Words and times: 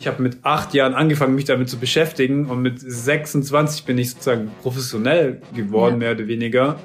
Ich 0.00 0.06
habe 0.06 0.22
mit 0.22 0.44
acht 0.44 0.74
Jahren 0.74 0.94
angefangen, 0.94 1.34
mich 1.34 1.46
damit 1.46 1.68
zu 1.68 1.76
beschäftigen 1.76 2.46
und 2.46 2.62
mit 2.62 2.78
26 2.80 3.84
bin 3.84 3.98
ich 3.98 4.10
sozusagen 4.10 4.48
professionell 4.62 5.42
geworden, 5.56 5.94
ja. 5.94 5.98
mehr 5.98 6.12
oder 6.12 6.28
weniger. 6.28 6.78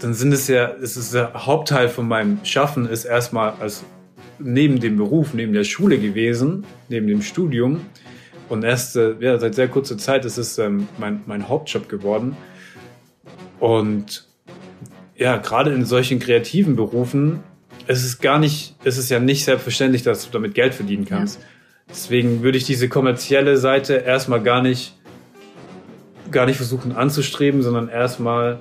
Dann 0.00 0.12
sind 0.12 0.32
es 0.32 0.48
ja, 0.48 0.68
es 0.82 0.96
ist 0.96 1.14
der 1.14 1.46
Hauptteil 1.46 1.88
von 1.88 2.08
meinem 2.08 2.44
Schaffen 2.44 2.88
ist 2.88 3.04
erstmal 3.04 3.52
als 3.60 3.84
neben 4.40 4.80
dem 4.80 4.96
Beruf, 4.96 5.32
neben 5.32 5.52
der 5.52 5.62
Schule 5.62 6.00
gewesen, 6.00 6.64
neben 6.88 7.06
dem 7.06 7.22
Studium. 7.22 7.82
Und 8.48 8.64
erst 8.64 8.96
äh, 8.96 9.14
ja, 9.20 9.38
seit 9.38 9.54
sehr 9.54 9.68
kurzer 9.68 9.96
Zeit 9.96 10.24
ist 10.24 10.38
es 10.38 10.58
ähm, 10.58 10.88
mein, 10.98 11.20
mein 11.26 11.48
Hauptjob 11.48 11.88
geworden. 11.88 12.36
Und 13.60 14.26
ja, 15.14 15.36
gerade 15.36 15.72
in 15.72 15.84
solchen 15.84 16.18
kreativen 16.18 16.74
Berufen 16.74 17.44
ist 17.86 18.04
es 18.04 18.18
gar 18.18 18.40
nicht, 18.40 18.74
ist 18.82 18.98
es 18.98 19.08
ja 19.08 19.20
nicht 19.20 19.44
selbstverständlich, 19.44 20.02
dass 20.02 20.26
du 20.26 20.32
damit 20.32 20.54
Geld 20.54 20.74
verdienen 20.74 21.04
kannst. 21.04 21.38
Ja. 21.40 21.46
Deswegen 21.88 22.42
würde 22.42 22.58
ich 22.58 22.64
diese 22.64 22.88
kommerzielle 22.88 23.56
Seite 23.56 23.94
erstmal 23.94 24.42
gar 24.42 24.62
nicht, 24.62 24.94
gar 26.30 26.46
nicht 26.46 26.56
versuchen 26.56 26.92
anzustreben, 26.92 27.62
sondern 27.62 27.88
erstmal 27.88 28.60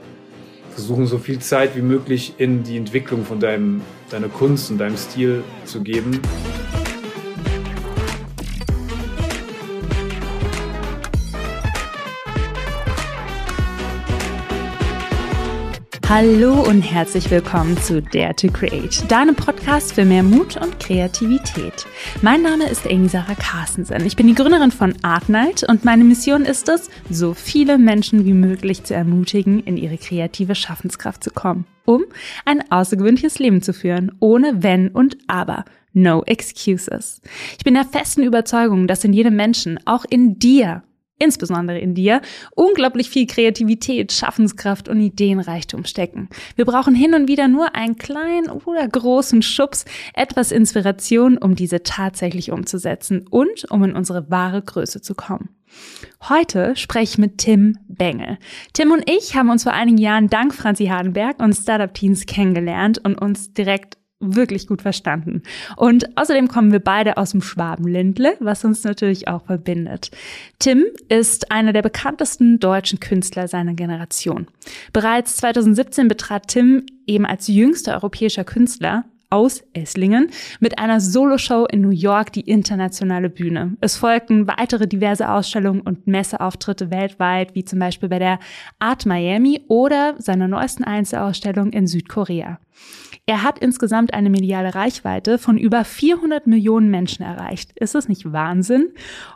versuchen, 0.71 1.07
so 1.07 1.17
viel 1.17 1.39
Zeit 1.39 1.75
wie 1.75 1.81
möglich 1.81 2.34
in 2.38 2.63
die 2.63 2.77
Entwicklung 2.77 3.25
von 3.25 3.39
deinem, 3.39 3.81
deiner 4.09 4.27
Kunst 4.27 4.70
und 4.70 4.77
deinem 4.77 4.98
Stil 4.98 5.43
zu 5.63 5.81
geben. 5.81 6.20
Hallo 16.07 16.61
und 16.61 16.83
herzlich 16.83 17.31
willkommen 17.31 17.75
zu 17.77 17.99
Dare 17.99 18.35
to 18.35 18.47
Create, 18.49 19.11
deinem 19.11 19.33
Podcast 19.33 19.93
für 19.93 20.05
mehr 20.05 20.21
Mut 20.21 20.55
und 20.55 20.79
Kreativität. 20.79 21.87
Mein 22.21 22.43
Name 22.43 22.69
ist 22.69 22.85
Amy 22.85 23.09
Sarah 23.09 23.33
Carstensen. 23.33 24.05
Ich 24.05 24.15
bin 24.15 24.27
die 24.27 24.35
Gründerin 24.35 24.69
von 24.69 24.93
Art 25.01 25.29
Night 25.29 25.67
und 25.67 25.83
meine 25.83 26.03
Mission 26.03 26.43
ist 26.43 26.69
es, 26.69 26.91
so 27.09 27.34
viele 27.34 27.79
Menschen 27.79 28.23
wie 28.23 28.34
möglich 28.34 28.84
zu 28.84 28.93
ermutigen, 28.93 29.63
in 29.63 29.77
ihre 29.77 29.97
kreative 29.97 30.53
Schaffenskraft 30.53 31.23
zu 31.23 31.31
kommen, 31.31 31.65
um 31.85 32.03
ein 32.45 32.71
außergewöhnliches 32.71 33.40
Leben 33.40 33.63
zu 33.63 33.73
führen, 33.73 34.12
ohne 34.19 34.62
Wenn 34.62 34.90
und 34.90 35.17
Aber. 35.25 35.65
No 35.93 36.23
excuses. 36.23 37.19
Ich 37.57 37.63
bin 37.63 37.73
der 37.73 37.85
festen 37.85 38.21
Überzeugung, 38.21 38.85
dass 38.85 39.03
in 39.03 39.13
jedem 39.13 39.35
Menschen, 39.35 39.79
auch 39.85 40.05
in 40.07 40.37
dir, 40.37 40.84
insbesondere 41.18 41.80
in 41.80 41.96
dir, 41.96 42.21
unglaublich 42.55 43.10
viel 43.10 43.27
Kreativität, 43.27 44.12
Schaffenskraft 44.12 44.90
und 44.90 44.99
Ideenreichtum 44.99 45.85
stecken. 45.85 46.30
Wir 46.55 46.66
brauchen 46.66 46.96
hin 46.96 47.13
und 47.13 47.27
wieder 47.27 47.48
nur 47.48 47.76
einen 47.76 47.98
kleinen 47.98 48.49
oder 48.49 48.88
großen 48.88 49.41
Schubs, 49.41 49.86
etwas 50.13 50.52
Inspiration, 50.52 51.38
um 51.38 51.55
diese 51.55 51.84
tatsächlich 51.84 52.52
umzusetzen 52.52 53.26
und 53.30 53.70
um 53.70 53.84
in 53.84 53.96
unsere 53.96 54.30
wahre 54.30 54.62
Größe 54.62 55.02
zu 55.02 55.16
kommen. 55.16 55.49
Heute 56.30 56.76
spreche 56.76 57.13
ich 57.13 57.18
mit 57.18 57.38
Tim 57.38 57.77
Bengel. 57.88 58.38
Tim 58.74 58.91
und 58.91 59.10
ich 59.10 59.36
haben 59.36 59.49
uns 59.49 59.63
vor 59.63 59.74
einigen 59.74 59.98
Jahren 59.98 60.30
dank 60.30 60.54
Franzi 60.54 60.86
Hardenberg 60.86 61.40
und 61.41 61.54
Startup 61.54 61.93
Teens 61.93 62.26
kennengelernt 62.26 63.02
und 63.04 63.16
uns 63.21 63.54
direkt 63.54 63.98
wirklich 64.19 64.68
gut 64.68 64.81
verstanden. 64.81 65.44
Und 65.75 66.18
außerdem 66.18 66.47
kommen 66.47 66.72
wir 66.72 66.80
beide 66.80 67.18
aus 67.18 67.31
dem 67.31 67.41
Schwabenländle, 67.41 68.38
was 68.40 68.63
uns 68.63 68.84
natürlich 68.84 69.28
auch 69.28 69.46
verbindet. 69.46 70.12
Tim 70.59 70.85
ist 71.09 71.52
einer 71.52 71.74
der 71.74 71.81
bekanntesten 71.81 72.59
deutschen 72.59 73.00
Künstler 73.00 73.47
seiner 73.47 73.74
Generation. 73.74 74.47
Bereits 74.94 75.38
2017 75.38 76.08
betrat 76.08 76.47
Tim 76.47 76.86
eben 77.06 77.25
als 77.25 77.47
jüngster 77.47 77.94
europäischer 77.96 78.44
Künstler 78.44 79.06
aus 79.30 79.63
Esslingen 79.74 80.30
mit 80.59 80.80
einer 80.80 81.02
Soloshow 81.02 81.66
in 81.66 81.81
New 81.81 81.90
York 81.90 82.31
die 82.31 82.41
internationale 82.41 83.30
Bühne. 83.30 83.75
Es 83.81 83.97
folgten 83.97 84.47
weitere 84.47 84.88
diverse 84.88 85.30
Ausstellungen 85.30 85.81
und 85.81 86.08
Messeauftritte 86.08 86.90
weltweit, 86.91 87.53
wie 87.53 87.66
zum 87.66 87.80
Beispiel 87.80 88.08
bei 88.08 88.19
der 88.19 88.40
Art 88.80 89.06
Miami 89.06 89.62
oder 89.68 90.16
seiner 90.19 90.47
neuesten 90.47 90.84
Einzelausstellung 90.84 91.72
in 91.72 91.88
Südkorea. 91.88 92.59
Er 93.28 93.41
hat 93.41 93.58
insgesamt 93.59 94.13
eine 94.13 94.30
mediale 94.30 94.75
Reichweite 94.75 95.40
von 95.40 95.58
über 95.58 95.84
400 95.84 96.46
Millionen 96.46 96.91
Menschen 96.91 97.24
erreicht. 97.24 97.72
Ist 97.80 97.96
das 97.96 98.08
nicht 98.08 98.31
Wahnsinn? 98.31 98.94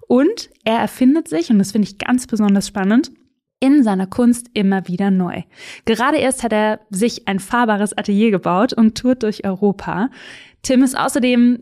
Und 0.07 0.49
er 0.63 0.77
erfindet 0.77 1.27
sich, 1.27 1.49
und 1.49 1.57
das 1.57 1.71
finde 1.71 1.87
ich 1.87 1.97
ganz 1.97 2.27
besonders 2.27 2.67
spannend, 2.67 3.11
in 3.59 3.83
seiner 3.83 4.07
Kunst 4.07 4.51
immer 4.53 4.87
wieder 4.87 5.11
neu. 5.11 5.41
Gerade 5.85 6.17
erst 6.17 6.43
hat 6.43 6.53
er 6.53 6.79
sich 6.89 7.27
ein 7.27 7.39
fahrbares 7.39 7.97
Atelier 7.97 8.31
gebaut 8.31 8.73
und 8.73 8.97
tourt 8.97 9.23
durch 9.23 9.45
Europa. 9.45 10.09
Tim 10.61 10.83
ist 10.83 10.97
außerdem 10.97 11.59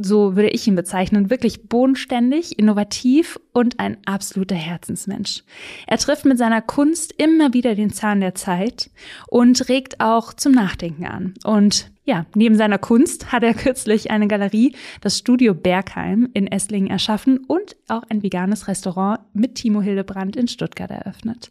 so 0.00 0.36
würde 0.36 0.50
ich 0.50 0.66
ihn 0.66 0.76
bezeichnen, 0.76 1.28
wirklich 1.28 1.68
bodenständig, 1.68 2.58
innovativ 2.58 3.38
und 3.52 3.80
ein 3.80 3.96
absoluter 4.06 4.54
Herzensmensch. 4.54 5.42
Er 5.88 5.98
trifft 5.98 6.24
mit 6.24 6.38
seiner 6.38 6.62
Kunst 6.62 7.12
immer 7.18 7.52
wieder 7.52 7.74
den 7.74 7.92
Zahn 7.92 8.20
der 8.20 8.36
Zeit 8.36 8.90
und 9.26 9.68
regt 9.68 10.00
auch 10.00 10.32
zum 10.32 10.52
Nachdenken 10.52 11.06
an. 11.06 11.34
Und 11.42 11.90
ja, 12.08 12.24
neben 12.34 12.56
seiner 12.56 12.78
Kunst 12.78 13.32
hat 13.32 13.42
er 13.42 13.52
kürzlich 13.54 14.10
eine 14.10 14.26
Galerie, 14.28 14.74
das 15.02 15.18
Studio 15.18 15.52
Bergheim 15.54 16.28
in 16.32 16.46
Esslingen 16.46 16.90
erschaffen 16.90 17.38
und 17.46 17.76
auch 17.86 18.02
ein 18.08 18.22
veganes 18.22 18.66
Restaurant 18.66 19.20
mit 19.34 19.56
Timo 19.56 19.82
Hildebrand 19.82 20.34
in 20.34 20.48
Stuttgart 20.48 20.90
eröffnet. 20.90 21.50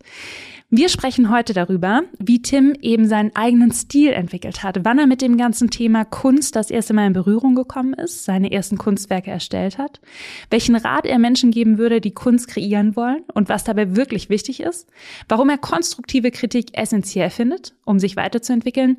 Wir 0.70 0.90
sprechen 0.90 1.32
heute 1.32 1.54
darüber, 1.54 2.02
wie 2.18 2.42
Tim 2.42 2.74
eben 2.82 3.08
seinen 3.08 3.34
eigenen 3.36 3.72
Stil 3.72 4.12
entwickelt 4.12 4.64
hat, 4.64 4.80
wann 4.84 5.00
er 5.00 5.08
mit 5.08 5.22
dem 5.22 5.38
ganzen 5.38 5.70
Thema 5.70 6.04
Kunst 6.04 6.58
das 6.58 6.72
erste 6.72 6.94
Mal 6.94 7.08
in 7.08 7.14
Berührung 7.14 7.56
gekommen 7.56 7.94
ist, 7.94 8.26
seine 8.26 8.52
ersten 8.52 8.78
Kunstwerke 8.78 9.32
erstellt 9.32 9.78
hat, 9.78 10.02
welchen 10.50 10.76
Rat 10.76 11.06
er 11.06 11.20
Menschen 11.20 11.52
geben 11.52 11.78
würde, 11.78 12.02
die 12.02 12.14
Kunst 12.14 12.50
kreieren 12.50 12.98
wollen 12.98 13.24
und 13.34 13.48
was 13.48 13.64
dabei 13.64 13.96
wirklich 13.96 14.30
wichtig 14.30 14.60
ist, 14.60 14.90
warum 15.30 15.50
er 15.50 15.58
konstruktive 15.58 16.32
Kritik 16.32 16.78
essentiell 16.78 17.30
findet, 17.30 17.74
um 17.86 18.00
sich 18.00 18.18
weiterzuentwickeln, 18.18 18.98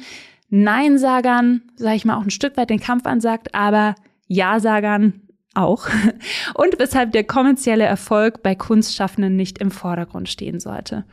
Nein-Sagern, 0.50 1.62
sage 1.76 1.96
ich 1.96 2.04
mal, 2.04 2.16
auch 2.16 2.22
ein 2.22 2.30
Stück 2.30 2.56
weit 2.56 2.70
den 2.70 2.80
Kampf 2.80 3.06
ansagt, 3.06 3.54
aber 3.54 3.94
Ja-Sagern 4.26 5.27
auch. 5.54 5.88
Und 6.54 6.78
weshalb 6.78 7.12
der 7.12 7.24
kommerzielle 7.24 7.84
Erfolg 7.84 8.42
bei 8.42 8.54
Kunstschaffenden 8.54 9.36
nicht 9.36 9.58
im 9.58 9.70
Vordergrund 9.70 10.28
stehen 10.28 10.60
sollte. 10.60 11.04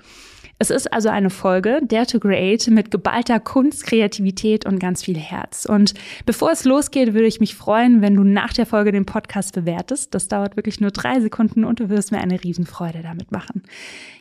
Es 0.57 0.69
ist 0.69 0.91
also 0.93 1.09
eine 1.09 1.29
Folge 1.29 1.81
Dare 1.85 2.05
to 2.05 2.19
Create 2.19 2.69
mit 2.69 2.89
geballter 2.89 3.41
Kunst, 3.41 3.85
Kreativität 3.85 4.65
und 4.65 4.79
ganz 4.79 5.03
viel 5.03 5.17
Herz. 5.17 5.65
Und 5.65 5.93
bevor 6.25 6.51
es 6.51 6.63
losgeht, 6.63 7.13
würde 7.13 7.27
ich 7.27 7.41
mich 7.41 7.55
freuen, 7.55 8.01
wenn 8.01 8.15
du 8.15 8.23
nach 8.23 8.53
der 8.53 8.65
Folge 8.65 8.93
den 8.93 9.05
Podcast 9.05 9.53
bewertest. 9.53 10.15
Das 10.15 10.29
dauert 10.29 10.55
wirklich 10.55 10.79
nur 10.79 10.91
drei 10.91 11.19
Sekunden 11.19 11.65
und 11.65 11.81
du 11.81 11.89
wirst 11.89 12.13
mir 12.13 12.19
eine 12.19 12.41
Riesenfreude 12.41 13.01
damit 13.03 13.33
machen. 13.33 13.63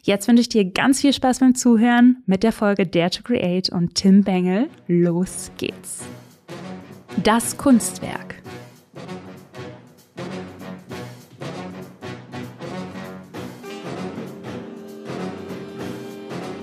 Jetzt 0.02 0.26
wünsche 0.26 0.40
ich 0.40 0.48
dir 0.48 0.64
ganz 0.64 1.00
viel 1.00 1.12
Spaß 1.12 1.38
beim 1.38 1.54
Zuhören 1.54 2.24
mit 2.26 2.42
der 2.42 2.52
Folge 2.52 2.84
Dare 2.84 3.10
to 3.10 3.22
Create 3.22 3.70
und 3.70 3.94
Tim 3.94 4.24
Bengel. 4.24 4.68
Los 4.88 5.52
geht's. 5.56 6.00
Das 7.22 7.56
Kunstwerk. 7.56 8.42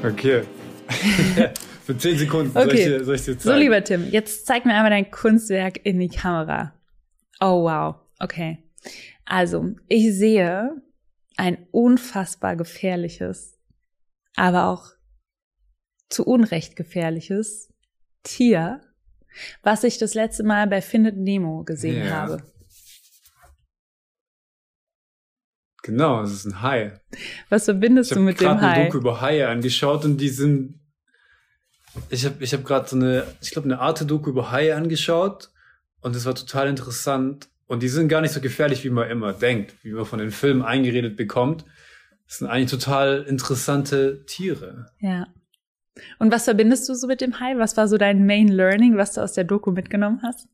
Okay. 0.04 0.44
Für 1.84 1.98
10 1.98 2.18
Sekunden 2.18 2.58
okay. 2.58 2.84
soll, 2.84 3.00
ich, 3.00 3.06
soll 3.06 3.16
ich 3.16 3.26
dir 3.26 3.38
zeigen? 3.38 3.42
So, 3.42 3.54
lieber 3.56 3.84
Tim, 3.84 4.10
jetzt 4.10 4.46
zeig 4.46 4.66
mir 4.66 4.74
einmal 4.74 4.92
dein 4.92 5.10
Kunstwerk 5.10 5.80
in 5.84 6.00
die 6.00 6.10
Kamera. 6.10 6.74
Oh, 7.40 7.64
wow. 7.64 7.96
Okay. 8.20 8.60
Also, 9.26 9.76
ich 9.88 10.16
sehe 10.16 10.82
ein 11.38 11.68
unfassbar 11.72 12.56
gefährliches, 12.56 13.58
aber 14.36 14.68
auch 14.68 14.92
zu 16.10 16.26
Unrecht 16.26 16.76
gefährliches 16.76 17.74
Tier, 18.24 18.82
was 19.64 19.84
ich 19.84 19.98
das 19.98 20.14
letzte 20.14 20.44
Mal 20.44 20.68
bei 20.68 20.82
Findet 20.82 21.18
Nemo 21.18 21.64
gesehen 21.64 22.06
ja. 22.06 22.12
habe. 22.12 22.44
Genau, 25.84 26.22
es 26.22 26.32
ist 26.32 26.46
ein 26.46 26.62
Hai. 26.62 26.94
Was 27.50 27.66
verbindest 27.66 28.16
du 28.16 28.20
mit 28.20 28.40
dem 28.40 28.50
Hai? 28.50 28.54
Ich 28.54 28.62
habe 28.62 28.68
eine 28.68 28.86
Doku 28.86 28.98
über 28.98 29.22
Haie 29.22 29.48
angeschaut 29.48 30.06
und 30.06 30.18
die 30.18 30.30
sind. 30.30 30.80
Ich 32.10 32.26
habe 32.26 32.36
ich 32.40 32.54
hab 32.54 32.64
gerade 32.64 32.88
so 32.88 32.96
eine, 32.96 33.26
ich 33.42 33.52
glaube, 33.52 33.66
eine 33.66 33.80
Arte-Doku 33.80 34.30
über 34.30 34.52
Haie 34.52 34.76
angeschaut 34.76 35.50
und 36.02 36.16
es 36.16 36.26
war 36.26 36.36
total 36.36 36.68
interessant. 36.68 37.50
Und 37.68 37.84
die 37.84 37.90
sind 37.90 38.10
gar 38.10 38.22
nicht 38.22 38.34
so 38.34 38.42
gefährlich, 38.42 38.84
wie 38.84 38.90
man 38.90 39.10
immer 39.10 39.34
denkt, 39.34 39.74
wie 39.84 39.92
man 39.92 40.06
von 40.06 40.20
den 40.20 40.32
Filmen 40.32 40.62
eingeredet 40.62 41.16
bekommt. 41.16 41.66
Das 42.28 42.38
sind 42.38 42.48
eigentlich 42.48 42.72
total 42.72 43.24
interessante 43.24 44.26
Tiere. 44.26 44.88
Ja. 45.00 45.28
Und 46.20 46.32
was 46.32 46.46
verbindest 46.46 46.88
du 46.90 46.96
so 46.96 47.08
mit 47.08 47.22
dem 47.22 47.40
Hai? 47.40 47.58
Was 47.58 47.78
war 47.78 47.88
so 47.88 47.98
dein 47.98 48.26
Main 48.26 48.48
Learning, 48.48 48.98
was 48.98 49.14
du 49.14 49.22
aus 49.22 49.34
der 49.34 49.44
Doku 49.44 49.72
mitgenommen 49.72 50.22
hast? 50.24 50.48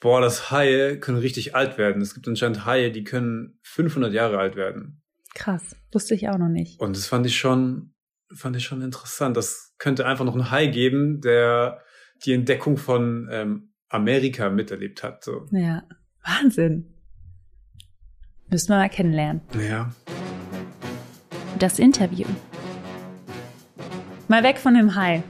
Boah, 0.00 0.20
das 0.20 0.50
Haie 0.50 0.98
können 0.98 1.18
richtig 1.18 1.54
alt 1.54 1.78
werden. 1.78 2.02
Es 2.02 2.14
gibt 2.14 2.28
anscheinend 2.28 2.64
Haie, 2.64 2.90
die 2.90 3.04
können 3.04 3.58
500 3.62 4.12
Jahre 4.12 4.38
alt 4.38 4.56
werden. 4.56 5.02
Krass, 5.34 5.76
wusste 5.92 6.14
ich 6.14 6.28
auch 6.28 6.38
noch 6.38 6.48
nicht. 6.48 6.80
Und 6.80 6.96
das 6.96 7.06
fand 7.06 7.26
ich 7.26 7.36
schon, 7.36 7.94
fand 8.34 8.56
ich 8.56 8.64
schon 8.64 8.82
interessant. 8.82 9.36
Das 9.36 9.74
könnte 9.78 10.06
einfach 10.06 10.24
noch 10.24 10.34
ein 10.34 10.50
Hai 10.50 10.66
geben, 10.66 11.20
der 11.20 11.82
die 12.24 12.32
Entdeckung 12.32 12.78
von 12.78 13.28
ähm, 13.30 13.72
Amerika 13.88 14.48
miterlebt 14.50 15.02
hat. 15.02 15.22
So. 15.22 15.46
Ja, 15.50 15.82
Wahnsinn. 16.24 16.92
Müssen 18.48 18.70
wir 18.70 18.76
mal 18.76 18.88
kennenlernen. 18.88 19.42
Ja. 19.68 19.92
Das 21.58 21.78
Interview. 21.78 22.26
Mal 24.28 24.42
weg 24.42 24.58
von 24.58 24.74
dem 24.74 24.94
High. 24.94 25.22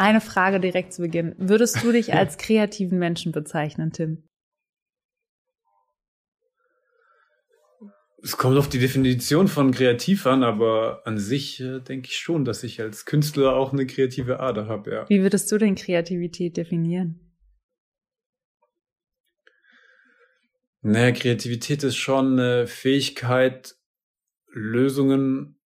Eine 0.00 0.22
Frage 0.22 0.60
direkt 0.60 0.94
zu 0.94 1.02
Beginn. 1.02 1.34
Würdest 1.36 1.84
du 1.84 1.92
dich 1.92 2.14
als 2.14 2.38
kreativen 2.38 2.98
Menschen 2.98 3.32
bezeichnen, 3.32 3.92
Tim? 3.92 4.22
Es 8.22 8.38
kommt 8.38 8.56
auf 8.56 8.70
die 8.70 8.78
Definition 8.78 9.46
von 9.46 9.72
kreativ 9.72 10.26
an, 10.26 10.42
aber 10.42 11.02
an 11.04 11.18
sich 11.18 11.60
äh, 11.60 11.80
denke 11.80 12.08
ich 12.08 12.16
schon, 12.16 12.46
dass 12.46 12.62
ich 12.64 12.80
als 12.80 13.04
Künstler 13.04 13.54
auch 13.54 13.74
eine 13.74 13.86
kreative 13.86 14.40
Ader 14.40 14.68
habe, 14.68 14.90
ja. 14.90 15.08
Wie 15.10 15.20
würdest 15.20 15.52
du 15.52 15.58
denn 15.58 15.74
Kreativität 15.74 16.56
definieren? 16.56 17.20
Naja, 20.80 21.12
Kreativität 21.12 21.82
ist 21.82 21.96
schon 21.96 22.40
eine 22.40 22.66
Fähigkeit, 22.66 23.76
Lösungen 24.46 25.60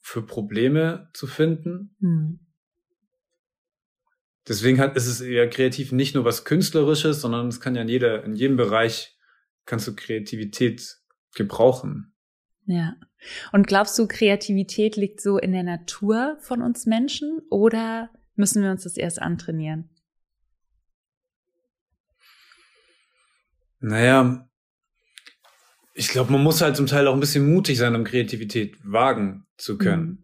für 0.00 0.22
Probleme 0.22 1.10
zu 1.12 1.26
finden. 1.26 1.94
Hm. 2.00 2.43
Deswegen 4.46 4.78
hat, 4.78 4.96
ist 4.96 5.06
es 5.06 5.20
eher 5.20 5.48
kreativ 5.48 5.92
nicht 5.92 6.14
nur 6.14 6.24
was 6.24 6.44
Künstlerisches, 6.44 7.20
sondern 7.20 7.48
es 7.48 7.60
kann 7.60 7.74
ja 7.74 7.82
in 7.82 7.88
jeder, 7.88 8.24
in 8.24 8.34
jedem 8.34 8.56
Bereich 8.56 9.16
kannst 9.64 9.86
du 9.88 9.96
Kreativität 9.96 10.98
gebrauchen. 11.34 12.14
Ja. 12.66 12.96
Und 13.52 13.66
glaubst 13.66 13.98
du, 13.98 14.06
Kreativität 14.06 14.96
liegt 14.96 15.20
so 15.20 15.38
in 15.38 15.52
der 15.52 15.62
Natur 15.62 16.36
von 16.40 16.60
uns 16.60 16.84
Menschen 16.84 17.40
oder 17.50 18.10
müssen 18.36 18.62
wir 18.62 18.70
uns 18.70 18.84
das 18.84 18.96
erst 18.96 19.20
antrainieren? 19.20 19.88
Naja, 23.80 24.48
ich 25.94 26.08
glaube, 26.08 26.32
man 26.32 26.42
muss 26.42 26.60
halt 26.60 26.76
zum 26.76 26.86
Teil 26.86 27.06
auch 27.06 27.14
ein 27.14 27.20
bisschen 27.20 27.48
mutig 27.50 27.78
sein, 27.78 27.94
um 27.94 28.04
Kreativität 28.04 28.76
wagen 28.82 29.46
zu 29.56 29.78
können. 29.78 30.06
Mhm. 30.06 30.18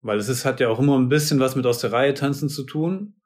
Weil 0.00 0.18
es 0.18 0.28
ist, 0.28 0.44
hat 0.44 0.60
ja 0.60 0.68
auch 0.68 0.78
immer 0.78 0.98
ein 0.98 1.08
bisschen 1.08 1.40
was 1.40 1.56
mit 1.56 1.66
aus 1.66 1.80
der 1.80 1.92
Reihe 1.92 2.14
tanzen 2.14 2.48
zu 2.48 2.64
tun. 2.64 3.17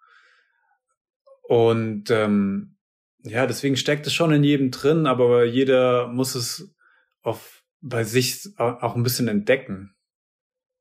Und 1.52 2.10
ähm, 2.10 2.78
ja, 3.24 3.46
deswegen 3.46 3.76
steckt 3.76 4.06
es 4.06 4.14
schon 4.14 4.32
in 4.32 4.42
jedem 4.42 4.70
drin, 4.70 5.06
aber 5.06 5.44
jeder 5.44 6.08
muss 6.08 6.34
es 6.34 6.74
auf, 7.20 7.62
bei 7.82 8.04
sich 8.04 8.48
auch 8.56 8.96
ein 8.96 9.02
bisschen 9.02 9.28
entdecken. 9.28 9.94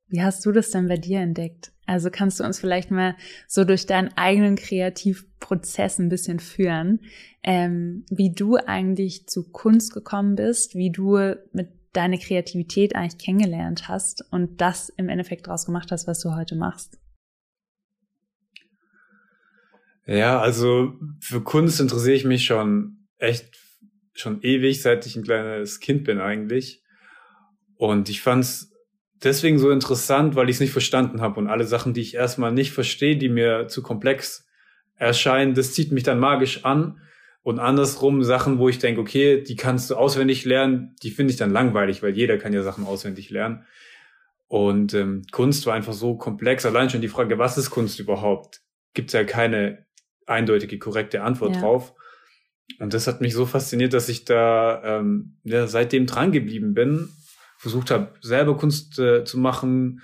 Wie 0.07 0.21
hast 0.21 0.45
du 0.45 0.53
das 0.53 0.71
denn 0.71 0.87
bei 0.87 0.95
dir 0.95 1.19
entdeckt? 1.19 1.73
Also 1.87 2.09
kannst 2.09 2.39
du 2.39 2.45
uns 2.45 2.57
vielleicht 2.57 2.89
mal 2.89 3.17
so 3.49 3.65
durch 3.65 3.85
deinen 3.85 4.15
eigenen 4.15 4.55
Kreativprozess 4.55 5.99
ein 5.99 6.07
bisschen 6.07 6.39
führen, 6.39 7.01
ähm, 7.43 8.05
wie 8.09 8.31
du 8.31 8.55
eigentlich 8.55 9.27
zu 9.27 9.51
Kunst 9.51 9.93
gekommen 9.93 10.35
bist, 10.35 10.75
wie 10.75 10.89
du 10.89 11.17
mit 11.51 11.67
deine 11.91 12.17
Kreativität 12.17 12.95
eigentlich 12.95 13.17
kennengelernt 13.17 13.89
hast 13.89 14.23
und 14.31 14.61
das 14.61 14.87
im 14.87 15.09
Endeffekt 15.09 15.47
daraus 15.47 15.65
gemacht 15.65 15.91
hast, 15.91 16.07
was 16.07 16.21
du 16.21 16.33
heute 16.33 16.55
machst. 16.55 16.97
Ja, 20.05 20.39
also 20.39 20.93
für 21.19 21.41
Kunst 21.41 21.79
interessiere 21.79 22.15
ich 22.15 22.25
mich 22.25 22.45
schon 22.45 23.07
echt 23.17 23.57
schon 24.13 24.41
ewig, 24.41 24.81
seit 24.81 25.05
ich 25.05 25.15
ein 25.15 25.23
kleines 25.23 25.79
Kind 25.79 26.03
bin 26.03 26.19
eigentlich. 26.19 26.81
Und 27.75 28.09
ich 28.09 28.21
fand 28.21 28.43
es 28.43 28.71
deswegen 29.23 29.59
so 29.59 29.71
interessant, 29.71 30.35
weil 30.35 30.49
ich 30.49 30.57
es 30.57 30.59
nicht 30.59 30.71
verstanden 30.71 31.21
habe. 31.21 31.39
Und 31.39 31.47
alle 31.47 31.65
Sachen, 31.65 31.93
die 31.93 32.01
ich 32.01 32.15
erstmal 32.15 32.51
nicht 32.51 32.71
verstehe, 32.71 33.17
die 33.17 33.29
mir 33.29 33.67
zu 33.67 33.81
komplex 33.81 34.47
erscheinen, 34.95 35.53
das 35.53 35.73
zieht 35.73 35.91
mich 35.91 36.03
dann 36.03 36.19
magisch 36.19 36.65
an. 36.65 36.99
Und 37.43 37.59
andersrum 37.59 38.23
Sachen, 38.23 38.59
wo 38.59 38.69
ich 38.69 38.77
denke, 38.77 39.01
okay, 39.01 39.41
die 39.41 39.55
kannst 39.55 39.89
du 39.89 39.95
auswendig 39.95 40.45
lernen, 40.45 40.95
die 41.01 41.09
finde 41.09 41.31
ich 41.31 41.37
dann 41.37 41.49
langweilig, 41.49 42.03
weil 42.03 42.15
jeder 42.15 42.37
kann 42.37 42.53
ja 42.53 42.61
Sachen 42.61 42.85
auswendig 42.85 43.31
lernen. 43.31 43.65
Und 44.47 44.93
ähm, 44.93 45.23
Kunst 45.31 45.65
war 45.65 45.73
einfach 45.73 45.93
so 45.93 46.17
komplex. 46.17 46.65
Allein 46.65 46.89
schon 46.89 47.01
die 47.01 47.07
Frage, 47.07 47.39
was 47.39 47.57
ist 47.57 47.71
Kunst 47.71 47.99
überhaupt? 47.99 48.61
Gibt 48.93 49.09
es 49.09 49.13
ja 49.13 49.23
keine 49.23 49.85
eindeutige, 50.27 50.79
korrekte 50.79 51.23
Antwort 51.23 51.55
ja. 51.55 51.61
drauf. 51.61 51.93
Und 52.79 52.93
das 52.93 53.07
hat 53.07 53.21
mich 53.21 53.33
so 53.33 53.45
fasziniert, 53.45 53.93
dass 53.93 54.09
ich 54.09 54.25
da 54.25 54.81
ähm, 54.83 55.37
ja, 55.43 55.67
seitdem 55.67 56.05
dran 56.05 56.31
geblieben 56.31 56.73
bin, 56.73 57.09
versucht 57.57 57.91
habe, 57.91 58.13
selber 58.21 58.57
Kunst 58.57 58.97
äh, 58.97 59.23
zu 59.23 59.37
machen, 59.37 60.01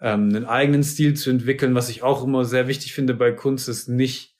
ähm, 0.00 0.28
einen 0.28 0.44
eigenen 0.44 0.82
Stil 0.82 1.14
zu 1.14 1.30
entwickeln. 1.30 1.74
Was 1.74 1.88
ich 1.88 2.02
auch 2.02 2.24
immer 2.24 2.44
sehr 2.44 2.68
wichtig 2.68 2.92
finde 2.92 3.14
bei 3.14 3.32
Kunst, 3.32 3.68
ist 3.68 3.88
nicht 3.88 4.34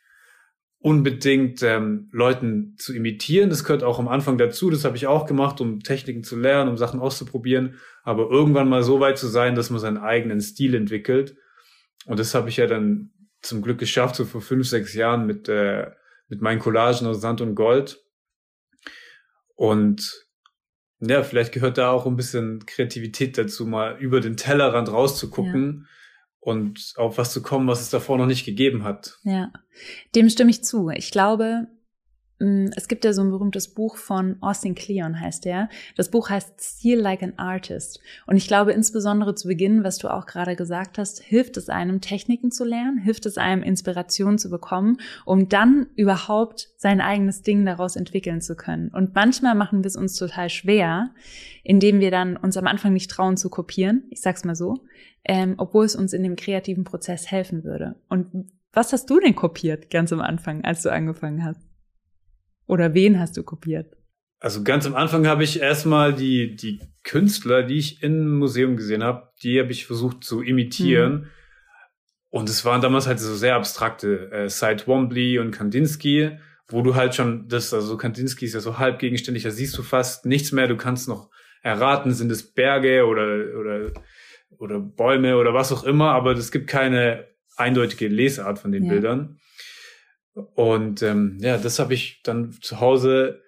unbedingt 0.79 1.63
ähm, 1.63 2.11
Leuten 2.13 2.75
zu 2.77 2.95
imitieren. 2.95 3.49
Das 3.49 3.65
gehört 3.65 3.83
auch 3.83 3.99
am 3.99 4.07
Anfang 4.07 4.37
dazu. 4.37 4.69
Das 4.69 4.85
habe 4.85 4.99
ich 4.99 5.07
auch 5.07 5.25
gemacht, 5.25 5.61
um 5.63 5.81
Techniken 5.81 6.23
zu 6.23 6.37
lernen, 6.37 6.69
um 6.69 6.77
Sachen 6.77 7.01
auszuprobieren. 7.01 7.77
Aber 8.03 8.29
irgendwann 8.31 8.69
mal 8.69 8.83
so 8.83 9.01
weit 9.01 9.17
zu 9.17 9.27
sein, 9.27 9.55
dass 9.55 9.71
man 9.71 9.81
seinen 9.81 9.97
eigenen 9.97 10.43
Stil 10.43 10.75
entwickelt. 10.75 11.37
Und 12.05 12.19
das 12.19 12.35
habe 12.35 12.51
ich 12.51 12.59
ja 12.59 12.67
dann 12.67 13.14
zum 13.45 13.63
Glück 13.63 13.79
geschafft, 13.79 14.17
so 14.17 14.25
vor 14.25 14.41
fünf, 14.41 14.69
sechs 14.69 14.95
Jahren 14.95 15.27
mit, 15.27 15.49
äh, 15.49 15.91
mit 16.29 16.41
meinen 16.41 16.59
Collagen 16.59 17.07
aus 17.07 17.21
Sand 17.21 17.41
und 17.41 17.55
Gold. 17.55 18.03
Und 19.55 20.27
ja, 21.01 21.23
vielleicht 21.23 21.53
gehört 21.53 21.79
da 21.79 21.91
auch 21.91 22.07
ein 22.07 22.17
bisschen 22.17 22.65
Kreativität 22.67 23.37
dazu, 23.37 23.67
mal 23.67 23.99
über 23.99 24.21
den 24.21 24.37
Tellerrand 24.37 24.91
rauszugucken 24.91 25.83
ja. 25.83 25.89
und 26.41 26.95
auf 26.97 27.19
was 27.19 27.33
zu 27.33 27.43
kommen, 27.43 27.69
was 27.69 27.83
es 27.83 27.91
davor 27.91 28.19
noch 28.19 28.27
nicht 28.27 28.45
gegeben 28.45 28.85
hat. 28.85 29.19
Ja, 29.23 29.53
dem 30.15 30.29
stimme 30.31 30.51
ich 30.51 30.65
zu. 30.65 30.89
Ich 30.89 31.11
glaube, 31.11 31.67
es 32.39 32.89
gibt 32.89 33.05
ja 33.05 33.13
so 33.13 33.23
ein 33.23 33.31
berühmtes 33.31 33.69
Buch 33.69 33.97
von 33.97 34.37
Austin 34.41 34.75
Kleon, 34.75 35.21
heißt 35.21 35.45
der. 35.45 35.69
Das 35.97 36.11
Buch 36.11 36.31
heißt 36.31 36.61
Steal 36.61 36.99
Like 36.99 37.23
an 37.23 37.35
Artist. 37.37 38.01
Und 38.27 38.37
ich 38.37 38.49
glaube, 38.49 38.73
insbesondere 38.73 39.37
zu 39.37 39.47
Beginn, 39.47 39.85
was 39.85 39.99
du 39.99 40.13
auch 40.13 40.27
gerade 40.27 40.57
gesagt 40.57 40.99
hast, 40.99 41.23
hilft 41.23 41.57
es 41.57 41.69
einem, 41.69 42.01
Techniken 42.01 42.51
zu 42.51 42.65
lernen, 42.65 42.99
hilft 42.99 43.27
es 43.27 43.39
einem, 43.39 43.63
Inspiration 43.63 44.37
zu 44.39 44.51
bekommen, 44.51 44.99
um 45.25 45.49
dann 45.49 45.87
überhaupt 45.95 46.71
sein 46.77 47.01
eigenes 47.01 47.43
Ding 47.43 47.65
daraus 47.65 47.95
entwickeln 47.95 48.41
zu 48.41 48.57
können. 48.57 48.89
Und 48.89 49.15
manchmal 49.15 49.55
machen 49.55 49.85
wir 49.85 49.89
es 49.89 49.97
uns 49.97 50.17
total 50.17 50.51
schwer, 50.51 51.11
indem 51.63 52.01
wir 52.01 52.11
dann 52.11 52.37
uns 52.37 52.57
am 52.57 52.67
Anfang 52.67 52.93
nicht 52.93 53.11
trauen 53.11 53.37
zu 53.37 53.49
kopieren. 53.49 54.05
Ich 54.11 54.21
sag's 54.21 54.45
mal 54.45 54.57
so. 54.57 54.85
Ähm, 55.25 55.55
obwohl 55.57 55.87
es 55.87 55.97
uns 55.97 56.13
in 56.13 56.23
dem 56.23 56.37
kreativen 56.37 56.85
Prozess 56.85 57.31
helfen 57.31 57.65
würde. 57.65 57.95
Und 58.11 58.51
was 58.75 58.93
hast 58.93 59.09
du 59.09 59.21
denn 59.21 59.35
kopiert 59.35 59.89
ganz 59.89 60.13
am 60.13 60.21
Anfang, 60.21 60.65
als 60.65 60.83
du 60.83 60.91
angefangen 60.91 61.45
hast? 61.45 61.74
Oder 62.67 62.95
wen 62.95 63.19
hast 63.19 63.37
du 63.37 63.43
kopiert? 63.43 63.97
Also 64.41 64.63
ganz 64.63 64.87
am 64.87 64.95
Anfang 64.95 65.27
habe 65.27 65.43
ich 65.45 65.61
erstmal 65.61 66.13
die, 66.13 66.55
die 66.55 66.81
Künstler, 67.03 67.63
die 67.63 67.79
ich 67.79 68.03
im 68.03 68.37
Museum 68.39 68.77
gesehen 68.77 69.03
habe, 69.03 69.31
die 69.43 69.59
habe 69.59 69.73
ich 69.73 69.87
versucht 69.87 70.23
zu 70.25 70.43
imitieren. 70.43 71.13
Mhm. 71.13 71.27
Und 72.31 72.49
es 72.49 72.65
waren 72.65 72.81
damals 72.81 73.07
halt 73.07 73.21
so 73.21 73.35
sehr 73.35 73.55
abstrakte, 73.55 74.31
äh, 74.33 74.49
Cy 74.49 74.77
Wombly 74.87 75.39
und 75.39 75.53
Kandinsky, 75.53 76.39
wo 76.69 76.83
du 76.83 76.95
halt 76.95 77.15
schon, 77.15 77.49
das, 77.49 77.73
also 77.73 77.97
Kandinsky 77.97 78.45
ist 78.45 78.55
ja 78.55 78.61
so 78.61 78.79
halb 78.79 78.99
gegenständig, 78.99 79.45
da 79.45 79.51
siehst 79.51 79.79
du 79.79 79.83
fast 79.83 80.27
nichts 80.27 80.51
mehr, 80.51 80.67
du 80.67 80.77
kannst 80.77 81.09
noch 81.09 81.31
erraten, 81.63 82.13
sind 82.13 82.31
es 82.33 82.53
Berge 82.53 83.07
oder, 83.07 83.59
oder, 83.59 83.93
oder 84.59 84.81
Bäume 84.81 85.37
oder 85.37 85.55
was 85.55 85.73
auch 85.73 85.85
immer, 85.85 86.11
aber 86.11 86.33
es 86.33 86.51
gibt 86.51 86.67
keine 86.67 87.27
eindeutige 87.57 88.09
Lesart 88.09 88.59
von 88.59 88.73
den 88.73 88.85
ja. 88.85 88.93
Bildern. 88.93 89.39
Und 90.35 91.03
ähm, 91.03 91.39
ja, 91.41 91.59
das 91.59 91.79
habe 91.79 91.95
ich 91.95 92.21
dann 92.25 92.53
zu 92.61 92.81
Hause 92.81 93.41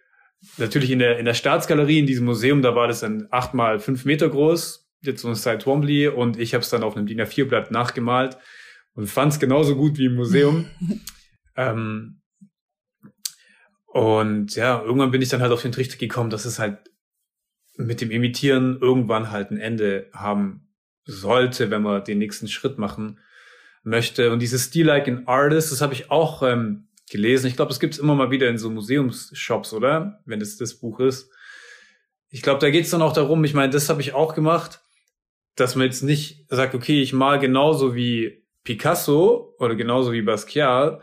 natürlich 0.56 0.90
in 0.90 1.00
der 1.00 1.18
in 1.18 1.24
der 1.24 1.34
Staatsgalerie 1.34 1.98
in 1.98 2.06
diesem 2.06 2.24
Museum. 2.24 2.62
Da 2.62 2.74
war 2.74 2.86
das 2.86 3.00
dann 3.00 3.26
acht 3.30 3.54
mal 3.54 3.80
fünf 3.80 4.04
Meter 4.04 4.28
groß, 4.28 4.88
jetzt 5.02 5.22
so 5.22 5.28
ein 5.28 5.34
Side 5.34 5.58
Twombly, 5.58 6.08
und 6.08 6.38
ich 6.38 6.54
habe 6.54 6.62
es 6.62 6.70
dann 6.70 6.84
auf 6.84 6.96
einem 6.96 7.06
DIN 7.06 7.20
A4 7.20 7.46
Blatt 7.46 7.70
nachgemalt 7.70 8.38
und 8.94 9.08
fand 9.08 9.32
es 9.32 9.40
genauso 9.40 9.76
gut 9.76 9.98
wie 9.98 10.06
im 10.06 10.14
Museum. 10.14 10.66
ähm, 11.56 12.20
und 13.86 14.54
ja, 14.54 14.80
irgendwann 14.80 15.10
bin 15.10 15.22
ich 15.22 15.28
dann 15.28 15.42
halt 15.42 15.52
auf 15.52 15.62
den 15.62 15.72
Trichter 15.72 15.96
gekommen, 15.96 16.30
dass 16.30 16.44
es 16.44 16.58
halt 16.58 16.78
mit 17.76 18.00
dem 18.00 18.10
Imitieren 18.10 18.78
irgendwann 18.80 19.30
halt 19.30 19.50
ein 19.50 19.58
Ende 19.58 20.08
haben 20.12 20.68
sollte, 21.04 21.70
wenn 21.70 21.82
wir 21.82 22.00
den 22.00 22.18
nächsten 22.18 22.48
Schritt 22.48 22.78
machen 22.78 23.18
möchte. 23.86 24.32
Und 24.32 24.40
dieses 24.40 24.64
Steal 24.64 24.88
Like 24.88 25.08
an 25.08 25.22
Artist, 25.26 25.72
das 25.72 25.80
habe 25.80 25.94
ich 25.94 26.10
auch 26.10 26.42
ähm, 26.42 26.88
gelesen. 27.10 27.46
Ich 27.46 27.56
glaube, 27.56 27.70
das 27.70 27.80
gibt's 27.80 27.98
immer 27.98 28.14
mal 28.14 28.30
wieder 28.30 28.48
in 28.48 28.58
so 28.58 28.68
Museumsshops, 28.68 29.72
oder? 29.72 30.20
Wenn 30.26 30.40
es 30.40 30.56
das 30.56 30.74
Buch 30.74 31.00
ist. 31.00 31.30
Ich 32.28 32.42
glaube, 32.42 32.60
da 32.60 32.70
geht's 32.70 32.90
dann 32.90 33.02
auch 33.02 33.12
darum, 33.12 33.44
ich 33.44 33.54
meine, 33.54 33.72
das 33.72 33.88
habe 33.88 34.00
ich 34.00 34.12
auch 34.12 34.34
gemacht, 34.34 34.80
dass 35.54 35.76
man 35.76 35.86
jetzt 35.86 36.02
nicht 36.02 36.46
sagt, 36.48 36.74
okay, 36.74 37.00
ich 37.00 37.12
mal 37.12 37.38
genauso 37.38 37.94
wie 37.94 38.44
Picasso 38.64 39.54
oder 39.58 39.76
genauso 39.76 40.12
wie 40.12 40.22
Basquiat, 40.22 41.00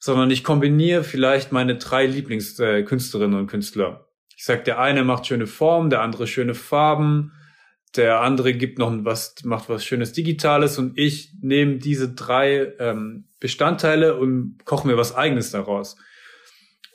sondern 0.00 0.30
ich 0.30 0.42
kombiniere 0.42 1.04
vielleicht 1.04 1.52
meine 1.52 1.76
drei 1.76 2.06
Lieblingskünstlerinnen 2.06 3.38
und 3.38 3.46
Künstler. 3.46 4.08
Ich 4.36 4.44
sag, 4.44 4.64
der 4.64 4.80
eine 4.80 5.04
macht 5.04 5.26
schöne 5.26 5.46
Formen, 5.46 5.90
der 5.90 6.02
andere 6.02 6.26
schöne 6.26 6.54
Farben, 6.54 7.32
der 7.96 8.20
andere 8.20 8.54
gibt 8.54 8.78
noch 8.78 8.92
was, 9.04 9.34
macht 9.44 9.68
was 9.68 9.84
Schönes 9.84 10.12
Digitales 10.12 10.78
und 10.78 10.96
ich 10.96 11.32
nehme 11.40 11.78
diese 11.78 12.12
drei 12.12 12.72
ähm, 12.78 13.28
Bestandteile 13.40 14.16
und 14.16 14.58
koche 14.64 14.86
mir 14.86 14.96
was 14.96 15.14
Eigenes 15.14 15.50
daraus. 15.50 15.96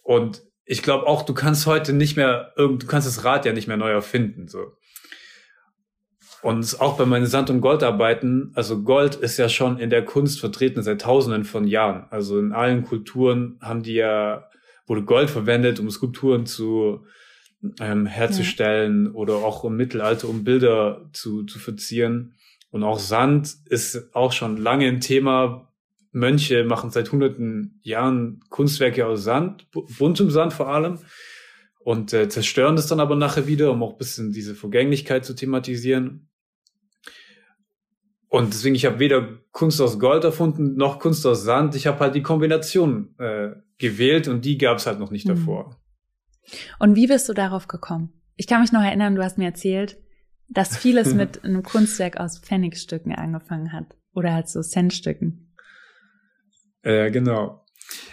Und 0.04 0.44
ich 0.64 0.82
glaube 0.82 1.08
auch, 1.08 1.24
du 1.24 1.34
kannst 1.34 1.66
heute 1.68 1.94
nicht 1.94 2.16
mehr, 2.16 2.54
du 2.58 2.78
kannst 2.88 3.08
das 3.08 3.24
Rad 3.24 3.46
ja 3.46 3.54
nicht 3.54 3.68
mehr 3.68 3.78
neu 3.78 3.92
erfinden, 3.92 4.48
so. 4.48 4.78
Und 6.42 6.80
auch 6.80 6.96
bei 6.96 7.06
meinen 7.06 7.26
Sand- 7.26 7.50
und 7.50 7.60
Goldarbeiten, 7.60 8.52
also 8.54 8.84
Gold 8.84 9.16
ist 9.16 9.38
ja 9.38 9.50
schon 9.50 9.80
in 9.80 9.90
der 9.90 10.06
Kunst 10.06 10.40
vertreten 10.40 10.84
seit 10.84 11.02
tausenden 11.02 11.44
von 11.44 11.66
Jahren. 11.66 12.06
Also 12.12 12.38
in 12.38 12.52
allen 12.52 12.84
Kulturen 12.84 13.58
haben 13.62 13.82
die 13.82 13.96
ja, 13.96 14.48
wurde 14.86 15.02
Gold 15.02 15.32
verwendet, 15.32 15.80
um 15.80 15.90
Skulpturen 15.90 16.46
zu 16.46 17.04
ähm, 17.80 18.06
herzustellen 18.06 19.06
ja. 19.06 19.12
oder 19.12 19.36
auch 19.36 19.64
im 19.64 19.76
Mittelalter, 19.76 20.30
um 20.30 20.44
Bilder 20.44 21.10
zu, 21.14 21.44
zu 21.44 21.60
verzieren. 21.60 22.36
Und 22.70 22.84
auch 22.84 23.00
Sand 23.00 23.56
ist 23.70 24.14
auch 24.14 24.32
schon 24.32 24.58
lange 24.58 24.88
ein 24.88 25.00
Thema. 25.00 25.72
Mönche 26.12 26.64
machen 26.64 26.92
seit 26.92 27.12
hunderten 27.12 27.80
Jahren 27.84 28.42
Kunstwerke 28.50 29.06
aus 29.06 29.24
Sand, 29.24 29.68
buntem 29.72 30.30
Sand 30.32 30.54
vor 30.54 30.70
allem, 30.70 31.00
und 31.80 32.14
äh, 32.14 32.30
zerstören 32.30 32.76
das 32.76 32.88
dann 32.88 33.00
aber 33.00 33.16
nachher 33.16 33.48
wieder, 33.48 33.72
um 33.72 33.84
auch 33.84 33.92
ein 33.92 33.98
bisschen 33.98 34.32
diese 34.32 34.56
Vergänglichkeit 34.56 35.24
zu 35.24 35.36
thematisieren. 35.36 36.30
Und 38.28 38.54
deswegen, 38.54 38.76
ich 38.76 38.86
habe 38.86 39.00
weder 39.00 39.40
Kunst 39.52 39.80
aus 39.80 40.00
Gold 40.00 40.24
erfunden, 40.24 40.76
noch 40.76 41.00
Kunst 41.00 41.26
aus 41.26 41.44
Sand. 41.44 41.76
Ich 41.76 41.88
habe 41.88 42.00
halt 42.00 42.16
die 42.16 42.24
Kombination 42.24 43.16
äh, 43.18 43.52
gewählt 43.78 44.28
und 44.28 44.44
die 44.44 44.58
gab 44.58 44.80
es 44.80 44.88
halt 44.88 45.00
noch 45.00 45.12
nicht 45.12 45.26
mhm. 45.26 45.36
davor. 45.36 45.80
Und 46.80 46.96
wie 46.96 47.08
bist 47.08 47.28
du 47.30 47.34
darauf 47.34 47.68
gekommen? 47.68 48.14
Ich 48.36 48.48
kann 48.48 48.62
mich 48.62 48.72
noch 48.72 48.84
erinnern, 48.84 49.16
du 49.16 49.24
hast 49.24 49.38
mir 49.38 49.46
erzählt, 49.46 49.98
dass 50.48 50.78
vieles 50.78 51.14
mit 51.16 51.44
einem 51.44 51.64
Kunstwerk 51.64 52.18
aus 52.18 52.40
Pfennigstücken 52.40 53.14
angefangen 53.14 53.74
hat. 53.74 53.96
Oder 54.14 54.34
halt 54.34 54.48
so 54.48 54.62
Centstücken. 54.62 55.54
Ja, 56.84 57.10
genau. 57.10 57.66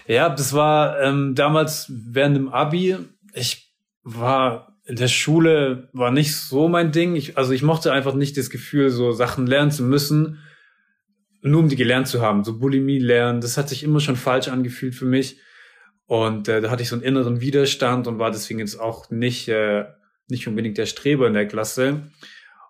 Ja, 0.06 0.28
das 0.28 0.52
war 0.52 1.00
ähm, 1.00 1.34
damals 1.34 1.90
während 1.94 2.36
dem 2.36 2.48
Abi. 2.48 2.96
Ich 3.34 3.72
war 4.02 4.72
in 4.84 4.96
der 4.96 5.08
Schule 5.08 5.88
war 5.92 6.10
nicht 6.10 6.36
so 6.36 6.68
mein 6.68 6.92
Ding. 6.92 7.14
Ich, 7.14 7.38
also 7.38 7.52
ich 7.52 7.62
mochte 7.62 7.92
einfach 7.92 8.14
nicht 8.14 8.36
das 8.36 8.50
Gefühl, 8.50 8.90
so 8.90 9.12
Sachen 9.12 9.46
lernen 9.46 9.70
zu 9.70 9.84
müssen, 9.84 10.38
nur 11.40 11.60
um 11.60 11.68
die 11.68 11.76
gelernt 11.76 12.08
zu 12.08 12.20
haben. 12.20 12.44
So 12.44 12.58
Bulimie 12.58 12.98
lernen, 12.98 13.40
das 13.40 13.56
hat 13.56 13.68
sich 13.68 13.84
immer 13.84 14.00
schon 14.00 14.16
falsch 14.16 14.48
angefühlt 14.48 14.94
für 14.94 15.04
mich. 15.04 15.38
Und 16.12 16.46
äh, 16.46 16.60
da 16.60 16.70
hatte 16.70 16.82
ich 16.82 16.90
so 16.90 16.96
einen 16.96 17.04
inneren 17.04 17.40
Widerstand 17.40 18.06
und 18.06 18.18
war 18.18 18.30
deswegen 18.30 18.58
jetzt 18.58 18.78
auch 18.78 19.08
nicht, 19.08 19.48
äh, 19.48 19.86
nicht 20.28 20.46
unbedingt 20.46 20.76
der 20.76 20.84
Streber 20.84 21.26
in 21.26 21.32
der 21.32 21.48
Klasse. 21.48 22.02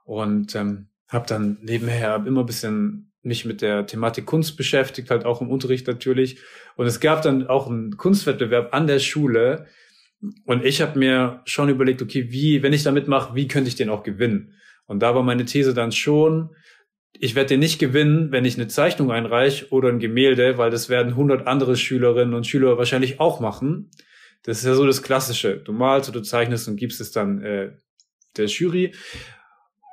Und 0.04 0.54
ähm, 0.54 0.86
habe 1.08 1.26
dann 1.26 1.58
nebenher 1.60 2.22
immer 2.24 2.44
ein 2.44 2.46
bisschen 2.46 3.10
mich 3.24 3.44
mit 3.44 3.60
der 3.60 3.84
Thematik 3.84 4.26
Kunst 4.26 4.56
beschäftigt, 4.56 5.10
halt 5.10 5.24
auch 5.24 5.40
im 5.40 5.50
Unterricht 5.50 5.88
natürlich. 5.88 6.38
Und 6.76 6.86
es 6.86 7.00
gab 7.00 7.22
dann 7.22 7.48
auch 7.48 7.66
einen 7.66 7.96
Kunstwettbewerb 7.96 8.72
an 8.72 8.86
der 8.86 9.00
Schule, 9.00 9.66
und 10.44 10.64
ich 10.64 10.80
habe 10.80 10.96
mir 10.96 11.40
schon 11.44 11.68
überlegt, 11.68 12.00
okay, 12.00 12.30
wie, 12.30 12.62
wenn 12.62 12.72
ich 12.72 12.84
da 12.84 12.92
mitmache, 12.92 13.34
wie 13.34 13.48
könnte 13.48 13.66
ich 13.66 13.74
den 13.74 13.90
auch 13.90 14.04
gewinnen? 14.04 14.54
Und 14.86 15.00
da 15.00 15.16
war 15.16 15.24
meine 15.24 15.46
These 15.46 15.74
dann 15.74 15.90
schon, 15.90 16.50
ich 17.18 17.34
werde 17.34 17.48
den 17.48 17.60
nicht 17.60 17.78
gewinnen, 17.78 18.32
wenn 18.32 18.44
ich 18.44 18.56
eine 18.56 18.68
Zeichnung 18.68 19.10
einreiche 19.10 19.68
oder 19.70 19.88
ein 19.88 19.98
Gemälde, 19.98 20.58
weil 20.58 20.70
das 20.70 20.88
werden 20.88 21.10
100 21.10 21.46
andere 21.46 21.76
Schülerinnen 21.76 22.34
und 22.34 22.46
Schüler 22.46 22.78
wahrscheinlich 22.78 23.20
auch 23.20 23.40
machen. 23.40 23.90
Das 24.42 24.58
ist 24.58 24.64
ja 24.64 24.74
so 24.74 24.86
das 24.86 25.02
Klassische. 25.02 25.58
Du 25.58 25.72
malst 25.72 26.08
oder 26.08 26.20
du 26.20 26.24
zeichnest 26.24 26.66
und 26.68 26.76
gibst 26.76 27.00
es 27.00 27.12
dann 27.12 27.42
äh, 27.42 27.72
der 28.36 28.46
Jury. 28.46 28.94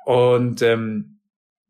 Und 0.06 0.62
ähm, 0.62 1.20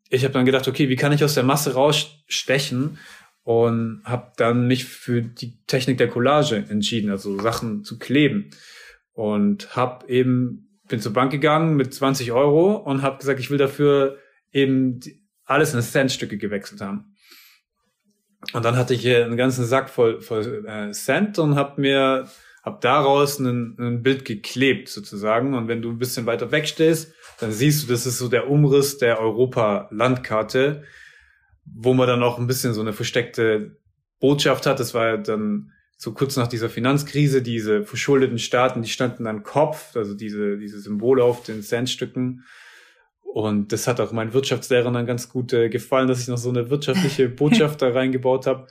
ich 0.08 0.24
habe 0.24 0.32
dann 0.32 0.46
gedacht, 0.46 0.66
okay, 0.66 0.88
wie 0.88 0.96
kann 0.96 1.12
ich 1.12 1.22
aus 1.22 1.34
der 1.34 1.44
Masse 1.44 1.74
rausstechen? 1.74 2.98
und 3.42 4.02
habe 4.04 4.32
dann 4.36 4.66
mich 4.66 4.84
für 4.84 5.22
die 5.22 5.64
Technik 5.66 5.98
der 5.98 6.08
Collage 6.08 6.64
entschieden, 6.68 7.10
also 7.10 7.38
Sachen 7.40 7.84
zu 7.84 7.98
kleben 7.98 8.50
und 9.12 9.74
habe 9.74 10.08
eben 10.08 10.68
bin 10.88 11.00
zur 11.00 11.12
Bank 11.12 11.30
gegangen 11.30 11.76
mit 11.76 11.94
20 11.94 12.32
Euro 12.32 12.74
und 12.76 13.02
habe 13.02 13.18
gesagt, 13.18 13.40
ich 13.40 13.50
will 13.50 13.58
dafür 13.58 14.18
eben 14.52 15.00
alles 15.50 15.74
in 15.74 15.82
Centstücke 15.82 16.38
gewechselt 16.38 16.80
haben. 16.80 17.16
Und 18.52 18.64
dann 18.64 18.76
hatte 18.76 18.94
ich 18.94 19.02
hier 19.02 19.24
einen 19.24 19.36
ganzen 19.36 19.64
Sack 19.64 19.90
voll, 19.90 20.20
voll 20.20 20.64
äh, 20.66 20.92
Cent 20.92 21.38
und 21.38 21.56
habe 21.56 21.80
mir 21.80 22.28
hab 22.62 22.80
daraus 22.80 23.38
ein, 23.38 24.02
Bild 24.02 24.24
geklebt 24.24 24.88
sozusagen. 24.88 25.54
Und 25.54 25.68
wenn 25.68 25.82
du 25.82 25.90
ein 25.90 25.98
bisschen 25.98 26.26
weiter 26.26 26.50
weg 26.50 26.66
stehst, 26.66 27.12
dann 27.38 27.52
siehst 27.52 27.82
du, 27.82 27.92
das 27.92 28.06
ist 28.06 28.18
so 28.18 28.28
der 28.28 28.48
Umriss 28.48 28.98
der 28.98 29.18
Europa-Landkarte 29.20 30.84
wo 31.74 31.94
man 31.94 32.06
dann 32.06 32.22
auch 32.22 32.38
ein 32.38 32.46
bisschen 32.46 32.74
so 32.74 32.80
eine 32.80 32.92
versteckte 32.92 33.76
Botschaft 34.18 34.66
hat. 34.66 34.80
Das 34.80 34.94
war 34.94 35.18
dann 35.18 35.72
so 35.96 36.12
kurz 36.12 36.36
nach 36.36 36.48
dieser 36.48 36.70
Finanzkrise, 36.70 37.42
diese 37.42 37.84
verschuldeten 37.84 38.38
Staaten, 38.38 38.82
die 38.82 38.88
standen 38.88 39.26
an 39.26 39.42
Kopf, 39.42 39.96
also 39.96 40.14
diese, 40.14 40.56
diese 40.56 40.80
Symbole 40.80 41.22
auf 41.22 41.42
den 41.42 41.62
Centstücken. 41.62 42.44
Und 43.32 43.72
das 43.72 43.86
hat 43.86 44.00
auch 44.00 44.10
meinen 44.10 44.32
Wirtschaftslehrern 44.32 44.92
dann 44.92 45.06
ganz 45.06 45.28
gut 45.28 45.52
äh, 45.52 45.68
gefallen, 45.68 46.08
dass 46.08 46.20
ich 46.20 46.28
noch 46.28 46.36
so 46.36 46.48
eine 46.48 46.68
wirtschaftliche 46.68 47.28
Botschaft 47.28 47.80
da 47.80 47.90
reingebaut 47.90 48.46
habe. 48.46 48.66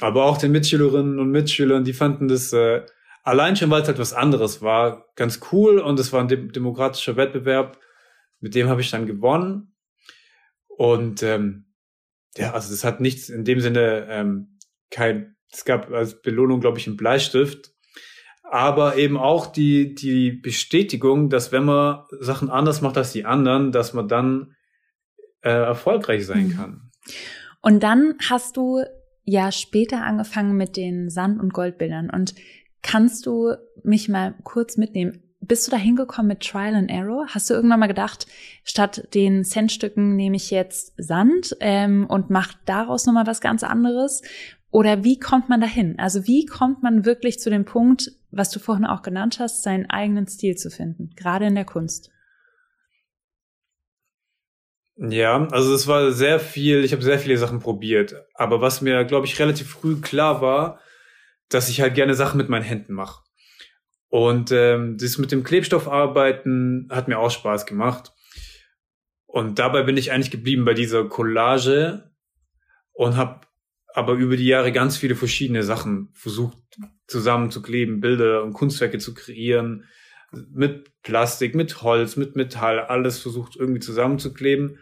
Aber 0.00 0.24
auch 0.24 0.36
den 0.36 0.52
Mitschülerinnen 0.52 1.18
und 1.18 1.30
Mitschülern, 1.30 1.84
die 1.84 1.94
fanden 1.94 2.28
das 2.28 2.52
äh, 2.52 2.82
allein 3.22 3.56
schon, 3.56 3.70
weil 3.70 3.82
es 3.82 3.88
halt 3.88 3.98
was 3.98 4.12
anderes 4.12 4.60
war, 4.60 5.06
ganz 5.16 5.40
cool. 5.50 5.78
Und 5.78 5.98
es 5.98 6.12
war 6.12 6.20
ein 6.20 6.28
dem 6.28 6.52
demokratischer 6.52 7.16
Wettbewerb, 7.16 7.78
mit 8.40 8.54
dem 8.54 8.68
habe 8.68 8.82
ich 8.82 8.90
dann 8.90 9.06
gewonnen. 9.06 9.74
Und 10.68 11.22
ähm, 11.22 11.72
ja, 12.36 12.52
also 12.52 12.72
es 12.72 12.84
hat 12.84 13.00
nichts 13.00 13.30
in 13.30 13.44
dem 13.44 13.60
Sinne, 13.60 14.06
ähm, 14.10 14.58
kein, 14.90 15.36
es 15.50 15.64
gab 15.64 15.90
als 15.90 16.20
Belohnung, 16.20 16.60
glaube 16.60 16.78
ich, 16.78 16.86
einen 16.86 16.96
Bleistift, 16.96 17.71
aber 18.52 18.96
eben 18.96 19.16
auch 19.16 19.46
die, 19.46 19.94
die 19.94 20.30
Bestätigung, 20.30 21.30
dass 21.30 21.52
wenn 21.52 21.64
man 21.64 22.04
Sachen 22.20 22.50
anders 22.50 22.82
macht 22.82 22.98
als 22.98 23.12
die 23.12 23.24
anderen, 23.24 23.72
dass 23.72 23.94
man 23.94 24.08
dann 24.08 24.54
äh, 25.40 25.50
erfolgreich 25.50 26.26
sein 26.26 26.48
mhm. 26.48 26.56
kann. 26.56 26.90
Und 27.62 27.82
dann 27.82 28.14
hast 28.28 28.58
du 28.58 28.82
ja 29.24 29.52
später 29.52 30.04
angefangen 30.04 30.56
mit 30.56 30.76
den 30.76 31.08
Sand- 31.08 31.40
und 31.40 31.54
Goldbildern 31.54 32.10
und 32.10 32.34
kannst 32.82 33.24
du 33.24 33.54
mich 33.84 34.10
mal 34.10 34.34
kurz 34.44 34.76
mitnehmen? 34.76 35.22
bist 35.44 35.66
du 35.66 35.72
da 35.72 35.76
hingekommen 35.76 36.28
mit 36.28 36.40
Trial 36.40 36.74
and 36.74 36.90
Error? 36.90 37.26
Hast 37.28 37.50
du 37.50 37.54
irgendwann 37.54 37.80
mal 37.80 37.88
gedacht, 37.88 38.26
statt 38.62 39.08
den 39.12 39.44
Centstücken 39.44 40.14
nehme 40.14 40.36
ich 40.36 40.50
jetzt 40.50 40.94
Sand 40.96 41.56
ähm, 41.60 42.06
und 42.08 42.30
mache 42.30 42.56
daraus 42.64 43.06
nochmal 43.06 43.26
was 43.26 43.40
ganz 43.40 43.64
anderes? 43.64 44.22
Oder 44.72 45.04
wie 45.04 45.18
kommt 45.18 45.50
man 45.50 45.60
dahin? 45.60 45.98
Also 45.98 46.26
wie 46.26 46.46
kommt 46.46 46.82
man 46.82 47.04
wirklich 47.04 47.38
zu 47.38 47.50
dem 47.50 47.66
Punkt, 47.66 48.10
was 48.30 48.50
du 48.50 48.58
vorhin 48.58 48.86
auch 48.86 49.02
genannt 49.02 49.38
hast, 49.38 49.62
seinen 49.62 49.88
eigenen 49.90 50.26
Stil 50.26 50.56
zu 50.56 50.70
finden, 50.70 51.10
gerade 51.14 51.46
in 51.46 51.54
der 51.54 51.66
Kunst? 51.66 52.10
Ja, 54.96 55.46
also 55.48 55.74
es 55.74 55.86
war 55.88 56.10
sehr 56.12 56.40
viel, 56.40 56.84
ich 56.84 56.92
habe 56.92 57.02
sehr 57.02 57.18
viele 57.18 57.36
Sachen 57.36 57.60
probiert. 57.60 58.14
Aber 58.32 58.62
was 58.62 58.80
mir, 58.80 59.04
glaube 59.04 59.26
ich, 59.26 59.38
relativ 59.38 59.68
früh 59.68 60.00
klar 60.00 60.40
war, 60.40 60.80
dass 61.50 61.68
ich 61.68 61.82
halt 61.82 61.94
gerne 61.94 62.14
Sachen 62.14 62.38
mit 62.38 62.48
meinen 62.48 62.64
Händen 62.64 62.94
mache. 62.94 63.22
Und 64.08 64.52
ähm, 64.52 64.96
das 64.98 65.18
mit 65.18 65.32
dem 65.32 65.44
Klebstoffarbeiten 65.44 66.88
hat 66.90 67.08
mir 67.08 67.18
auch 67.18 67.30
Spaß 67.30 67.66
gemacht. 67.66 68.12
Und 69.26 69.58
dabei 69.58 69.82
bin 69.82 69.98
ich 69.98 70.12
eigentlich 70.12 70.30
geblieben 70.30 70.64
bei 70.64 70.74
dieser 70.74 71.04
Collage 71.04 72.10
und 72.92 73.16
habe 73.16 73.46
aber 73.94 74.14
über 74.14 74.36
die 74.36 74.46
Jahre 74.46 74.72
ganz 74.72 74.96
viele 74.96 75.14
verschiedene 75.14 75.62
Sachen 75.62 76.08
versucht 76.12 76.58
zusammenzukleben, 77.06 78.00
Bilder 78.00 78.42
und 78.42 78.52
Kunstwerke 78.52 78.98
zu 78.98 79.14
kreieren, 79.14 79.84
mit 80.50 81.02
Plastik, 81.02 81.54
mit 81.54 81.82
Holz, 81.82 82.16
mit 82.16 82.36
Metall, 82.36 82.80
alles 82.80 83.18
versucht 83.18 83.56
irgendwie 83.56 83.80
zusammenzukleben 83.80 84.78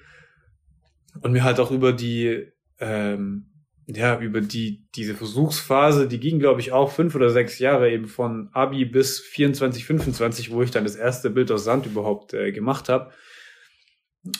und 1.22 1.32
mir 1.32 1.42
halt 1.42 1.58
auch 1.58 1.72
über 1.72 1.92
die 1.92 2.52
ähm, 2.78 3.50
ja, 3.96 4.20
über 4.20 4.40
die, 4.40 4.86
diese 4.94 5.14
Versuchsphase, 5.14 6.06
die 6.06 6.20
ging, 6.20 6.38
glaube 6.38 6.60
ich, 6.60 6.72
auch 6.72 6.92
fünf 6.92 7.14
oder 7.14 7.30
sechs 7.30 7.58
Jahre 7.58 7.90
eben 7.90 8.06
von 8.06 8.48
Abi 8.52 8.84
bis 8.84 9.20
24, 9.20 9.84
25, 9.84 10.50
wo 10.52 10.62
ich 10.62 10.70
dann 10.70 10.84
das 10.84 10.96
erste 10.96 11.30
Bild 11.30 11.50
aus 11.50 11.64
Sand 11.64 11.86
überhaupt 11.86 12.34
äh, 12.34 12.52
gemacht 12.52 12.88
habe. 12.88 13.10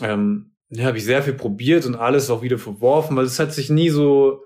Ähm, 0.00 0.52
ja, 0.68 0.84
habe 0.86 0.98
ich 0.98 1.04
sehr 1.04 1.22
viel 1.22 1.32
probiert 1.32 1.84
und 1.86 1.96
alles 1.96 2.30
auch 2.30 2.42
wieder 2.42 2.58
verworfen, 2.58 3.16
weil 3.16 3.24
es 3.24 3.38
hat 3.38 3.52
sich 3.52 3.70
nie 3.70 3.88
so, 3.88 4.44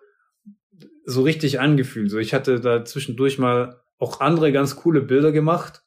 so 1.04 1.22
richtig 1.22 1.60
angefühlt. 1.60 2.10
So, 2.10 2.18
ich 2.18 2.34
hatte 2.34 2.60
da 2.60 2.84
zwischendurch 2.84 3.38
mal 3.38 3.80
auch 3.98 4.20
andere 4.20 4.52
ganz 4.52 4.76
coole 4.76 5.00
Bilder 5.00 5.32
gemacht, 5.32 5.82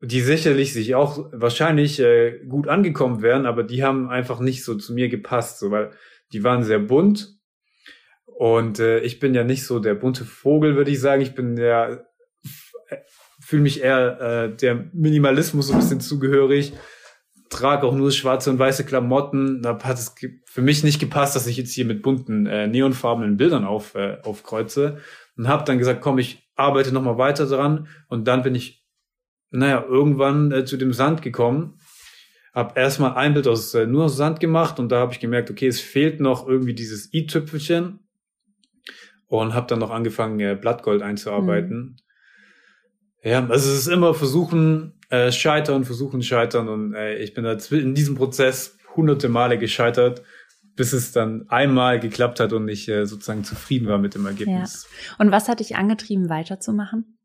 die 0.00 0.20
sicherlich 0.20 0.72
sich 0.72 0.94
auch 0.94 1.30
wahrscheinlich 1.32 1.98
äh, 2.00 2.40
gut 2.48 2.68
angekommen 2.68 3.22
wären, 3.22 3.46
aber 3.46 3.62
die 3.64 3.82
haben 3.82 4.08
einfach 4.08 4.40
nicht 4.40 4.64
so 4.64 4.74
zu 4.74 4.94
mir 4.94 5.08
gepasst, 5.08 5.58
so, 5.58 5.70
weil 5.70 5.90
die 6.32 6.44
waren 6.44 6.62
sehr 6.62 6.78
bunt 6.78 7.36
und 8.38 8.80
äh, 8.80 9.00
ich 9.00 9.18
bin 9.18 9.34
ja 9.34 9.44
nicht 9.44 9.64
so 9.64 9.78
der 9.78 9.94
bunte 9.94 10.26
Vogel, 10.26 10.76
würde 10.76 10.90
ich 10.90 11.00
sagen. 11.00 11.22
Ich 11.22 11.34
bin 11.34 11.56
ja, 11.56 12.04
fühle 13.40 13.62
mich 13.62 13.82
eher 13.82 14.20
äh, 14.20 14.54
der 14.54 14.90
Minimalismus 14.92 15.68
so 15.68 15.72
ein 15.72 15.78
bisschen 15.78 16.02
zugehörig. 16.02 16.74
Trage 17.48 17.86
auch 17.86 17.94
nur 17.94 18.10
schwarze 18.10 18.50
und 18.50 18.58
weiße 18.58 18.84
Klamotten. 18.84 19.62
Da 19.62 19.78
hat 19.82 19.98
es 19.98 20.14
für 20.44 20.62
mich 20.62 20.82
nicht 20.82 20.98
gepasst, 20.98 21.36
dass 21.36 21.46
ich 21.46 21.56
jetzt 21.56 21.72
hier 21.72 21.84
mit 21.84 22.02
bunten 22.02 22.46
äh, 22.46 22.66
neonfarbenen 22.66 23.36
Bildern 23.36 23.64
auf, 23.64 23.94
äh, 23.94 24.18
aufkreuze. 24.22 24.98
Und 25.36 25.48
habe 25.48 25.64
dann 25.64 25.78
gesagt, 25.78 26.00
komm, 26.00 26.18
ich 26.18 26.48
arbeite 26.56 26.92
nochmal 26.92 27.18
weiter 27.18 27.46
dran 27.46 27.88
und 28.08 28.26
dann 28.26 28.42
bin 28.42 28.54
ich, 28.54 28.84
naja, 29.50 29.84
irgendwann 29.86 30.50
äh, 30.50 30.64
zu 30.64 30.76
dem 30.76 30.92
Sand 30.92 31.22
gekommen. 31.22 31.78
Hab 32.54 32.78
erstmal 32.78 33.14
ein 33.14 33.34
Bild 33.34 33.46
aus 33.46 33.74
äh, 33.74 33.86
nur 33.86 34.04
aus 34.04 34.16
Sand 34.16 34.40
gemacht 34.40 34.78
und 34.78 34.90
da 34.90 34.98
habe 34.98 35.12
ich 35.12 35.20
gemerkt, 35.20 35.50
okay, 35.50 35.66
es 35.66 35.80
fehlt 35.80 36.20
noch 36.20 36.48
irgendwie 36.48 36.74
dieses 36.74 37.12
i-Tüpfelchen 37.12 38.00
und 39.26 39.54
habe 39.54 39.66
dann 39.66 39.78
noch 39.78 39.90
angefangen, 39.90 40.40
äh, 40.40 40.56
Blattgold 40.58 41.02
einzuarbeiten. 41.02 41.78
Mhm. 41.78 41.96
Ja, 43.22 43.40
also 43.40 43.70
es 43.70 43.78
ist 43.80 43.88
immer 43.88 44.14
versuchen, 44.14 44.95
äh, 45.10 45.30
scheitern, 45.32 45.84
versuchen, 45.84 46.22
scheitern 46.22 46.68
und 46.68 46.94
äh, 46.94 47.18
ich 47.18 47.34
bin 47.34 47.44
da 47.44 47.56
in 47.70 47.94
diesem 47.94 48.16
Prozess 48.16 48.78
hunderte 48.96 49.28
Male 49.28 49.58
gescheitert, 49.58 50.22
bis 50.74 50.92
es 50.92 51.12
dann 51.12 51.48
einmal 51.48 52.00
geklappt 52.00 52.40
hat 52.40 52.52
und 52.52 52.68
ich 52.68 52.88
äh, 52.88 53.06
sozusagen 53.06 53.44
zufrieden 53.44 53.88
war 53.88 53.98
mit 53.98 54.14
dem 54.14 54.26
Ergebnis. 54.26 54.88
Ja. 55.08 55.16
Und 55.18 55.30
was 55.30 55.48
hat 55.48 55.60
dich 55.60 55.76
angetrieben, 55.76 56.28
weiterzumachen? 56.28 57.16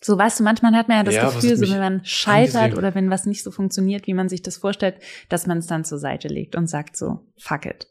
So, 0.00 0.16
weißt 0.16 0.40
du, 0.40 0.44
manchmal 0.44 0.74
hat 0.74 0.88
man 0.88 0.98
ja 0.98 1.02
das 1.02 1.14
ja, 1.14 1.28
Gefühl, 1.28 1.56
so 1.56 1.68
wenn 1.72 1.80
man 1.80 2.04
scheitert 2.04 2.56
angesehen. 2.56 2.78
oder 2.78 2.94
wenn 2.94 3.10
was 3.10 3.26
nicht 3.26 3.42
so 3.42 3.50
funktioniert, 3.50 4.06
wie 4.06 4.14
man 4.14 4.28
sich 4.28 4.42
das 4.42 4.56
vorstellt, 4.56 4.96
dass 5.28 5.46
man 5.46 5.58
es 5.58 5.66
dann 5.66 5.84
zur 5.84 5.98
Seite 5.98 6.28
legt 6.28 6.54
und 6.54 6.68
sagt 6.68 6.96
so, 6.96 7.26
fuck 7.36 7.66
it. 7.66 7.88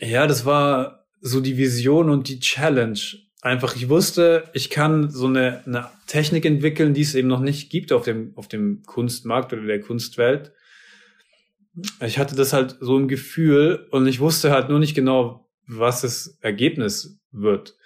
Ja, 0.00 0.26
das 0.26 0.44
war 0.44 1.06
so 1.20 1.40
die 1.40 1.56
Vision 1.56 2.10
und 2.10 2.28
die 2.28 2.40
Challenge. 2.40 2.98
Einfach, 3.42 3.74
ich 3.74 3.88
wusste, 3.88 4.48
ich 4.52 4.70
kann 4.70 5.10
so 5.10 5.26
eine, 5.26 5.64
eine 5.66 5.90
Technik 6.06 6.44
entwickeln, 6.44 6.94
die 6.94 7.00
es 7.00 7.16
eben 7.16 7.26
noch 7.26 7.40
nicht 7.40 7.70
gibt 7.70 7.92
auf 7.92 8.04
dem, 8.04 8.32
auf 8.36 8.46
dem 8.46 8.84
Kunstmarkt 8.86 9.52
oder 9.52 9.62
der 9.62 9.80
Kunstwelt. 9.80 10.52
Ich 12.00 12.18
hatte 12.18 12.36
das 12.36 12.52
halt 12.52 12.76
so 12.78 12.96
im 12.96 13.08
Gefühl 13.08 13.88
und 13.90 14.06
ich 14.06 14.20
wusste 14.20 14.52
halt 14.52 14.68
nur 14.68 14.78
nicht 14.78 14.94
genau, 14.94 15.50
was 15.66 16.02
das 16.02 16.38
Ergebnis 16.40 17.18
wird. 17.32 17.76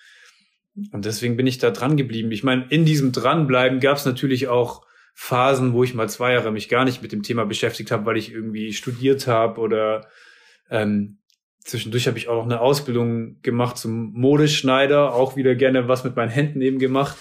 Und 0.92 1.06
deswegen 1.06 1.38
bin 1.38 1.46
ich 1.46 1.56
da 1.56 1.70
dran 1.70 1.96
geblieben. 1.96 2.30
Ich 2.32 2.44
meine, 2.44 2.66
in 2.68 2.84
diesem 2.84 3.12
Dranbleiben 3.12 3.80
gab 3.80 3.96
es 3.96 4.04
natürlich 4.04 4.48
auch 4.48 4.84
Phasen, 5.14 5.72
wo 5.72 5.82
ich 5.84 5.94
mal 5.94 6.10
zwei 6.10 6.34
Jahre 6.34 6.52
mich 6.52 6.68
gar 6.68 6.84
nicht 6.84 7.00
mit 7.00 7.12
dem 7.12 7.22
Thema 7.22 7.46
beschäftigt 7.46 7.90
habe, 7.90 8.04
weil 8.04 8.18
ich 8.18 8.30
irgendwie 8.30 8.74
studiert 8.74 9.26
habe 9.26 9.58
oder 9.58 10.06
ähm, 10.68 11.16
Zwischendurch 11.66 12.06
habe 12.06 12.16
ich 12.16 12.28
auch 12.28 12.36
noch 12.36 12.44
eine 12.44 12.60
Ausbildung 12.60 13.42
gemacht 13.42 13.76
zum 13.76 14.12
Modeschneider, 14.12 15.12
auch 15.12 15.34
wieder 15.34 15.56
gerne 15.56 15.88
was 15.88 16.04
mit 16.04 16.14
meinen 16.14 16.30
Händen 16.30 16.60
eben 16.60 16.78
gemacht. 16.78 17.16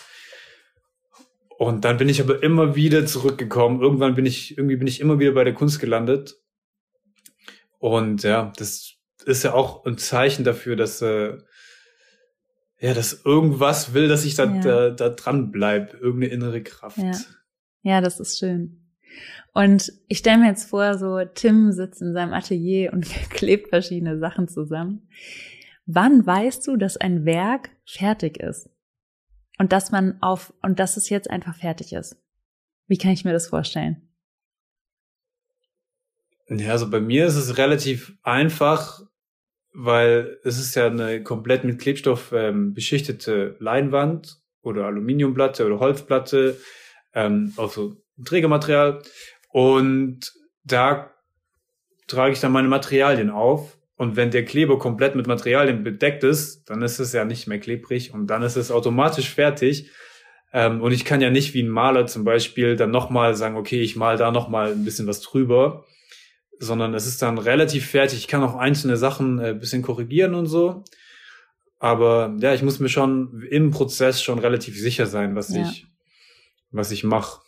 Und 1.58 1.84
dann 1.84 1.98
bin 1.98 2.10
ich 2.10 2.22
aber 2.22 2.44
immer 2.44 2.76
wieder 2.76 3.08
zurückgekommen. 3.08 3.82
Irgendwann 3.82 4.14
bin 4.14 4.28
ich, 4.28 4.56
irgendwie 4.56 4.76
bin 4.76 4.88
ich 4.88 5.00
immer 5.00 5.18
wieder 5.18 5.32
bei 5.32 5.44
der 5.44 5.56
Kunst 5.56 5.80
gelandet. 5.80 6.36
Und 7.80 8.22
ja, 8.22 8.54
das 8.58 8.94
ist 9.26 9.44
ja 9.44 9.54
auch 9.56 9.84
ein 9.86 9.98
Zeichen 9.98 10.44
dafür, 10.44 10.76
dass, 10.76 11.02
äh, 11.02 11.38
ja, 12.80 12.94
dass 12.94 13.26
irgendwas 13.26 13.96
will, 13.96 14.08
dass 14.08 14.26
ich 14.26 14.36
da, 14.36 14.46
ja. 14.46 14.62
da, 14.62 14.90
da 14.92 15.10
dran 15.10 15.52
bleib, 15.52 15.96
irgendeine 15.96 16.34
innere 16.34 16.62
Kraft. 16.62 16.98
Ja. 16.98 17.14
ja, 17.82 18.02
das 18.02 18.20
ist 18.20 18.38
schön. 18.38 18.85
Und 19.56 19.94
ich 20.10 20.18
stelle 20.18 20.40
mir 20.40 20.50
jetzt 20.50 20.70
vor, 20.70 20.98
so 20.98 21.24
Tim 21.34 21.72
sitzt 21.72 22.02
in 22.02 22.14
seinem 22.14 22.34
Atelier 22.34 22.92
und 22.92 23.06
klebt 23.30 23.70
verschiedene 23.70 24.20
Sachen 24.20 24.50
zusammen. 24.50 25.08
Wann 25.86 26.26
weißt 26.26 26.68
du, 26.68 26.76
dass 26.76 26.98
ein 26.98 27.26
Werk 27.26 27.70
fertig 27.86 28.38
ist? 28.38 28.70
Und 29.58 29.72
dass 29.72 29.92
man 29.92 30.22
auf, 30.22 30.54
und 30.62 30.80
dass 30.80 30.98
es 30.98 31.10
jetzt 31.10 31.30
einfach 31.30 31.56
fertig 31.56 31.94
ist? 31.94 32.18
Wie 32.88 32.98
kann 32.98 33.12
ich 33.12 33.24
mir 33.24 33.32
das 33.32 33.48
vorstellen? 33.48 34.10
Ja, 36.50 36.72
also 36.72 36.90
bei 36.90 37.00
mir 37.00 37.26
ist 37.26 37.38
es 37.38 37.58
relativ 37.58 38.14
einfach, 38.24 39.04
weil 39.72 40.38
es 40.44 40.60
ist 40.60 40.76
ja 40.76 40.88
eine 40.88 41.24
komplett 41.24 41.64
mit 41.64 41.80
Klebstoff 41.80 42.34
ähm, 42.34 42.74
beschichtete 42.74 43.56
Leinwand 43.60 44.38
oder 44.62 44.86
Aluminiumplatte 44.86 45.66
oder 45.66 45.80
Holzplatte, 45.80 46.60
ähm, 47.14 47.54
also 47.56 47.96
Trägermaterial. 48.24 49.02
Und 49.56 50.34
da 50.66 51.14
trage 52.08 52.34
ich 52.34 52.42
dann 52.42 52.52
meine 52.52 52.68
Materialien 52.68 53.30
auf. 53.30 53.78
Und 53.96 54.18
wenn 54.18 54.30
der 54.30 54.44
Kleber 54.44 54.78
komplett 54.78 55.16
mit 55.16 55.28
Materialien 55.28 55.82
bedeckt 55.82 56.26
ist, 56.26 56.70
dann 56.70 56.82
ist 56.82 57.00
es 57.00 57.14
ja 57.14 57.24
nicht 57.24 57.48
mehr 57.48 57.62
klebrig 57.62 58.14
und 58.14 58.28
dann 58.28 58.44
ist 58.44 58.58
es 58.58 58.70
automatisch 58.70 59.30
fertig. 59.30 59.90
Ähm, 60.52 60.82
und 60.82 60.92
ich 60.92 61.06
kann 61.06 61.22
ja 61.22 61.30
nicht 61.30 61.54
wie 61.54 61.64
ein 61.64 61.70
Maler 61.70 62.06
zum 62.06 62.26
Beispiel 62.26 62.76
dann 62.76 62.92
nochmal 62.92 63.34
sagen, 63.36 63.56
okay, 63.56 63.80
ich 63.80 63.96
mal 63.96 64.18
da 64.18 64.30
nochmal 64.30 64.74
ein 64.74 64.84
bisschen 64.84 65.08
was 65.08 65.22
drüber, 65.22 65.86
sondern 66.60 66.94
es 66.94 67.08
ist 67.08 67.22
dann 67.22 67.38
relativ 67.38 67.90
fertig. 67.90 68.20
Ich 68.20 68.28
kann 68.28 68.44
auch 68.44 68.56
einzelne 68.56 68.98
Sachen 68.98 69.40
äh, 69.40 69.54
bisschen 69.54 69.84
korrigieren 69.84 70.36
und 70.36 70.48
so. 70.48 70.84
Aber 71.80 72.36
ja, 72.42 72.54
ich 72.54 72.62
muss 72.62 72.82
mir 72.82 72.90
schon 72.90 73.42
im 73.50 73.72
Prozess 73.72 74.22
schon 74.22 74.40
relativ 74.40 74.78
sicher 74.78 75.06
sein, 75.06 75.34
was 75.34 75.56
ja. 75.56 75.62
ich, 75.62 75.88
was 76.72 76.92
ich 76.92 77.06
mache. 77.06 77.45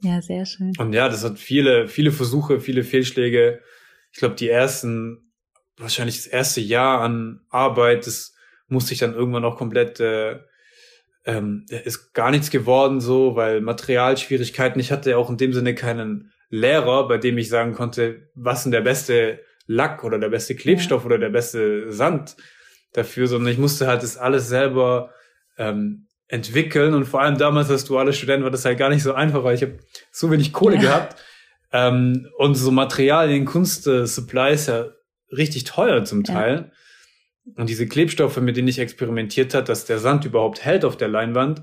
Ja, 0.00 0.22
sehr 0.22 0.46
schön. 0.46 0.72
Und 0.78 0.92
ja, 0.92 1.08
das 1.08 1.24
hat 1.24 1.38
viele, 1.38 1.88
viele 1.88 2.12
Versuche, 2.12 2.60
viele 2.60 2.84
Fehlschläge. 2.84 3.60
Ich 4.12 4.18
glaube, 4.18 4.36
die 4.36 4.48
ersten, 4.48 5.32
wahrscheinlich 5.76 6.16
das 6.16 6.26
erste 6.26 6.60
Jahr 6.60 7.00
an 7.00 7.40
Arbeit, 7.50 8.06
das 8.06 8.34
musste 8.68 8.92
ich 8.92 9.00
dann 9.00 9.14
irgendwann 9.14 9.44
auch 9.44 9.56
komplett, 9.56 10.00
äh, 10.00 10.38
ähm, 11.24 11.66
ist 11.68 12.14
gar 12.14 12.30
nichts 12.30 12.50
geworden 12.50 13.00
so, 13.00 13.36
weil 13.36 13.60
Materialschwierigkeiten. 13.60 14.80
Ich 14.80 14.92
hatte 14.92 15.10
ja 15.10 15.16
auch 15.16 15.30
in 15.30 15.36
dem 15.36 15.52
Sinne 15.52 15.74
keinen 15.74 16.32
Lehrer, 16.50 17.08
bei 17.08 17.18
dem 17.18 17.36
ich 17.38 17.48
sagen 17.48 17.74
konnte, 17.74 18.30
was 18.34 18.62
denn 18.62 18.72
der 18.72 18.80
beste 18.80 19.40
Lack 19.66 20.04
oder 20.04 20.18
der 20.18 20.30
beste 20.30 20.54
Klebstoff 20.54 21.02
ja. 21.02 21.06
oder 21.06 21.18
der 21.18 21.28
beste 21.28 21.92
Sand 21.92 22.36
dafür, 22.92 23.26
sondern 23.26 23.52
ich 23.52 23.58
musste 23.58 23.86
halt 23.86 24.02
das 24.02 24.16
alles 24.16 24.48
selber 24.48 25.12
ähm, 25.58 26.07
entwickeln 26.28 26.94
und 26.94 27.06
vor 27.06 27.22
allem 27.22 27.38
damals 27.38 27.70
als 27.70 27.84
duale 27.84 28.12
Student 28.12 28.44
war 28.44 28.50
das 28.50 28.64
halt 28.64 28.78
gar 28.78 28.90
nicht 28.90 29.02
so 29.02 29.14
einfach, 29.14 29.44
weil 29.44 29.54
ich 29.54 29.62
habe 29.62 29.78
so 30.12 30.30
wenig 30.30 30.52
Kohle 30.52 30.76
ja. 30.76 30.82
gehabt 30.82 31.16
ähm, 31.72 32.28
und 32.36 32.54
so 32.54 32.70
Materialien, 32.70 33.44
Kunst, 33.44 33.86
äh, 33.86 34.06
Supply 34.06 34.52
ist 34.52 34.68
ja 34.68 34.86
richtig 35.32 35.64
teuer 35.64 36.04
zum 36.04 36.24
Teil. 36.24 36.70
Ja. 37.46 37.52
Und 37.56 37.70
diese 37.70 37.86
Klebstoffe, 37.86 38.36
mit 38.38 38.56
denen 38.56 38.68
ich 38.68 38.78
experimentiert 38.78 39.54
hat, 39.54 39.70
dass 39.70 39.86
der 39.86 39.98
Sand 39.98 40.26
überhaupt 40.26 40.64
hält 40.64 40.84
auf 40.84 40.96
der 40.98 41.08
Leinwand, 41.08 41.62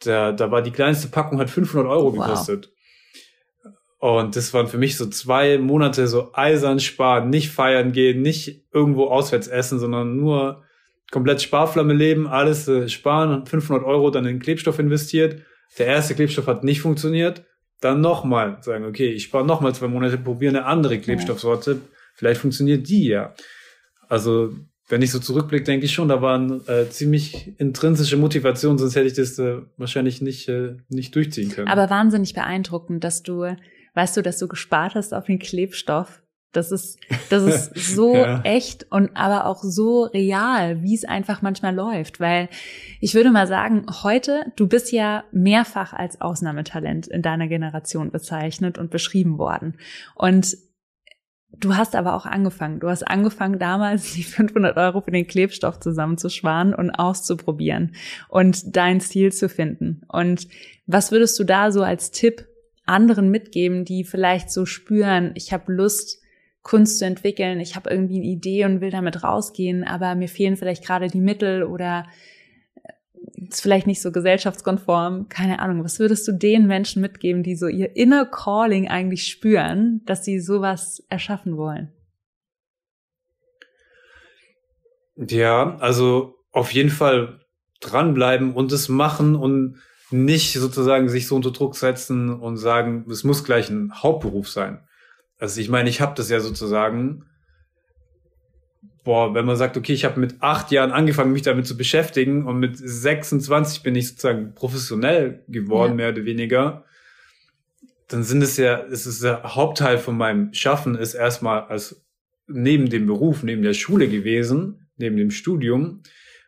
da, 0.00 0.30
da 0.30 0.50
war 0.52 0.62
die 0.62 0.70
kleinste 0.70 1.08
Packung 1.08 1.40
hat 1.40 1.50
500 1.50 1.90
Euro 1.90 2.12
gekostet. 2.12 2.66
Wow. 2.66 4.22
Und 4.22 4.36
das 4.36 4.54
waren 4.54 4.68
für 4.68 4.78
mich 4.78 4.96
so 4.96 5.06
zwei 5.06 5.58
Monate 5.58 6.06
so 6.06 6.30
eisern 6.32 6.78
sparen, 6.78 7.30
nicht 7.30 7.50
feiern 7.50 7.90
gehen, 7.90 8.22
nicht 8.22 8.64
irgendwo 8.72 9.06
auswärts 9.06 9.48
essen, 9.48 9.80
sondern 9.80 10.16
nur 10.16 10.62
komplett 11.10 11.42
Sparflamme 11.42 11.94
leben, 11.94 12.26
alles 12.26 12.68
äh, 12.68 12.88
sparen 12.88 13.32
und 13.32 13.48
500 13.48 13.84
Euro 13.84 14.10
dann 14.10 14.26
in 14.26 14.38
Klebstoff 14.38 14.78
investiert. 14.78 15.42
Der 15.78 15.86
erste 15.86 16.14
Klebstoff 16.14 16.46
hat 16.46 16.64
nicht 16.64 16.80
funktioniert. 16.80 17.44
Dann 17.80 18.00
nochmal 18.00 18.58
sagen, 18.62 18.84
okay, 18.84 19.08
ich 19.08 19.24
spare 19.24 19.46
nochmal 19.46 19.74
zwei 19.74 19.88
Monate, 19.88 20.18
probiere 20.18 20.56
eine 20.56 20.66
andere 20.66 20.98
Klebstoffsorte. 20.98 21.80
Vielleicht 22.14 22.40
funktioniert 22.40 22.88
die 22.88 23.06
ja. 23.06 23.34
Also, 24.08 24.52
wenn 24.88 25.02
ich 25.02 25.12
so 25.12 25.20
zurückblicke, 25.20 25.64
denke 25.64 25.86
ich 25.86 25.92
schon, 25.92 26.08
da 26.08 26.20
war 26.20 26.34
eine 26.34 26.56
äh, 26.66 26.88
ziemlich 26.88 27.54
intrinsische 27.58 28.16
Motivation, 28.16 28.78
sonst 28.78 28.96
hätte 28.96 29.06
ich 29.06 29.12
das 29.12 29.38
äh, 29.38 29.58
wahrscheinlich 29.76 30.20
nicht, 30.20 30.48
äh, 30.48 30.76
nicht 30.88 31.14
durchziehen 31.14 31.50
können. 31.50 31.68
Aber 31.68 31.88
wahnsinnig 31.90 32.34
beeindruckend, 32.34 33.04
dass 33.04 33.22
du, 33.22 33.54
weißt 33.94 34.16
du, 34.16 34.22
dass 34.22 34.38
du 34.38 34.48
gespart 34.48 34.94
hast 34.96 35.14
auf 35.14 35.26
den 35.26 35.38
Klebstoff 35.38 36.22
das 36.52 36.72
ist, 36.72 36.98
das 37.30 37.42
ist 37.42 37.74
so 37.94 38.14
ja. 38.14 38.40
echt 38.42 38.90
und 38.90 39.10
aber 39.14 39.46
auch 39.46 39.62
so 39.62 40.04
real, 40.04 40.82
wie 40.82 40.94
es 40.94 41.04
einfach 41.04 41.42
manchmal 41.42 41.74
läuft. 41.74 42.20
Weil 42.20 42.48
ich 43.00 43.14
würde 43.14 43.30
mal 43.30 43.46
sagen, 43.46 43.86
heute, 44.02 44.52
du 44.56 44.66
bist 44.66 44.92
ja 44.92 45.24
mehrfach 45.32 45.92
als 45.92 46.20
Ausnahmetalent 46.20 47.06
in 47.06 47.22
deiner 47.22 47.48
Generation 47.48 48.10
bezeichnet 48.10 48.78
und 48.78 48.90
beschrieben 48.90 49.38
worden. 49.38 49.78
Und 50.14 50.56
Du 51.60 51.76
hast 51.76 51.96
aber 51.96 52.14
auch 52.14 52.26
angefangen. 52.26 52.78
Du 52.78 52.88
hast 52.88 53.02
angefangen 53.02 53.58
damals 53.58 54.12
die 54.12 54.22
500 54.22 54.76
Euro 54.76 55.00
für 55.00 55.10
den 55.10 55.26
Klebstoff 55.26 55.80
zusammenzusparen 55.80 56.74
und 56.74 56.90
auszuprobieren 56.90 57.94
und 58.28 58.76
dein 58.76 59.00
Stil 59.00 59.32
zu 59.32 59.48
finden. 59.48 60.02
Und 60.08 60.46
was 60.86 61.10
würdest 61.10 61.38
du 61.38 61.44
da 61.44 61.72
so 61.72 61.82
als 61.82 62.10
Tipp 62.10 62.46
anderen 62.84 63.30
mitgeben, 63.30 63.84
die 63.84 64.04
vielleicht 64.04 64.50
so 64.50 64.66
spüren, 64.66 65.32
ich 65.34 65.52
habe 65.52 65.72
Lust, 65.72 66.20
Kunst 66.68 66.98
zu 66.98 67.06
entwickeln, 67.06 67.60
ich 67.60 67.76
habe 67.76 67.88
irgendwie 67.88 68.16
eine 68.16 68.26
Idee 68.26 68.66
und 68.66 68.82
will 68.82 68.90
damit 68.90 69.24
rausgehen, 69.24 69.84
aber 69.84 70.14
mir 70.14 70.28
fehlen 70.28 70.58
vielleicht 70.58 70.84
gerade 70.84 71.08
die 71.08 71.22
Mittel 71.22 71.62
oder 71.62 72.04
äh, 72.84 73.46
ist 73.48 73.62
vielleicht 73.62 73.86
nicht 73.86 74.02
so 74.02 74.12
gesellschaftskonform, 74.12 75.30
keine 75.30 75.60
Ahnung. 75.60 75.82
Was 75.82 75.98
würdest 75.98 76.28
du 76.28 76.32
den 76.32 76.66
Menschen 76.66 77.00
mitgeben, 77.00 77.42
die 77.42 77.56
so 77.56 77.68
ihr 77.68 77.96
inner 77.96 78.26
Calling 78.26 78.86
eigentlich 78.86 79.28
spüren, 79.28 80.02
dass 80.04 80.26
sie 80.26 80.40
sowas 80.40 81.02
erschaffen 81.08 81.56
wollen? 81.56 81.90
Ja, 85.16 85.78
also 85.78 86.34
auf 86.52 86.70
jeden 86.74 86.90
Fall 86.90 87.40
dranbleiben 87.80 88.52
und 88.52 88.72
es 88.72 88.90
machen 88.90 89.36
und 89.36 89.80
nicht 90.10 90.52
sozusagen 90.52 91.08
sich 91.08 91.28
so 91.28 91.34
unter 91.34 91.50
Druck 91.50 91.76
setzen 91.76 92.28
und 92.28 92.58
sagen, 92.58 93.06
es 93.10 93.24
muss 93.24 93.42
gleich 93.42 93.70
ein 93.70 93.90
Hauptberuf 94.02 94.50
sein. 94.50 94.86
Also 95.38 95.60
ich 95.60 95.68
meine, 95.68 95.88
ich 95.88 96.00
habe 96.00 96.14
das 96.16 96.30
ja 96.30 96.40
sozusagen, 96.40 97.24
boah, 99.04 99.34
wenn 99.34 99.46
man 99.46 99.56
sagt, 99.56 99.76
okay, 99.76 99.92
ich 99.92 100.04
habe 100.04 100.20
mit 100.20 100.36
acht 100.40 100.70
Jahren 100.70 100.90
angefangen, 100.90 101.32
mich 101.32 101.42
damit 101.42 101.66
zu 101.66 101.76
beschäftigen 101.76 102.44
und 102.46 102.58
mit 102.58 102.76
26 102.76 103.82
bin 103.82 103.94
ich 103.94 104.08
sozusagen 104.08 104.54
professionell 104.54 105.44
geworden, 105.48 105.92
ja. 105.92 105.96
mehr 105.96 106.08
oder 106.10 106.24
weniger, 106.24 106.84
dann 108.08 108.24
sind 108.24 108.42
es 108.42 108.56
ja, 108.56 108.82
es 108.84 109.06
ist 109.06 109.22
der 109.22 109.54
Hauptteil 109.54 109.98
von 109.98 110.16
meinem 110.16 110.52
Schaffen 110.54 110.94
ist 110.94 111.14
erstmal 111.14 111.62
als 111.64 112.04
neben 112.46 112.88
dem 112.88 113.06
Beruf, 113.06 113.42
neben 113.42 113.62
der 113.62 113.74
Schule 113.74 114.08
gewesen, 114.08 114.88
neben 114.96 115.16
dem 115.16 115.30
Studium. 115.30 116.02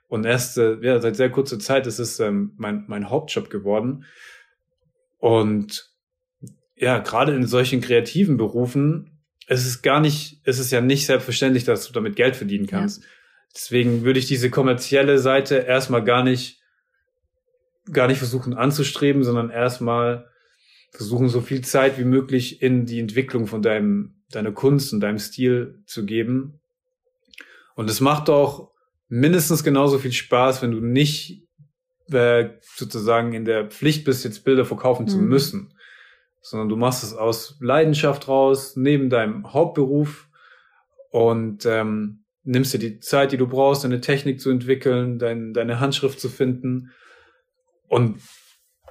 Und 0.09 0.25
erst 0.25 0.59
äh, 0.59 0.79
ja, 0.81 0.99
seit 1.01 1.17
sehr 1.17 1.31
kurzer 1.31 1.59
Zeit 1.59 1.87
ist 1.87 1.99
es 1.99 2.19
ähm, 2.19 2.55
mein, 2.57 2.85
mein 2.89 3.11
Hauptjob 3.11 3.51
geworden. 3.51 4.05
Und 5.19 5.90
ja, 6.81 6.99
gerade 6.99 7.35
in 7.35 7.47
solchen 7.47 7.81
kreativen 7.81 8.37
Berufen 8.37 9.21
es 9.51 9.67
ist 9.67 9.83
gar 9.83 9.99
nicht, 9.99 10.41
es 10.45 10.61
ist 10.61 10.71
ja 10.71 10.81
nicht 10.81 11.07
selbstverständlich, 11.07 11.65
dass 11.65 11.85
du 11.85 11.93
damit 11.93 12.15
Geld 12.15 12.37
verdienen 12.37 12.69
kannst. 12.69 13.03
Ja. 13.03 13.09
Deswegen 13.53 14.05
würde 14.05 14.21
ich 14.21 14.27
diese 14.27 14.49
kommerzielle 14.49 15.19
Seite 15.19 15.57
erstmal 15.57 16.05
gar 16.05 16.23
nicht, 16.23 16.63
gar 17.91 18.07
nicht 18.07 18.19
versuchen 18.19 18.55
anzustreben, 18.55 19.25
sondern 19.25 19.51
erstmal 19.51 20.31
versuchen, 20.93 21.29
so 21.29 21.41
viel 21.41 21.63
Zeit 21.63 21.99
wie 21.99 22.05
möglich 22.05 22.63
in 22.63 22.87
die 22.87 23.01
Entwicklung 23.01 23.49
von 23.49 23.61
deinem, 23.61 24.23
deiner 24.31 24.53
Kunst 24.53 24.93
und 24.93 25.01
deinem 25.01 25.19
Stil 25.19 25.83
zu 25.85 26.07
geben. 26.07 26.61
Und 27.75 27.91
es 27.91 28.01
macht 28.01 28.31
auch 28.31 28.71
mindestens 29.09 29.65
genauso 29.65 29.99
viel 29.99 30.13
Spaß, 30.13 30.63
wenn 30.63 30.71
du 30.71 30.79
nicht 30.79 31.43
äh, 32.13 32.51
sozusagen 32.77 33.33
in 33.33 33.45
der 33.45 33.67
Pflicht 33.67 34.05
bist, 34.05 34.25
jetzt 34.25 34.45
Bilder 34.45 34.65
verkaufen 34.65 35.07
mhm. 35.07 35.09
zu 35.09 35.19
müssen 35.19 35.75
sondern 36.41 36.69
du 36.69 36.77
machst 36.77 37.03
es 37.03 37.15
aus 37.15 37.57
Leidenschaft 37.61 38.29
raus, 38.29 38.77
neben 38.77 39.11
deinem 39.11 39.53
Hauptberuf 39.53 40.29
und 41.11 41.67
ähm, 41.67 42.25
nimmst 42.45 42.73
dir 42.73 42.79
die 42.79 43.01
Zeit, 43.01 43.33
die 43.33 43.37
du 43.37 43.47
brauchst, 43.47 43.85
deine 43.85 44.01
Technik 44.01 44.41
zu 44.41 44.51
entwickeln, 44.51 45.19
dein, 45.19 45.53
deine 45.53 45.81
Handschrift 45.81 46.21
zu 46.21 46.29
finden. 46.29 46.91
Und 47.89 48.21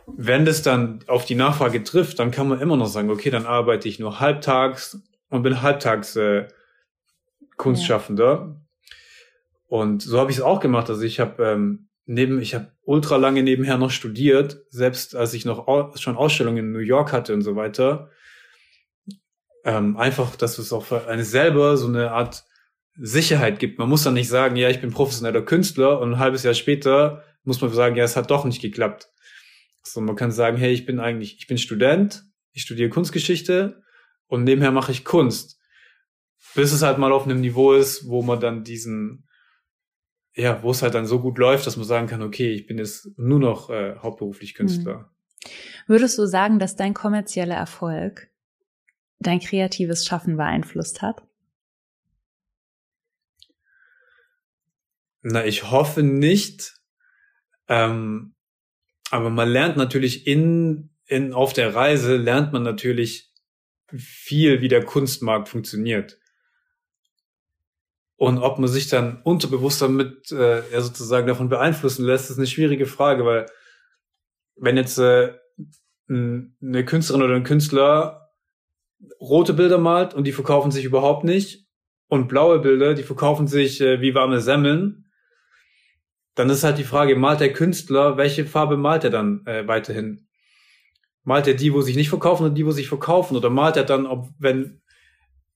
wenn 0.05 0.45
das 0.45 0.61
dann 0.61 0.99
auf 1.07 1.25
die 1.25 1.35
Nachfrage 1.35 1.83
trifft, 1.83 2.19
dann 2.19 2.31
kann 2.31 2.47
man 2.47 2.61
immer 2.61 2.77
noch 2.77 2.87
sagen, 2.87 3.09
okay, 3.09 3.29
dann 3.29 3.45
arbeite 3.45 3.87
ich 3.87 3.99
nur 3.99 4.19
halbtags 4.19 5.01
und 5.29 5.43
bin 5.43 5.61
halbtags 5.61 6.15
äh, 6.15 6.47
Kunstschaffender. 7.57 8.25
Ja. 8.25 8.61
Und 9.67 10.01
so 10.01 10.19
habe 10.19 10.31
ich 10.31 10.37
es 10.37 10.43
auch 10.43 10.59
gemacht. 10.59 10.89
Also 10.89 11.03
ich 11.03 11.19
habe 11.19 11.43
ähm, 11.43 11.88
neben, 12.09 12.41
ich 12.41 12.55
habe 12.55 12.71
ultra 12.81 13.17
lange 13.17 13.43
nebenher 13.43 13.77
noch 13.77 13.91
studiert, 13.91 14.63
selbst 14.71 15.15
als 15.15 15.35
ich 15.35 15.45
noch 15.45 15.67
au 15.67 15.95
schon 15.95 16.17
Ausstellungen 16.17 16.65
in 16.65 16.71
New 16.71 16.79
York 16.79 17.13
hatte 17.13 17.35
und 17.35 17.43
so 17.43 17.55
weiter. 17.55 18.09
Ähm, 19.63 19.95
einfach, 19.95 20.35
dass 20.35 20.57
es 20.57 20.73
auch 20.73 20.85
für 20.85 21.07
eine 21.07 21.23
selber 21.23 21.77
so 21.77 21.87
eine 21.87 22.11
Art 22.11 22.45
Sicherheit 22.95 23.59
gibt. 23.59 23.77
Man 23.77 23.89
muss 23.89 24.03
dann 24.03 24.15
nicht 24.15 24.27
sagen, 24.27 24.55
ja, 24.55 24.69
ich 24.69 24.81
bin 24.81 24.89
professioneller 24.89 25.43
Künstler 25.43 26.01
und 26.01 26.13
ein 26.13 26.19
halbes 26.19 26.41
Jahr 26.41 26.55
später 26.55 27.23
muss 27.43 27.61
man 27.61 27.71
sagen, 27.71 27.95
ja, 27.95 28.03
es 28.03 28.15
hat 28.15 28.31
doch 28.31 28.43
nicht 28.43 28.61
geklappt. 28.61 29.09
So, 29.83 30.01
man 30.01 30.15
kann 30.15 30.31
sagen, 30.31 30.57
hey, 30.57 30.73
ich 30.73 30.87
bin 30.87 30.99
eigentlich, 30.99 31.37
ich 31.37 31.45
bin 31.45 31.59
Student, 31.59 32.23
ich 32.53 32.63
studiere 32.63 32.89
Kunstgeschichte 32.89 33.83
und 34.25 34.43
nebenher 34.43 34.71
mache 34.71 34.91
ich 34.91 35.05
Kunst. 35.05 35.59
Bis 36.55 36.73
es 36.73 36.81
halt 36.81 36.97
mal 36.97 37.11
auf 37.11 37.25
einem 37.25 37.41
Niveau 37.41 37.73
ist, 37.73 38.07
wo 38.07 38.23
man 38.23 38.39
dann 38.39 38.63
diesen 38.63 39.28
ja, 40.35 40.61
wo 40.63 40.71
es 40.71 40.81
halt 40.81 40.95
dann 40.95 41.05
so 41.05 41.19
gut 41.19 41.37
läuft, 41.37 41.67
dass 41.67 41.77
man 41.77 41.85
sagen 41.85 42.07
kann, 42.07 42.21
okay, 42.21 42.51
ich 42.51 42.67
bin 42.67 42.77
jetzt 42.77 43.09
nur 43.17 43.39
noch 43.39 43.69
äh, 43.69 43.95
hauptberuflich 43.97 44.53
Künstler. 44.53 45.11
Hm. 45.43 45.51
Würdest 45.87 46.17
du 46.17 46.25
sagen, 46.25 46.59
dass 46.59 46.75
dein 46.75 46.93
kommerzieller 46.93 47.55
Erfolg 47.55 48.29
dein 49.19 49.39
kreatives 49.39 50.05
Schaffen 50.05 50.37
beeinflusst 50.37 51.01
hat? 51.01 51.23
Na, 55.21 55.45
ich 55.45 55.69
hoffe 55.71 56.03
nicht. 56.03 56.75
Ähm, 57.67 58.35
aber 59.11 59.29
man 59.29 59.49
lernt 59.49 59.77
natürlich 59.77 60.27
in, 60.27 60.89
in, 61.05 61.33
auf 61.33 61.53
der 61.53 61.75
Reise 61.75 62.17
lernt 62.17 62.53
man 62.53 62.63
natürlich 62.63 63.33
viel, 63.95 64.61
wie 64.61 64.67
der 64.67 64.85
Kunstmarkt 64.85 65.49
funktioniert. 65.49 66.19
Und 68.19 68.39
ob 68.39 68.59
man 68.59 68.67
sich 68.67 68.89
dann 68.89 69.21
unterbewusst 69.23 69.81
damit 69.81 70.29
äh, 70.33 70.69
ja, 70.73 70.81
sozusagen 70.81 71.25
davon 71.25 71.47
beeinflussen 71.47 72.05
lässt, 72.05 72.29
ist 72.29 72.37
eine 72.37 72.47
schwierige 72.47 72.85
Frage, 72.85 73.23
weil 73.23 73.45
wenn 74.57 74.75
jetzt 74.75 74.99
äh, 74.99 75.35
eine 76.09 76.83
Künstlerin 76.85 77.23
oder 77.23 77.35
ein 77.35 77.45
Künstler 77.45 78.29
rote 79.21 79.53
Bilder 79.53 79.77
malt 79.77 80.13
und 80.13 80.25
die 80.27 80.33
verkaufen 80.33 80.69
sich 80.69 80.83
überhaupt 80.83 81.23
nicht 81.23 81.65
und 82.09 82.27
blaue 82.27 82.59
Bilder, 82.59 82.93
die 82.93 83.03
verkaufen 83.03 83.47
sich 83.47 83.79
äh, 83.79 84.01
wie 84.01 84.13
warme 84.13 84.41
Semmeln, 84.41 85.05
dann 86.35 86.49
ist 86.49 86.65
halt 86.65 86.77
die 86.77 86.83
Frage, 86.83 87.15
malt 87.15 87.39
der 87.39 87.53
Künstler, 87.53 88.17
welche 88.17 88.45
Farbe 88.45 88.75
malt 88.75 89.05
er 89.05 89.11
dann 89.11 89.45
äh, 89.45 89.65
weiterhin? 89.65 90.27
Malt 91.23 91.47
er 91.47 91.53
die, 91.53 91.73
wo 91.73 91.79
sich 91.79 91.95
nicht 91.95 92.09
verkaufen 92.09 92.47
oder 92.47 92.53
die, 92.53 92.65
wo 92.65 92.71
sich 92.71 92.89
verkaufen? 92.89 93.37
Oder 93.37 93.49
malt 93.49 93.77
er 93.77 93.85
dann, 93.85 94.05
ob 94.05 94.27
wenn 94.39 94.81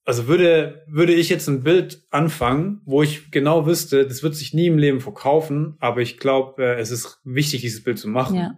also 0.05 0.27
würde, 0.27 0.83
würde 0.87 1.13
ich 1.13 1.29
jetzt 1.29 1.47
ein 1.47 1.63
Bild 1.63 2.03
anfangen, 2.09 2.81
wo 2.85 3.03
ich 3.03 3.31
genau 3.31 3.65
wüsste, 3.65 4.05
das 4.05 4.21
wird 4.21 4.35
sich 4.35 4.53
nie 4.53 4.67
im 4.67 4.77
Leben 4.77 4.99
verkaufen, 4.99 5.77
aber 5.79 6.01
ich 6.01 6.17
glaube, 6.17 6.63
äh, 6.63 6.79
es 6.79 6.91
ist 6.91 7.19
wichtig, 7.23 7.61
dieses 7.61 7.83
Bild 7.83 7.97
zu 7.97 8.09
machen. 8.09 8.35
Ja. 8.35 8.57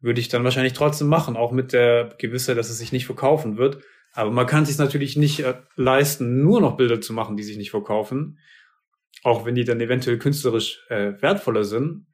Würde 0.00 0.20
ich 0.20 0.28
dann 0.28 0.44
wahrscheinlich 0.44 0.74
trotzdem 0.74 1.08
machen, 1.08 1.36
auch 1.36 1.50
mit 1.50 1.72
der 1.72 2.14
Gewissheit, 2.18 2.56
dass 2.56 2.70
es 2.70 2.78
sich 2.78 2.92
nicht 2.92 3.06
verkaufen 3.06 3.56
wird. 3.56 3.82
Aber 4.12 4.30
man 4.30 4.46
kann 4.46 4.64
sich 4.64 4.78
natürlich 4.78 5.16
nicht 5.16 5.40
äh, 5.40 5.54
leisten, 5.74 6.40
nur 6.42 6.60
noch 6.60 6.76
Bilder 6.76 7.00
zu 7.00 7.12
machen, 7.12 7.36
die 7.36 7.42
sich 7.42 7.56
nicht 7.56 7.70
verkaufen. 7.70 8.38
Auch 9.24 9.44
wenn 9.44 9.56
die 9.56 9.64
dann 9.64 9.80
eventuell 9.80 10.18
künstlerisch 10.18 10.84
äh, 10.88 11.20
wertvoller 11.20 11.64
sind. 11.64 12.06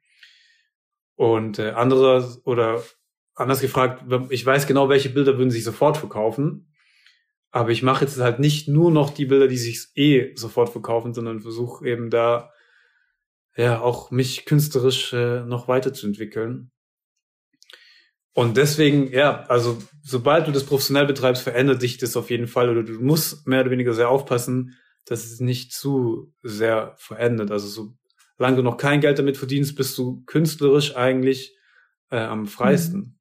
Und 1.13 1.59
äh, 1.59 1.71
andere 1.71 2.41
oder 2.43 2.83
anders 3.35 3.61
gefragt, 3.61 4.03
ich 4.29 4.43
weiß 4.45 4.65
genau, 4.65 4.89
welche 4.89 5.09
Bilder 5.09 5.37
würden 5.37 5.51
sich 5.51 5.63
sofort 5.63 5.97
verkaufen. 5.97 6.71
Aber 7.55 7.69
ich 7.69 7.83
mache 7.83 8.03
jetzt 8.03 8.19
halt 8.19 8.39
nicht 8.39 8.67
nur 8.67 8.91
noch 8.91 9.11
die 9.11 9.27
Bilder, 9.27 9.47
die 9.47 9.57
sich 9.57 9.87
eh 9.95 10.35
sofort 10.35 10.67
verkaufen, 10.67 11.13
sondern 11.13 11.39
versuche 11.39 11.87
eben 11.87 12.09
da 12.09 12.51
ja 13.55 13.79
auch 13.79 14.11
mich 14.11 14.43
künstlerisch 14.43 15.13
äh, 15.13 15.39
noch 15.45 15.69
weiterzuentwickeln. 15.69 16.71
Und 18.33 18.57
deswegen, 18.57 19.09
ja, 19.09 19.45
also 19.45 19.81
sobald 20.03 20.47
du 20.47 20.51
das 20.51 20.65
professionell 20.65 21.05
betreibst, 21.05 21.43
verändert 21.43 21.79
sich 21.79 21.97
das 21.97 22.17
auf 22.17 22.29
jeden 22.29 22.47
Fall 22.47 22.69
oder 22.69 22.83
du 22.83 22.99
musst 22.99 23.47
mehr 23.47 23.61
oder 23.61 23.71
weniger 23.71 23.93
sehr 23.93 24.09
aufpassen, 24.09 24.75
dass 25.05 25.23
es 25.23 25.39
nicht 25.39 25.71
zu 25.71 26.33
sehr 26.43 26.93
verändert. 26.97 27.51
Also 27.51 27.93
solange 28.37 28.57
du 28.57 28.63
noch 28.63 28.75
kein 28.75 28.99
Geld 28.99 29.17
damit 29.17 29.37
verdienst, 29.37 29.77
bist 29.77 29.97
du 29.97 30.25
künstlerisch 30.25 30.97
eigentlich 30.97 31.55
äh, 32.11 32.17
am 32.17 32.47
freisten. 32.47 32.99
Mhm. 32.99 33.14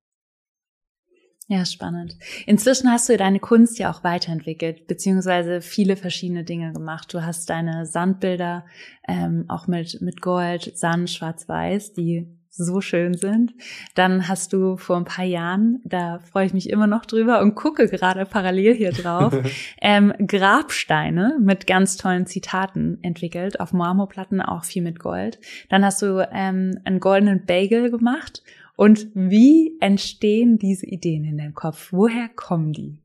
Ja, 1.55 1.64
spannend. 1.64 2.17
Inzwischen 2.47 2.90
hast 2.90 3.09
du 3.09 3.17
deine 3.17 3.38
Kunst 3.38 3.79
ja 3.79 3.88
auch 3.93 4.03
weiterentwickelt, 4.03 4.88
beziehungsweise 4.88 5.61
viele 5.61 5.95
verschiedene 5.95 6.43
Dinge 6.43 6.73
gemacht. 6.73 7.14
Du 7.14 7.25
hast 7.25 7.49
deine 7.49 7.87
Sandbilder 7.87 8.64
ähm, 9.07 9.45
auch 9.47 9.69
mit, 9.69 10.01
mit 10.01 10.21
Gold, 10.21 10.77
Sand, 10.77 11.11
Schwarz-Weiß, 11.11 11.93
die 11.93 12.27
so 12.51 12.81
schön 12.81 13.14
sind. 13.14 13.55
Dann 13.95 14.27
hast 14.27 14.53
du 14.53 14.77
vor 14.77 14.97
ein 14.97 15.05
paar 15.05 15.25
Jahren, 15.25 15.81
da 15.85 16.19
freue 16.19 16.47
ich 16.47 16.55
mich 16.55 16.69
immer 16.71 16.88
noch 16.88 17.07
drüber 17.07 17.40
und 17.40 17.55
gucke 17.55 17.87
gerade 17.88 18.27
parallel 18.27 18.75
hier 18.75 18.90
drauf, 18.90 19.33
ähm, 19.81 20.12
Grabsteine 20.27 21.38
mit 21.40 21.69
ganz 21.69 21.97
tollen 21.97 22.27
Zitaten 22.27 22.99
entwickelt, 23.03 23.61
auf 23.61 23.73
Marmorplatten 23.73 24.40
auch 24.40 24.64
viel 24.64 24.83
mit 24.83 24.99
Gold. 24.99 25.38
Dann 25.69 25.85
hast 25.85 26.03
du 26.03 26.29
ähm, 26.33 26.81
einen 26.85 26.99
goldenen 26.99 27.47
Bagel 27.47 27.93
gemacht 27.93 28.43
und 28.77 29.09
wie 29.15 29.77
entstehen 29.81 30.59
diese 30.59 30.87
Ideen 30.87 31.25
in 31.25 31.39
deinem 31.39 31.55
Kopf? 31.55 31.93
Woher 31.93 32.29
kommen 32.29 32.73
die? 32.73 32.99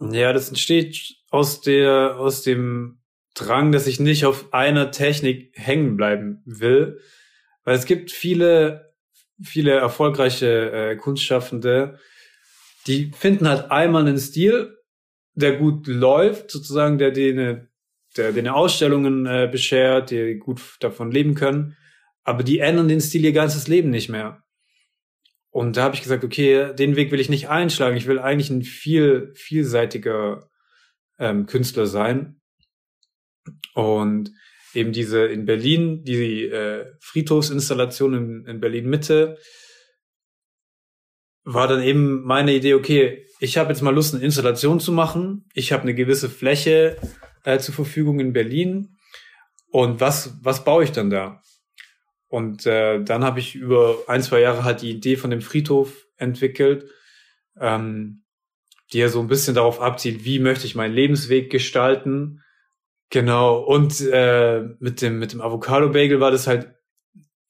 Ja, 0.00 0.32
das 0.32 0.48
entsteht 0.48 1.16
aus 1.30 1.60
der, 1.60 2.16
aus 2.18 2.42
dem 2.42 3.00
Drang, 3.34 3.72
dass 3.72 3.86
ich 3.86 3.98
nicht 3.98 4.26
auf 4.26 4.52
einer 4.52 4.90
Technik 4.90 5.52
hängen 5.54 5.96
bleiben 5.96 6.42
will. 6.44 7.00
Weil 7.64 7.76
es 7.76 7.86
gibt 7.86 8.10
viele, 8.10 8.94
viele 9.42 9.72
erfolgreiche 9.72 10.70
äh, 10.70 10.96
Kunstschaffende, 10.96 11.98
die 12.86 13.10
finden 13.16 13.48
halt 13.48 13.70
einmal 13.70 14.02
einen 14.02 14.18
Stil, 14.18 14.76
der 15.34 15.56
gut 15.56 15.86
läuft, 15.86 16.50
sozusagen, 16.50 16.98
der 16.98 17.10
denen, 17.10 17.70
der 18.16 18.32
denen 18.32 18.48
Ausstellungen 18.48 19.24
äh, 19.24 19.48
beschert, 19.50 20.10
die 20.10 20.34
gut 20.34 20.60
davon 20.80 21.10
leben 21.10 21.34
können 21.34 21.76
aber 22.24 22.42
die 22.42 22.58
ändern 22.58 22.88
den 22.88 23.00
Stil 23.00 23.24
ihr 23.24 23.32
ganzes 23.32 23.68
Leben 23.68 23.90
nicht 23.90 24.08
mehr. 24.08 24.42
Und 25.50 25.76
da 25.76 25.82
habe 25.82 25.94
ich 25.94 26.02
gesagt, 26.02 26.24
okay, 26.24 26.74
den 26.74 26.96
Weg 26.96 27.12
will 27.12 27.20
ich 27.20 27.28
nicht 27.28 27.48
einschlagen. 27.48 27.96
Ich 27.96 28.06
will 28.06 28.18
eigentlich 28.18 28.50
ein 28.50 28.62
viel 28.62 29.32
vielseitiger 29.34 30.48
ähm, 31.18 31.46
Künstler 31.46 31.86
sein. 31.86 32.40
Und 33.74 34.32
eben 34.72 34.92
diese 34.92 35.26
in 35.26 35.44
Berlin, 35.44 36.04
die 36.04 36.44
äh, 36.44 36.86
Friedhofsinstallation 37.00 38.14
in, 38.14 38.46
in 38.46 38.60
Berlin 38.60 38.88
Mitte, 38.88 39.36
war 41.44 41.68
dann 41.68 41.82
eben 41.82 42.22
meine 42.22 42.54
Idee, 42.54 42.74
okay, 42.74 43.26
ich 43.40 43.58
habe 43.58 43.70
jetzt 43.70 43.82
mal 43.82 43.94
Lust, 43.94 44.14
eine 44.14 44.24
Installation 44.24 44.80
zu 44.80 44.92
machen. 44.92 45.48
Ich 45.52 45.72
habe 45.72 45.82
eine 45.82 45.94
gewisse 45.94 46.30
Fläche 46.30 46.96
äh, 47.44 47.58
zur 47.58 47.74
Verfügung 47.74 48.20
in 48.20 48.32
Berlin. 48.32 48.96
Und 49.70 50.00
was, 50.00 50.38
was 50.42 50.64
baue 50.64 50.84
ich 50.84 50.92
dann 50.92 51.10
da? 51.10 51.42
Und 52.32 52.64
äh, 52.64 53.04
dann 53.04 53.24
habe 53.24 53.40
ich 53.40 53.54
über 53.54 53.98
ein, 54.06 54.22
zwei 54.22 54.40
Jahre 54.40 54.64
halt 54.64 54.80
die 54.80 54.90
Idee 54.90 55.16
von 55.16 55.28
dem 55.28 55.42
Friedhof 55.42 56.06
entwickelt, 56.16 56.90
ähm, 57.60 58.24
die 58.90 59.00
ja 59.00 59.10
so 59.10 59.20
ein 59.20 59.26
bisschen 59.26 59.54
darauf 59.54 59.82
abzielt, 59.82 60.24
wie 60.24 60.38
möchte 60.38 60.64
ich 60.64 60.74
meinen 60.74 60.94
Lebensweg 60.94 61.50
gestalten. 61.50 62.42
Genau. 63.10 63.58
Und 63.58 64.00
äh, 64.00 64.62
mit 64.78 65.02
dem, 65.02 65.18
mit 65.18 65.34
dem 65.34 65.42
Avocado-Bagel 65.42 66.20
war 66.20 66.30
das 66.30 66.46
halt 66.46 66.74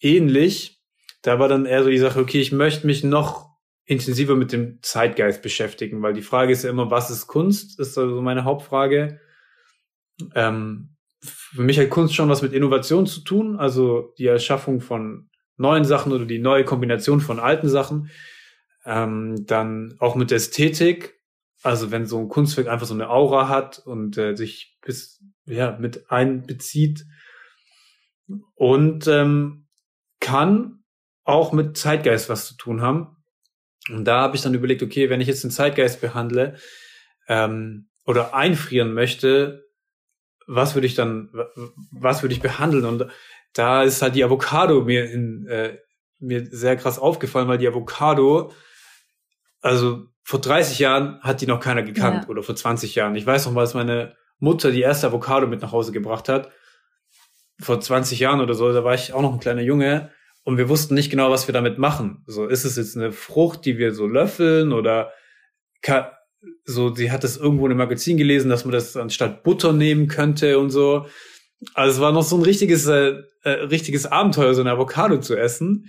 ähnlich. 0.00 0.82
Da 1.22 1.38
war 1.38 1.46
dann 1.46 1.64
eher 1.64 1.84
so 1.84 1.88
die 1.88 1.98
Sache, 1.98 2.18
okay, 2.18 2.40
ich 2.40 2.50
möchte 2.50 2.84
mich 2.84 3.04
noch 3.04 3.50
intensiver 3.84 4.34
mit 4.34 4.50
dem 4.50 4.80
Zeitgeist 4.82 5.42
beschäftigen, 5.42 6.02
weil 6.02 6.12
die 6.12 6.22
Frage 6.22 6.52
ist 6.52 6.64
ja 6.64 6.70
immer, 6.70 6.90
was 6.90 7.08
ist 7.08 7.28
Kunst? 7.28 7.78
Ist 7.78 7.96
also 7.96 8.20
meine 8.20 8.42
Hauptfrage. 8.42 9.20
Ähm, 10.34 10.91
für 11.54 11.62
mich 11.62 11.78
hat 11.78 11.90
Kunst 11.90 12.14
schon 12.14 12.28
was 12.28 12.42
mit 12.42 12.52
Innovation 12.52 13.06
zu 13.06 13.20
tun, 13.20 13.56
also 13.56 14.14
die 14.16 14.26
Erschaffung 14.26 14.80
von 14.80 15.28
neuen 15.56 15.84
Sachen 15.84 16.12
oder 16.12 16.24
die 16.24 16.38
neue 16.38 16.64
Kombination 16.64 17.20
von 17.20 17.38
alten 17.38 17.68
Sachen. 17.68 18.10
Ähm, 18.84 19.44
dann 19.46 19.94
auch 19.98 20.14
mit 20.16 20.32
Ästhetik, 20.32 21.20
also 21.62 21.90
wenn 21.90 22.06
so 22.06 22.18
ein 22.18 22.28
Kunstwerk 22.28 22.68
einfach 22.68 22.86
so 22.86 22.94
eine 22.94 23.10
Aura 23.10 23.48
hat 23.48 23.78
und 23.78 24.16
äh, 24.18 24.34
sich 24.34 24.78
bis 24.84 25.22
ja 25.44 25.76
mit 25.78 26.10
einbezieht 26.10 27.04
und 28.54 29.06
ähm, 29.06 29.68
kann 30.20 30.84
auch 31.24 31.52
mit 31.52 31.76
Zeitgeist 31.76 32.28
was 32.28 32.46
zu 32.46 32.56
tun 32.56 32.80
haben. 32.80 33.16
Und 33.88 34.04
da 34.04 34.22
habe 34.22 34.36
ich 34.36 34.42
dann 34.42 34.54
überlegt, 34.54 34.82
okay, 34.82 35.10
wenn 35.10 35.20
ich 35.20 35.28
jetzt 35.28 35.44
den 35.44 35.50
Zeitgeist 35.50 36.00
behandle 36.00 36.56
ähm, 37.28 37.88
oder 38.06 38.34
einfrieren 38.34 38.94
möchte, 38.94 39.62
was 40.46 40.74
würde 40.74 40.87
ich 40.87 40.94
dann, 40.94 41.31
was 41.90 42.22
würde 42.22 42.35
ich 42.35 42.40
behandeln? 42.40 42.85
Und 42.85 43.07
da 43.52 43.83
ist 43.83 44.02
halt 44.02 44.14
die 44.14 44.24
Avocado 44.24 44.83
mir 44.83 45.11
in, 45.11 45.46
äh, 45.46 45.78
mir 46.18 46.46
sehr 46.50 46.76
krass 46.76 46.98
aufgefallen, 46.98 47.48
weil 47.48 47.59
die 47.59 47.68
Avocado, 47.68 48.52
also 49.61 50.07
vor 50.22 50.40
30 50.40 50.78
Jahren 50.78 51.20
hat 51.20 51.40
die 51.40 51.46
noch 51.46 51.61
keiner 51.61 51.83
gekannt 51.83 52.24
ja. 52.24 52.28
oder 52.28 52.42
vor 52.42 52.57
20 52.57 52.94
Jahren. 52.94 53.16
Ich 53.16 53.26
weiß 53.26 53.46
noch 53.46 53.57
als 53.57 53.74
meine 53.74 54.16
Mutter 54.38 54.70
die 54.70 54.81
erste 54.81 55.09
Avocado 55.09 55.46
mit 55.46 55.62
nach 55.62 55.72
Hause 55.72 55.92
gebracht 55.92 56.28
hat. 56.28 56.50
Vor 57.61 57.81
20 57.81 58.18
Jahren 58.18 58.40
oder 58.40 58.55
so, 58.55 58.72
da 58.72 58.85
war 58.85 58.94
ich 58.94 59.12
auch 59.12 59.22
noch 59.22 59.33
ein 59.33 59.40
kleiner 59.40 59.62
Junge 59.62 60.11
und 60.44 60.59
wir 60.59 60.68
wussten 60.68 60.94
nicht 60.94 61.11
genau, 61.11 61.31
was 61.31 61.46
wir 61.46 61.52
damit 61.52 61.78
machen. 61.78 62.22
So, 62.26 62.46
ist 62.46 62.64
es 62.64 62.76
jetzt 62.76 62.96
eine 62.96 63.12
Frucht, 63.12 63.64
die 63.64 63.78
wir 63.78 63.94
so 63.94 64.07
löffeln 64.07 64.72
oder 64.72 65.12
so, 66.64 66.94
sie 66.94 67.11
hat 67.11 67.25
es 67.25 67.37
irgendwo 67.37 67.66
in 67.66 67.72
einem 67.72 67.79
Magazin 67.79 68.16
gelesen, 68.16 68.48
dass 68.48 68.64
man 68.64 68.72
das 68.72 68.96
anstatt 68.96 69.42
Butter 69.42 69.72
nehmen 69.72 70.07
könnte 70.09 70.59
und 70.59 70.70
so. 70.70 71.07
Also 71.75 71.96
es 71.96 72.01
war 72.01 72.12
noch 72.12 72.22
so 72.22 72.37
ein 72.37 72.42
richtiges, 72.42 72.87
äh, 72.87 73.14
äh, 73.42 73.51
richtiges 73.51 74.07
Abenteuer, 74.07 74.55
so 74.55 74.61
eine 74.61 74.72
Avocado 74.72 75.18
zu 75.18 75.37
essen. 75.37 75.88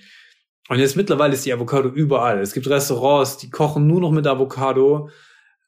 Und 0.70 0.80
jetzt 0.80 0.96
mittlerweile 0.96 1.34
ist 1.34 1.46
die 1.46 1.54
Avocado 1.54 1.90
überall. 1.90 2.40
Es 2.40 2.54
gibt 2.54 2.68
Restaurants, 2.68 3.38
die 3.38 3.50
kochen 3.50 3.88
nur 3.88 4.02
noch 4.02 4.12
mit 4.12 4.26
Avocado. 4.28 5.10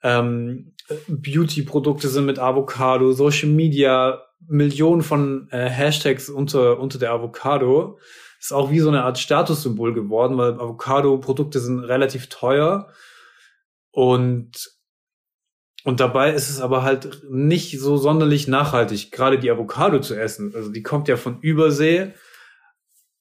Ähm, 0.04 0.74
Beauty-Produkte 1.08 2.08
sind 2.08 2.26
mit 2.26 2.40
Avocado, 2.40 3.12
Social 3.12 3.50
Media, 3.50 4.22
Millionen 4.48 5.02
von 5.02 5.50
äh, 5.52 5.70
Hashtags 5.70 6.30
unter, 6.30 6.80
unter 6.80 7.00
der 7.00 7.12
Avocado. 7.12 8.00
Ist 8.40 8.54
auch 8.54 8.70
wie 8.70 8.80
so 8.80 8.90
eine 8.90 9.04
Art 9.04 9.18
Statussymbol 9.18 9.94
geworden, 9.94 10.38
weil 10.38 10.54
Avocado-Produkte 10.54 11.60
sind 11.60 11.80
relativ 11.80 12.28
teuer. 12.30 12.92
Und 13.92 14.75
und 15.86 16.00
dabei 16.00 16.34
ist 16.34 16.50
es 16.50 16.60
aber 16.60 16.82
halt 16.82 17.22
nicht 17.30 17.80
so 17.80 17.96
sonderlich 17.96 18.48
nachhaltig, 18.48 19.12
gerade 19.12 19.38
die 19.38 19.52
Avocado 19.52 20.00
zu 20.00 20.16
essen. 20.16 20.52
Also 20.56 20.72
die 20.72 20.82
kommt 20.82 21.08
ja 21.08 21.16
von 21.16 21.40
Übersee, 21.42 22.14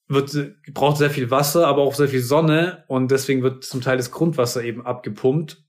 wird, 0.07 0.35
braucht 0.73 0.97
sehr 0.97 1.11
viel 1.11 1.29
Wasser, 1.29 1.67
aber 1.67 1.83
auch 1.83 1.93
sehr 1.93 2.07
viel 2.07 2.23
Sonne 2.23 2.83
und 2.87 3.11
deswegen 3.11 3.43
wird 3.43 3.63
zum 3.63 3.81
Teil 3.81 3.97
das 3.97 4.09
Grundwasser 4.09 4.63
eben 4.63 4.83
abgepumpt 4.83 5.63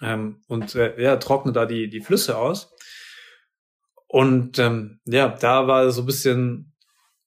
ähm, 0.00 0.40
und 0.46 0.76
äh, 0.76 1.02
ja, 1.02 1.16
trocknet 1.16 1.56
da 1.56 1.66
die, 1.66 1.90
die 1.90 2.00
Flüsse 2.00 2.38
aus. 2.38 2.72
Und 4.06 4.60
ähm, 4.60 5.00
ja, 5.06 5.26
da 5.26 5.66
war 5.66 5.90
so 5.90 6.02
ein 6.02 6.06
bisschen 6.06 6.72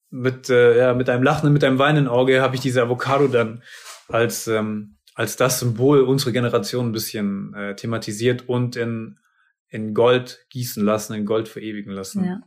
mit, 0.09 0.49
äh, 0.49 0.77
ja, 0.77 0.93
mit 0.93 1.09
einem 1.09 1.23
Lachen, 1.23 1.51
mit 1.51 1.65
einem 1.65 1.79
weinenden 1.79 2.07
Auge 2.07 2.41
habe 2.41 2.55
ich 2.55 2.61
diese 2.61 2.81
Avocado 2.81 3.27
dann 3.27 3.61
als 4.07 4.47
ähm, 4.47 4.94
als 5.15 5.37
das 5.37 5.59
Symbol 5.59 6.01
unserer 6.01 6.33
Generation 6.33 6.89
ein 6.89 6.91
bisschen 6.91 7.53
äh, 7.55 7.75
thematisiert 7.75 8.47
und 8.47 8.75
in, 8.75 9.17
in 9.69 9.93
Gold 9.93 10.45
gießen 10.49 10.83
lassen, 10.83 11.13
in 11.13 11.25
Gold 11.25 11.47
verewigen 11.47 11.91
lassen. 11.91 12.25
Ja. 12.25 12.43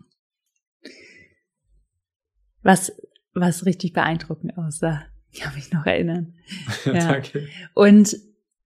Was, 2.62 2.92
was 3.32 3.64
richtig 3.64 3.94
beeindruckend 3.94 4.56
aussah. 4.58 5.02
Ich 5.30 5.40
kann 5.40 5.54
mich 5.54 5.72
noch 5.72 5.86
erinnern. 5.86 6.34
ja. 6.84 6.92
Danke. 6.92 7.48
Und 7.74 8.16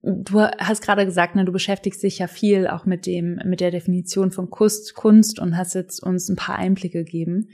du 0.03 0.41
hast 0.41 0.83
gerade 0.83 1.07
gesagt, 1.07 1.37
ne, 1.37 1.45
du 1.45 1.53
beschäftigst 1.53 2.03
dich 2.03 2.19
ja 2.19 2.27
viel 2.27 2.67
auch 2.67 2.85
mit 2.85 3.07
dem, 3.07 3.39
mit 3.45 3.61
der 3.61 3.71
Definition 3.71 4.33
von 4.33 4.51
Kunst, 4.51 4.95
Kunst 4.95 5.39
und 5.39 5.57
hast 5.57 5.75
jetzt 5.75 6.03
uns 6.03 6.29
ein 6.29 6.37
paar 6.37 6.57
Einblicke 6.57 7.05
gegeben. 7.05 7.51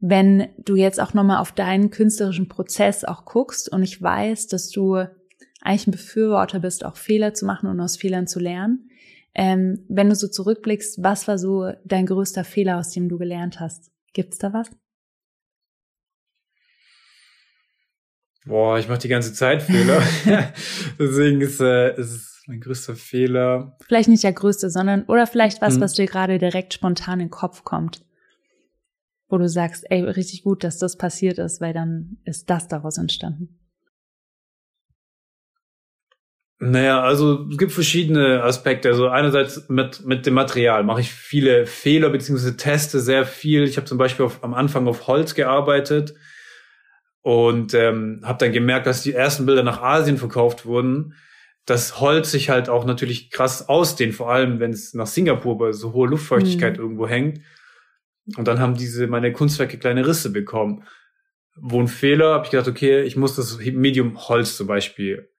Wenn 0.00 0.48
du 0.58 0.76
jetzt 0.76 0.98
auch 0.98 1.12
nochmal 1.12 1.38
auf 1.38 1.52
deinen 1.52 1.90
künstlerischen 1.90 2.48
Prozess 2.48 3.04
auch 3.04 3.26
guckst 3.26 3.70
und 3.70 3.82
ich 3.82 4.00
weiß, 4.00 4.46
dass 4.46 4.70
du 4.70 5.04
eigentlich 5.62 5.86
ein 5.86 5.92
Befürworter 5.92 6.60
bist, 6.60 6.84
auch 6.84 6.96
Fehler 6.96 7.34
zu 7.34 7.46
machen 7.46 7.68
und 7.68 7.80
aus 7.80 7.96
Fehlern 7.96 8.26
zu 8.26 8.40
lernen. 8.40 8.90
Ähm, 9.34 9.84
wenn 9.88 10.08
du 10.08 10.14
so 10.14 10.28
zurückblickst, 10.28 11.02
was 11.02 11.26
war 11.26 11.38
so 11.38 11.72
dein 11.84 12.06
größter 12.06 12.44
Fehler, 12.44 12.78
aus 12.78 12.90
dem 12.90 13.08
du 13.08 13.18
gelernt 13.18 13.60
hast? 13.60 13.90
Gibt's 14.12 14.38
da 14.38 14.52
was? 14.52 14.70
Boah, 18.44 18.78
ich 18.78 18.88
mache 18.88 18.98
die 18.98 19.08
ganze 19.08 19.32
Zeit 19.32 19.62
Fehler. 19.62 20.02
Deswegen 20.98 21.40
ist, 21.40 21.60
äh, 21.60 21.96
ist 21.96 22.10
es 22.10 22.42
mein 22.46 22.60
größter 22.60 22.96
Fehler. 22.96 23.78
Vielleicht 23.86 24.08
nicht 24.08 24.24
der 24.24 24.32
größte, 24.32 24.68
sondern 24.68 25.04
oder 25.04 25.26
vielleicht 25.26 25.62
was, 25.62 25.74
hm. 25.74 25.80
was 25.80 25.94
dir 25.94 26.06
gerade 26.06 26.38
direkt 26.38 26.74
spontan 26.74 27.20
in 27.20 27.26
den 27.26 27.30
Kopf 27.30 27.64
kommt. 27.64 28.04
Wo 29.28 29.38
du 29.38 29.48
sagst, 29.48 29.90
ey, 29.90 30.02
richtig 30.02 30.42
gut, 30.42 30.64
dass 30.64 30.76
das 30.78 30.98
passiert 30.98 31.38
ist, 31.38 31.60
weil 31.60 31.72
dann 31.72 32.18
ist 32.24 32.50
das 32.50 32.68
daraus 32.68 32.98
entstanden. 32.98 33.61
Naja, 36.64 37.02
also 37.02 37.48
es 37.50 37.58
gibt 37.58 37.72
verschiedene 37.72 38.40
Aspekte. 38.44 38.88
Also 38.88 39.08
einerseits 39.08 39.68
mit, 39.68 40.06
mit 40.06 40.26
dem 40.26 40.34
Material 40.34 40.84
mache 40.84 41.00
ich 41.00 41.12
viele 41.12 41.66
Fehler 41.66 42.08
beziehungsweise 42.08 42.56
teste 42.56 43.00
sehr 43.00 43.26
viel. 43.26 43.64
Ich 43.64 43.78
habe 43.78 43.84
zum 43.84 43.98
Beispiel 43.98 44.24
auf, 44.24 44.44
am 44.44 44.54
Anfang 44.54 44.86
auf 44.86 45.08
Holz 45.08 45.34
gearbeitet 45.34 46.14
und 47.20 47.74
ähm, 47.74 48.20
habe 48.22 48.38
dann 48.38 48.52
gemerkt, 48.52 48.86
dass 48.86 49.02
die 49.02 49.12
ersten 49.12 49.44
Bilder 49.44 49.64
nach 49.64 49.82
Asien 49.82 50.18
verkauft 50.18 50.64
wurden, 50.64 51.14
dass 51.66 51.98
Holz 51.98 52.30
sich 52.30 52.48
halt 52.48 52.68
auch 52.68 52.84
natürlich 52.84 53.32
krass 53.32 53.68
ausdehnt, 53.68 54.14
vor 54.14 54.30
allem 54.30 54.60
wenn 54.60 54.70
es 54.70 54.94
nach 54.94 55.08
Singapur 55.08 55.58
bei 55.58 55.72
so 55.72 55.92
hoher 55.92 56.10
Luftfeuchtigkeit 56.10 56.76
mhm. 56.76 56.82
irgendwo 56.84 57.08
hängt. 57.08 57.40
Und 58.36 58.46
dann 58.46 58.60
haben 58.60 58.76
diese 58.76 59.08
meine 59.08 59.32
Kunstwerke 59.32 59.78
kleine 59.78 60.06
Risse 60.06 60.30
bekommen. 60.30 60.84
Wo 61.56 61.80
ein 61.80 61.88
Fehler, 61.88 62.34
habe 62.34 62.44
ich 62.44 62.52
gedacht, 62.52 62.68
okay, 62.68 63.02
ich 63.02 63.16
muss 63.16 63.34
das 63.34 63.58
Medium 63.58 64.16
Holz 64.28 64.56
zum 64.56 64.68
Beispiel 64.68 65.31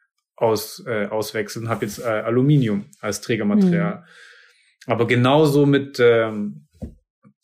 aus, 0.43 0.83
äh, 0.85 1.05
auswechseln, 1.05 1.69
habe 1.69 1.85
jetzt 1.85 1.99
äh, 1.99 2.03
Aluminium 2.03 2.85
als 2.99 3.21
Trägermaterial. 3.21 3.95
Mhm. 3.95 4.91
Aber 4.91 5.07
genauso 5.07 5.65
mit, 5.65 5.99
ähm, 6.01 6.67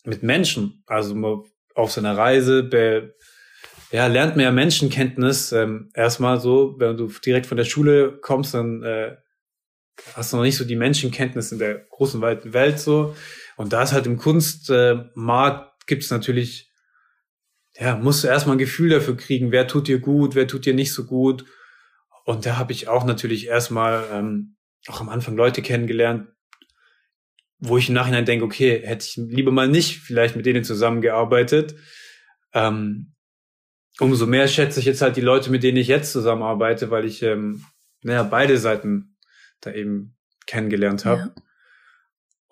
mit 0.04 0.22
Menschen, 0.22 0.84
also 0.86 1.46
auf 1.74 1.90
seiner 1.90 2.16
Reise, 2.16 2.62
be, 2.62 3.14
ja, 3.90 4.06
lernt 4.06 4.36
man 4.36 4.44
ja 4.44 4.52
Menschenkenntnis 4.52 5.50
ähm, 5.52 5.90
erstmal 5.94 6.40
so, 6.40 6.76
wenn 6.78 6.98
du 6.98 7.10
direkt 7.24 7.46
von 7.46 7.56
der 7.56 7.64
Schule 7.64 8.18
kommst, 8.20 8.52
dann 8.52 8.82
äh, 8.82 9.16
hast 10.14 10.32
du 10.32 10.36
noch 10.36 10.44
nicht 10.44 10.58
so 10.58 10.64
die 10.64 10.76
Menschenkenntnis 10.76 11.52
in 11.52 11.58
der 11.58 11.86
großen, 11.90 12.20
weiten 12.20 12.52
Welt 12.52 12.78
so. 12.78 13.16
Und 13.56 13.72
da 13.72 13.82
ist 13.82 13.92
halt 13.92 14.06
im 14.06 14.18
Kunstmarkt 14.18 15.66
äh, 15.66 15.84
gibt 15.86 16.02
es 16.02 16.10
natürlich, 16.10 16.70
ja, 17.78 17.96
musst 17.96 18.24
du 18.24 18.28
erstmal 18.28 18.56
ein 18.56 18.60
Gefühl 18.60 18.90
dafür 18.90 19.16
kriegen, 19.16 19.52
wer 19.52 19.66
tut 19.66 19.88
dir 19.88 20.00
gut, 20.00 20.34
wer 20.34 20.46
tut 20.46 20.66
dir 20.66 20.74
nicht 20.74 20.92
so 20.92 21.04
gut. 21.04 21.46
Und 22.30 22.46
da 22.46 22.58
habe 22.58 22.70
ich 22.70 22.86
auch 22.86 23.02
natürlich 23.02 23.48
erstmal 23.48 24.06
ähm, 24.12 24.54
auch 24.86 25.00
am 25.00 25.08
Anfang 25.08 25.34
Leute 25.34 25.62
kennengelernt, 25.62 26.28
wo 27.58 27.76
ich 27.76 27.88
im 27.88 27.96
Nachhinein 27.96 28.24
denke, 28.24 28.44
okay, 28.44 28.82
hätte 28.84 29.04
ich 29.04 29.16
lieber 29.16 29.50
mal 29.50 29.66
nicht 29.66 29.98
vielleicht 29.98 30.36
mit 30.36 30.46
denen 30.46 30.62
zusammengearbeitet. 30.62 31.74
Ähm, 32.54 33.16
umso 33.98 34.28
mehr 34.28 34.46
schätze 34.46 34.78
ich 34.78 34.86
jetzt 34.86 35.02
halt 35.02 35.16
die 35.16 35.22
Leute, 35.22 35.50
mit 35.50 35.64
denen 35.64 35.76
ich 35.76 35.88
jetzt 35.88 36.12
zusammenarbeite, 36.12 36.92
weil 36.92 37.04
ich 37.04 37.20
ähm, 37.24 37.64
naja, 38.02 38.22
beide 38.22 38.58
Seiten 38.58 39.16
da 39.60 39.72
eben 39.72 40.16
kennengelernt 40.46 41.04
habe. 41.04 41.34
Ja. 41.34 41.42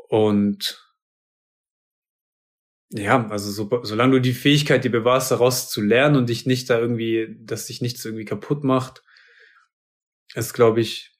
Und 0.08 0.92
ja, 2.90 3.28
also 3.28 3.52
so, 3.52 3.84
solange 3.84 4.14
du 4.14 4.20
die 4.22 4.32
Fähigkeit 4.32 4.82
dir 4.82 4.90
bewahrst, 4.90 5.30
daraus 5.30 5.70
zu 5.70 5.82
lernen 5.82 6.16
und 6.16 6.30
dich 6.30 6.46
nicht 6.46 6.68
da 6.68 6.80
irgendwie, 6.80 7.36
dass 7.38 7.66
dich 7.66 7.80
nichts 7.80 8.04
irgendwie 8.04 8.24
kaputt 8.24 8.64
macht, 8.64 9.04
ist, 10.34 10.52
glaube 10.52 10.80
ich, 10.80 11.18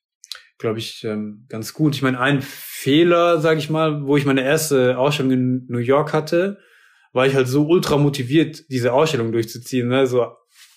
glaube 0.58 0.78
ich, 0.78 1.04
ähm, 1.04 1.46
ganz 1.48 1.72
gut. 1.72 1.94
Ich 1.94 2.02
meine, 2.02 2.20
ein 2.20 2.42
Fehler, 2.42 3.40
sage 3.40 3.58
ich 3.58 3.70
mal, 3.70 4.06
wo 4.06 4.16
ich 4.16 4.26
meine 4.26 4.42
erste 4.42 4.98
Ausstellung 4.98 5.32
in 5.32 5.66
New 5.68 5.78
York 5.78 6.12
hatte, 6.12 6.58
war 7.12 7.26
ich 7.26 7.34
halt 7.34 7.48
so 7.48 7.66
ultra 7.66 7.96
motiviert, 7.96 8.70
diese 8.70 8.92
Ausstellung 8.92 9.32
durchzuziehen. 9.32 9.88
Ne? 9.88 10.06
So, 10.06 10.26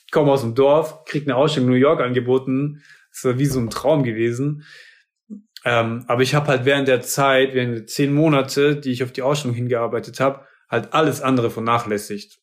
ich 0.06 0.12
komme 0.12 0.32
aus 0.32 0.42
dem 0.42 0.56
Dorf, 0.56 1.06
krieg 1.06 1.24
eine 1.24 1.36
Ausstellung 1.36 1.70
in 1.70 1.76
New 1.76 1.80
York 1.80 2.00
angeboten. 2.02 2.84
Das 3.12 3.26
war 3.26 3.40
wie 3.40 3.46
so 3.46 3.60
ein 3.60 3.70
Traum 3.70 4.04
gewesen. 4.04 4.64
Ähm, 5.64 6.06
aber 6.08 6.22
ich 6.22 6.34
habe 6.34 6.48
halt 6.48 6.66
während 6.66 6.88
der 6.88 7.02
Zeit, 7.02 7.54
während 7.54 7.76
der 7.76 7.86
zehn 7.88 8.14
Monate, 8.14 8.78
die 8.78 8.92
ich 8.92 9.04
auf 9.04 9.12
die 9.12 9.22
Ausstellung 9.22 9.56
hingearbeitet 9.56 10.20
habe, 10.20 10.46
halt 10.70 10.94
alles 10.94 11.22
andere 11.22 11.52
vernachlässigt. 11.52 12.40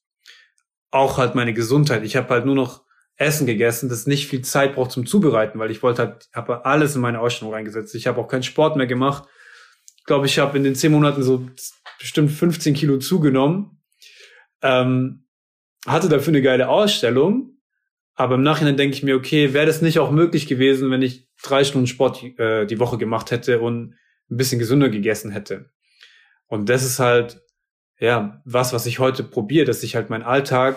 Auch 0.91 1.19
halt 1.19 1.35
meine 1.35 1.55
Gesundheit. 1.55 2.05
Ich 2.05 2.17
habe 2.17 2.29
halt 2.29 2.47
nur 2.47 2.55
noch 2.55 2.85
Essen 3.19 3.47
gegessen, 3.47 3.89
das 3.89 4.07
nicht 4.07 4.29
viel 4.29 4.43
Zeit 4.43 4.77
braucht 4.77 4.93
zum 4.93 5.05
Zubereiten, 5.05 5.59
weil 5.59 5.73
ich 5.73 5.83
wollte 5.83 6.03
halt, 6.03 6.29
habe 6.33 6.65
alles 6.65 6.95
in 6.95 7.03
meine 7.03 7.21
Ausstellung 7.21 7.53
reingesetzt. 7.53 7.95
Ich 7.97 8.07
habe 8.07 8.21
auch 8.21 8.29
keinen 8.29 8.45
Sport 8.45 8.77
mehr 8.77 8.87
gemacht. 8.87 9.29
Ich 9.97 10.05
glaube, 10.05 10.27
ich 10.27 10.39
habe 10.39 10.57
in 10.57 10.65
den 10.65 10.77
zehn 10.77 10.93
Monaten 10.93 11.23
so 11.23 11.47
bestimmt 11.99 12.31
15 12.31 12.75
Kilo 12.75 12.99
zugenommen. 12.99 13.83
Ähm, 14.63 15.27
hatte 15.85 16.09
dafür 16.09 16.33
eine 16.33 16.43
geile 16.43 16.69
Ausstellung, 16.69 17.59
aber 18.15 18.37
im 18.37 18.43
Nachhinein 18.43 18.77
denke 18.77 18.97
ich 18.97 19.03
mir, 19.03 19.17
okay, 19.17 19.53
wäre 19.53 19.67
das 19.67 19.83
nicht 19.83 19.99
auch 19.99 20.11
möglich 20.11 20.47
gewesen, 20.47 20.91
wenn 20.91 21.03
ich 21.03 21.29
drei 21.43 21.65
Stunden 21.65 21.87
Sport 21.87 22.23
äh, 22.39 22.67
die 22.67 22.79
Woche 22.79 22.99
gemacht 22.99 23.31
hätte 23.31 23.61
und 23.61 23.95
ein 24.31 24.37
bisschen 24.37 24.59
gesünder 24.59 24.89
gegessen 24.89 25.31
hätte. 25.31 25.71
Und 26.47 26.69
das 26.69 26.85
ist 26.85 26.99
halt, 26.99 27.43
ja, 27.99 28.43
was, 28.45 28.73
was 28.73 28.87
ich 28.87 28.99
heute 28.99 29.25
probiere, 29.25 29.67
dass 29.67 29.83
ich 29.83 29.97
halt 29.97 30.09
meinen 30.09 30.23
Alltag, 30.23 30.77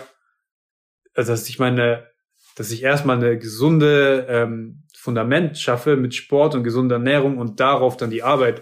also 1.14 1.34
dass 1.34 1.50
ich 1.50 1.60
meine 1.60 2.11
dass 2.56 2.72
ich 2.72 2.84
erstmal 2.84 3.18
eine 3.18 3.38
gesunde 3.38 4.26
ähm, 4.30 4.84
Fundament 4.96 5.58
schaffe 5.58 5.96
mit 5.96 6.14
Sport 6.14 6.56
und 6.56 6.64
gesunder 6.64 6.96
Ernährung 6.96 7.38
und 7.38 7.60
darauf 7.60 7.98
dann 7.98 8.12
die 8.12 8.24
Arbeit 8.24 8.62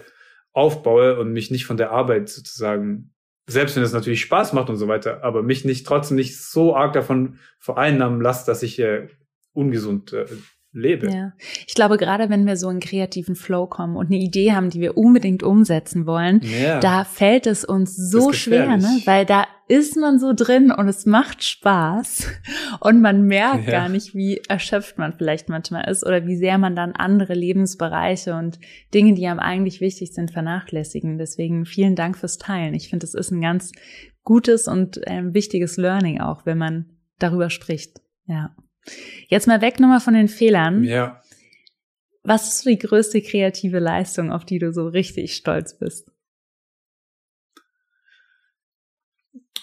aufbaue 0.52 1.18
und 1.18 1.32
mich 1.32 1.50
nicht 1.50 1.66
von 1.66 1.76
der 1.76 1.90
Arbeit 1.90 2.28
sozusagen, 2.28 3.12
selbst 3.46 3.76
wenn 3.76 3.82
es 3.82 3.92
natürlich 3.92 4.22
Spaß 4.22 4.52
macht 4.52 4.70
und 4.70 4.76
so 4.76 4.88
weiter, 4.88 5.22
aber 5.22 5.42
mich 5.42 5.64
nicht 5.64 5.86
trotzdem 5.86 6.16
nicht 6.16 6.42
so 6.42 6.74
arg 6.74 6.92
davon 6.92 7.38
vereinnahmen 7.58 8.20
lasse, 8.20 8.46
dass 8.46 8.62
ich 8.62 8.78
äh, 8.78 9.08
ungesund 9.52 10.12
äh, 10.12 10.26
lebe. 10.72 11.10
Ja. 11.10 11.32
Ich 11.66 11.74
glaube, 11.74 11.96
gerade 11.96 12.30
wenn 12.30 12.46
wir 12.46 12.56
so 12.56 12.70
in 12.70 12.80
kreativen 12.80 13.34
Flow 13.34 13.66
kommen 13.66 13.96
und 13.96 14.06
eine 14.06 14.18
Idee 14.18 14.52
haben, 14.52 14.70
die 14.70 14.80
wir 14.80 14.96
unbedingt 14.96 15.42
umsetzen 15.42 16.06
wollen, 16.06 16.40
ja. 16.42 16.78
da 16.78 17.04
fällt 17.04 17.46
es 17.46 17.64
uns 17.64 17.96
so 17.96 18.32
schwer, 18.32 18.76
ne? 18.76 19.00
Weil 19.04 19.26
da 19.26 19.46
ist 19.66 19.96
man 19.96 20.18
so 20.18 20.32
drin 20.32 20.72
und 20.72 20.88
es 20.88 21.06
macht 21.06 21.44
Spaß 21.44 22.26
und 22.80 23.00
man 23.00 23.22
merkt 23.22 23.66
ja. 23.66 23.70
gar 23.70 23.88
nicht, 23.88 24.14
wie 24.14 24.40
erschöpft 24.48 24.98
man 24.98 25.12
vielleicht 25.12 25.48
manchmal 25.48 25.88
ist 25.88 26.04
oder 26.04 26.26
wie 26.26 26.36
sehr 26.36 26.58
man 26.58 26.76
dann 26.76 26.92
andere 26.92 27.34
Lebensbereiche 27.34 28.34
und 28.34 28.58
Dinge, 28.94 29.14
die 29.14 29.26
einem 29.26 29.40
eigentlich 29.40 29.80
wichtig 29.80 30.12
sind, 30.12 30.30
vernachlässigen. 30.30 31.18
Deswegen 31.18 31.66
vielen 31.66 31.96
Dank 31.96 32.16
fürs 32.16 32.38
Teilen. 32.38 32.74
Ich 32.74 32.88
finde, 32.88 33.06
es 33.06 33.14
ist 33.14 33.30
ein 33.30 33.40
ganz 33.40 33.72
gutes 34.22 34.68
und 34.68 35.00
ähm, 35.06 35.34
wichtiges 35.34 35.76
Learning 35.76 36.20
auch, 36.20 36.46
wenn 36.46 36.58
man 36.58 36.86
darüber 37.18 37.50
spricht. 37.50 38.00
Ja. 38.26 38.54
Jetzt 39.28 39.46
mal 39.46 39.60
weg 39.60 39.78
nochmal 39.80 40.00
von 40.00 40.14
den 40.14 40.28
Fehlern. 40.28 40.84
Ja. 40.84 41.22
Was 42.22 42.48
ist 42.48 42.62
so 42.62 42.70
die 42.70 42.78
größte 42.78 43.22
kreative 43.22 43.78
Leistung, 43.78 44.30
auf 44.30 44.44
die 44.44 44.58
du 44.58 44.72
so 44.72 44.88
richtig 44.88 45.34
stolz 45.34 45.78
bist? 45.78 46.10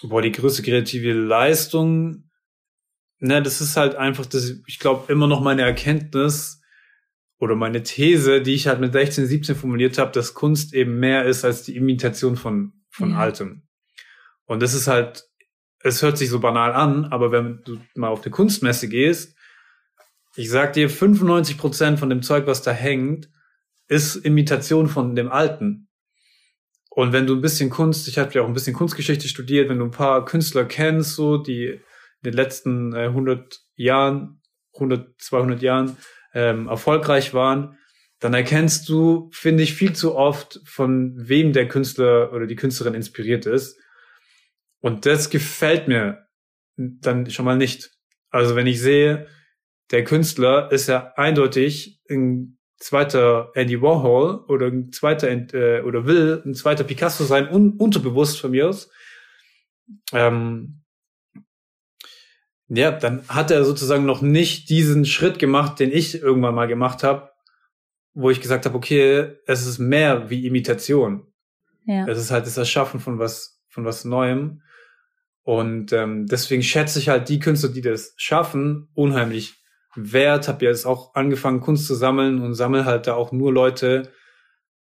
Boah, 0.02 0.22
die 0.22 0.32
größte 0.32 0.62
kreative 0.62 1.12
Leistung, 1.12 2.30
ne, 3.18 3.42
das 3.42 3.60
ist 3.60 3.76
halt 3.76 3.96
einfach, 3.96 4.26
das, 4.26 4.60
ich 4.66 4.78
glaube, 4.78 5.12
immer 5.12 5.26
noch 5.26 5.40
meine 5.40 5.62
Erkenntnis 5.62 6.60
oder 7.38 7.54
meine 7.54 7.82
These, 7.82 8.42
die 8.42 8.54
ich 8.54 8.66
halt 8.66 8.80
mit 8.80 8.92
16, 8.92 9.26
17 9.26 9.56
formuliert 9.56 9.98
habe, 9.98 10.12
dass 10.12 10.34
Kunst 10.34 10.74
eben 10.74 10.98
mehr 10.98 11.24
ist 11.24 11.44
als 11.44 11.62
die 11.62 11.76
Imitation 11.76 12.36
von, 12.36 12.72
von 12.90 13.10
ja. 13.10 13.18
Altem. 13.18 13.62
Und 14.44 14.62
das 14.62 14.74
ist 14.74 14.86
halt 14.86 15.27
es 15.88 16.02
hört 16.02 16.18
sich 16.18 16.30
so 16.30 16.40
banal 16.40 16.72
an, 16.72 17.06
aber 17.06 17.32
wenn 17.32 17.62
du 17.64 17.78
mal 17.94 18.08
auf 18.08 18.22
eine 18.22 18.30
Kunstmesse 18.30 18.88
gehst, 18.88 19.34
ich 20.36 20.50
sag 20.50 20.74
dir, 20.74 20.88
95 20.88 21.58
Prozent 21.58 21.98
von 21.98 22.10
dem 22.10 22.22
Zeug, 22.22 22.46
was 22.46 22.62
da 22.62 22.70
hängt, 22.70 23.28
ist 23.88 24.16
Imitation 24.16 24.86
von 24.86 25.16
dem 25.16 25.32
Alten. 25.32 25.88
Und 26.90 27.12
wenn 27.12 27.26
du 27.26 27.34
ein 27.34 27.40
bisschen 27.40 27.70
Kunst, 27.70 28.06
ich 28.08 28.18
habe 28.18 28.32
ja 28.34 28.42
auch 28.42 28.46
ein 28.46 28.52
bisschen 28.52 28.74
Kunstgeschichte 28.74 29.28
studiert, 29.28 29.68
wenn 29.68 29.78
du 29.78 29.86
ein 29.86 29.90
paar 29.90 30.24
Künstler 30.24 30.64
kennst, 30.64 31.14
so, 31.14 31.38
die 31.38 31.66
in 31.66 31.80
den 32.24 32.34
letzten 32.34 32.92
äh, 32.92 33.06
100 33.06 33.60
Jahren, 33.76 34.42
100, 34.74 35.20
200 35.20 35.62
Jahren 35.62 35.96
ähm, 36.34 36.68
erfolgreich 36.68 37.34
waren, 37.34 37.78
dann 38.20 38.34
erkennst 38.34 38.88
du, 38.88 39.30
finde 39.32 39.62
ich, 39.62 39.74
viel 39.74 39.92
zu 39.92 40.16
oft, 40.16 40.60
von 40.64 41.14
wem 41.16 41.52
der 41.52 41.68
Künstler 41.68 42.32
oder 42.32 42.46
die 42.46 42.56
Künstlerin 42.56 42.94
inspiriert 42.94 43.46
ist. 43.46 43.78
Und 44.80 45.06
das 45.06 45.30
gefällt 45.30 45.88
mir 45.88 46.26
dann 46.76 47.30
schon 47.30 47.44
mal 47.44 47.56
nicht. 47.56 47.90
Also 48.30 48.56
wenn 48.56 48.66
ich 48.66 48.80
sehe, 48.80 49.26
der 49.90 50.04
Künstler 50.04 50.70
ist 50.70 50.88
ja 50.88 51.12
eindeutig 51.16 52.00
ein 52.10 52.58
zweiter 52.76 53.50
Andy 53.54 53.80
Warhol 53.82 54.44
oder 54.48 54.66
ein 54.66 54.92
zweiter 54.92 55.28
äh, 55.30 55.82
oder 55.82 56.06
will 56.06 56.42
ein 56.44 56.54
zweiter 56.54 56.84
Picasso 56.84 57.24
sein, 57.24 57.48
un 57.48 57.72
unterbewusst 57.72 58.40
von 58.40 58.52
mir 58.52 58.68
aus. 58.68 58.90
Ähm, 60.12 60.82
ja, 62.68 62.90
dann 62.90 63.26
hat 63.28 63.50
er 63.50 63.64
sozusagen 63.64 64.04
noch 64.04 64.20
nicht 64.20 64.68
diesen 64.68 65.06
Schritt 65.06 65.38
gemacht, 65.38 65.80
den 65.80 65.90
ich 65.90 66.20
irgendwann 66.20 66.54
mal 66.54 66.66
gemacht 66.66 67.02
habe, 67.02 67.30
wo 68.12 68.30
ich 68.30 68.40
gesagt 68.40 68.66
habe, 68.66 68.76
okay, 68.76 69.36
es 69.46 69.66
ist 69.66 69.78
mehr 69.78 70.28
wie 70.28 70.46
Imitation. 70.46 71.26
Ja. 71.86 72.06
Es 72.06 72.18
ist 72.18 72.30
halt 72.30 72.46
das 72.46 72.58
Erschaffen 72.58 73.00
von 73.00 73.18
was, 73.18 73.62
von 73.68 73.86
was 73.86 74.04
Neuem. 74.04 74.60
Und 75.48 75.94
ähm, 75.94 76.26
deswegen 76.26 76.62
schätze 76.62 76.98
ich 76.98 77.08
halt 77.08 77.30
die 77.30 77.38
Künstler, 77.38 77.70
die 77.70 77.80
das 77.80 78.12
schaffen, 78.18 78.90
unheimlich 78.92 79.54
wert. 79.94 80.46
Habe 80.46 80.66
jetzt 80.66 80.84
auch 80.84 81.14
angefangen, 81.14 81.62
Kunst 81.62 81.86
zu 81.86 81.94
sammeln 81.94 82.42
und 82.42 82.52
sammle 82.52 82.84
halt 82.84 83.06
da 83.06 83.14
auch 83.14 83.32
nur 83.32 83.50
Leute, 83.50 84.12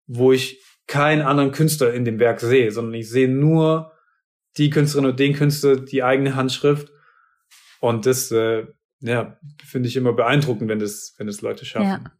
wo 0.07 0.31
ich 0.31 0.59
keinen 0.87 1.21
anderen 1.21 1.51
Künstler 1.51 1.93
in 1.93 2.05
dem 2.05 2.17
Werk 2.17 2.39
sehe, 2.39 2.71
sondern 2.71 2.95
ich 2.95 3.07
sehe 3.07 3.29
nur 3.29 3.91
die 4.57 4.71
Künstlerin 4.71 5.11
und 5.11 5.19
den 5.19 5.35
Künstler, 5.35 5.75
die 5.75 6.01
eigene 6.01 6.33
Handschrift. 6.33 6.91
Und 7.79 8.07
das, 8.07 8.31
äh, 8.31 8.65
ja, 9.01 9.37
finde 9.63 9.89
ich 9.89 9.95
immer 9.95 10.13
beeindruckend, 10.13 10.69
wenn 10.69 10.79
das, 10.79 11.13
wenn 11.19 11.27
das 11.27 11.41
Leute 11.41 11.65
schaffen. 11.65 11.87
Ja. 11.87 12.11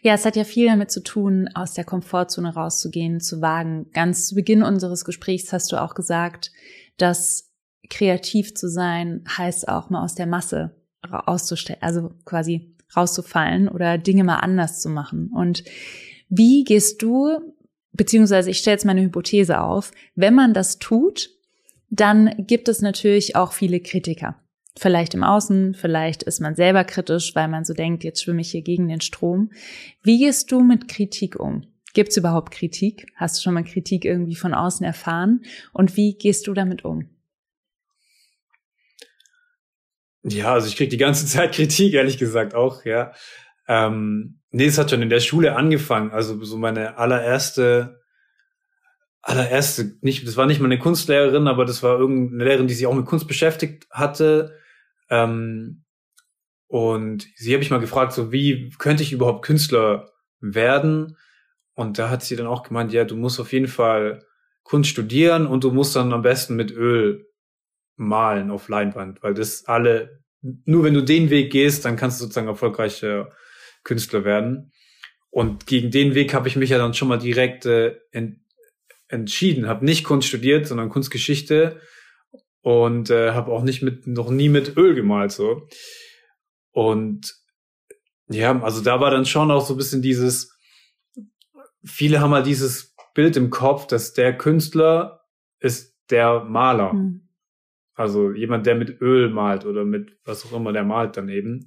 Ja, 0.00 0.14
es 0.14 0.24
hat 0.24 0.36
ja 0.36 0.44
viel 0.44 0.66
damit 0.66 0.90
zu 0.90 1.02
tun, 1.02 1.50
aus 1.54 1.74
der 1.74 1.84
Komfortzone 1.84 2.54
rauszugehen, 2.54 3.20
zu 3.20 3.42
wagen. 3.42 3.90
Ganz 3.92 4.28
zu 4.28 4.34
Beginn 4.34 4.62
unseres 4.62 5.04
Gesprächs 5.04 5.52
hast 5.52 5.72
du 5.72 5.76
auch 5.76 5.94
gesagt, 5.94 6.52
dass 6.96 7.51
kreativ 7.90 8.54
zu 8.54 8.68
sein 8.68 9.24
heißt 9.28 9.68
auch 9.68 9.90
mal 9.90 10.02
aus 10.02 10.14
der 10.14 10.26
Masse 10.26 10.74
auszustellen, 11.10 11.82
also 11.82 12.10
quasi 12.24 12.76
rauszufallen 12.96 13.68
oder 13.68 13.98
Dinge 13.98 14.24
mal 14.24 14.36
anders 14.36 14.80
zu 14.80 14.88
machen. 14.88 15.30
Und 15.34 15.64
wie 16.28 16.64
gehst 16.64 17.02
du, 17.02 17.38
beziehungsweise 17.92 18.50
ich 18.50 18.58
stelle 18.58 18.74
jetzt 18.74 18.84
meine 18.84 19.02
Hypothese 19.02 19.60
auf, 19.60 19.92
wenn 20.14 20.34
man 20.34 20.54
das 20.54 20.78
tut, 20.78 21.30
dann 21.90 22.34
gibt 22.38 22.68
es 22.68 22.80
natürlich 22.80 23.36
auch 23.36 23.52
viele 23.52 23.80
Kritiker. 23.80 24.36
Vielleicht 24.78 25.12
im 25.12 25.22
Außen, 25.22 25.74
vielleicht 25.74 26.22
ist 26.22 26.40
man 26.40 26.54
selber 26.54 26.84
kritisch, 26.84 27.34
weil 27.34 27.48
man 27.48 27.64
so 27.64 27.74
denkt, 27.74 28.04
jetzt 28.04 28.22
schwimme 28.22 28.40
ich 28.40 28.50
hier 28.50 28.62
gegen 28.62 28.88
den 28.88 29.02
Strom. 29.02 29.50
Wie 30.02 30.18
gehst 30.18 30.50
du 30.50 30.60
mit 30.60 30.88
Kritik 30.88 31.38
um? 31.38 31.66
Gibt 31.92 32.10
es 32.10 32.16
überhaupt 32.16 32.52
Kritik? 32.52 33.06
Hast 33.16 33.36
du 33.36 33.42
schon 33.42 33.52
mal 33.52 33.64
Kritik 33.64 34.06
irgendwie 34.06 34.34
von 34.34 34.54
außen 34.54 34.86
erfahren? 34.86 35.42
Und 35.74 35.98
wie 35.98 36.14
gehst 36.14 36.46
du 36.46 36.54
damit 36.54 36.86
um? 36.86 37.10
Ja, 40.24 40.52
also 40.54 40.68
ich 40.68 40.76
krieg 40.76 40.90
die 40.90 40.96
ganze 40.96 41.26
Zeit 41.26 41.54
Kritik, 41.54 41.94
ehrlich 41.94 42.18
gesagt 42.18 42.54
auch, 42.54 42.84
ja. 42.84 43.12
Ähm, 43.68 44.40
nee, 44.50 44.66
es 44.66 44.78
hat 44.78 44.90
schon 44.90 45.02
in 45.02 45.10
der 45.10 45.20
Schule 45.20 45.56
angefangen. 45.56 46.10
Also 46.10 46.42
so 46.44 46.56
meine 46.56 46.98
allererste, 46.98 48.00
allererste, 49.20 49.96
nicht, 50.00 50.26
das 50.26 50.36
war 50.36 50.46
nicht 50.46 50.60
meine 50.60 50.78
Kunstlehrerin, 50.78 51.46
aber 51.46 51.64
das 51.64 51.82
war 51.82 51.98
irgendeine 51.98 52.44
Lehrerin, 52.44 52.66
die 52.66 52.74
sich 52.74 52.86
auch 52.86 52.94
mit 52.94 53.06
Kunst 53.06 53.28
beschäftigt 53.28 53.86
hatte. 53.90 54.58
Ähm, 55.10 55.84
und 56.66 57.28
sie 57.36 57.52
habe 57.52 57.62
ich 57.62 57.70
mal 57.70 57.80
gefragt, 57.80 58.12
so 58.12 58.32
wie 58.32 58.70
könnte 58.78 59.02
ich 59.02 59.12
überhaupt 59.12 59.44
Künstler 59.44 60.10
werden? 60.40 61.16
Und 61.74 61.98
da 61.98 62.10
hat 62.10 62.22
sie 62.22 62.36
dann 62.36 62.46
auch 62.46 62.62
gemeint, 62.62 62.92
ja, 62.92 63.04
du 63.04 63.16
musst 63.16 63.40
auf 63.40 63.52
jeden 63.52 63.68
Fall 63.68 64.24
Kunst 64.62 64.90
studieren 64.90 65.46
und 65.46 65.64
du 65.64 65.70
musst 65.70 65.96
dann 65.96 66.12
am 66.12 66.22
besten 66.22 66.56
mit 66.56 66.70
Öl 66.70 67.26
malen 67.96 68.50
auf 68.50 68.68
Leinwand, 68.68 69.22
weil 69.22 69.34
das 69.34 69.66
alle, 69.66 70.22
nur 70.40 70.84
wenn 70.84 70.94
du 70.94 71.02
den 71.02 71.30
Weg 71.30 71.52
gehst, 71.52 71.84
dann 71.84 71.96
kannst 71.96 72.20
du 72.20 72.24
sozusagen 72.24 72.48
erfolgreicher 72.48 73.30
Künstler 73.84 74.24
werden. 74.24 74.72
Und 75.30 75.66
gegen 75.66 75.90
den 75.90 76.14
Weg 76.14 76.34
habe 76.34 76.48
ich 76.48 76.56
mich 76.56 76.70
ja 76.70 76.78
dann 76.78 76.94
schon 76.94 77.08
mal 77.08 77.18
direkt 77.18 77.66
äh, 77.66 77.96
ent 78.10 78.38
entschieden, 79.08 79.68
habe 79.68 79.84
nicht 79.84 80.04
Kunst 80.04 80.26
studiert, 80.26 80.66
sondern 80.66 80.88
Kunstgeschichte 80.88 81.82
und 82.62 83.10
äh, 83.10 83.32
habe 83.32 83.52
auch 83.52 83.62
nicht 83.62 83.82
mit 83.82 84.06
noch 84.06 84.30
nie 84.30 84.48
mit 84.48 84.76
Öl 84.78 84.94
gemalt 84.94 85.32
so. 85.32 85.68
Und 86.70 87.34
ja, 88.28 88.58
also 88.62 88.80
da 88.80 89.00
war 89.00 89.10
dann 89.10 89.26
schon 89.26 89.50
auch 89.50 89.66
so 89.66 89.74
ein 89.74 89.76
bisschen 89.76 90.00
dieses, 90.00 90.56
viele 91.84 92.20
haben 92.20 92.32
halt 92.32 92.46
dieses 92.46 92.94
Bild 93.14 93.36
im 93.36 93.50
Kopf, 93.50 93.86
dass 93.86 94.14
der 94.14 94.36
Künstler 94.36 95.20
ist 95.58 95.94
der 96.10 96.44
Maler. 96.44 96.94
Mhm. 96.94 97.28
Also 97.94 98.32
jemand, 98.32 98.66
der 98.66 98.74
mit 98.74 99.00
Öl 99.00 99.30
malt 99.30 99.66
oder 99.66 99.84
mit 99.84 100.16
was 100.24 100.46
auch 100.46 100.52
immer 100.52 100.72
der 100.72 100.84
malt 100.84 101.16
dann 101.16 101.28
eben. 101.28 101.66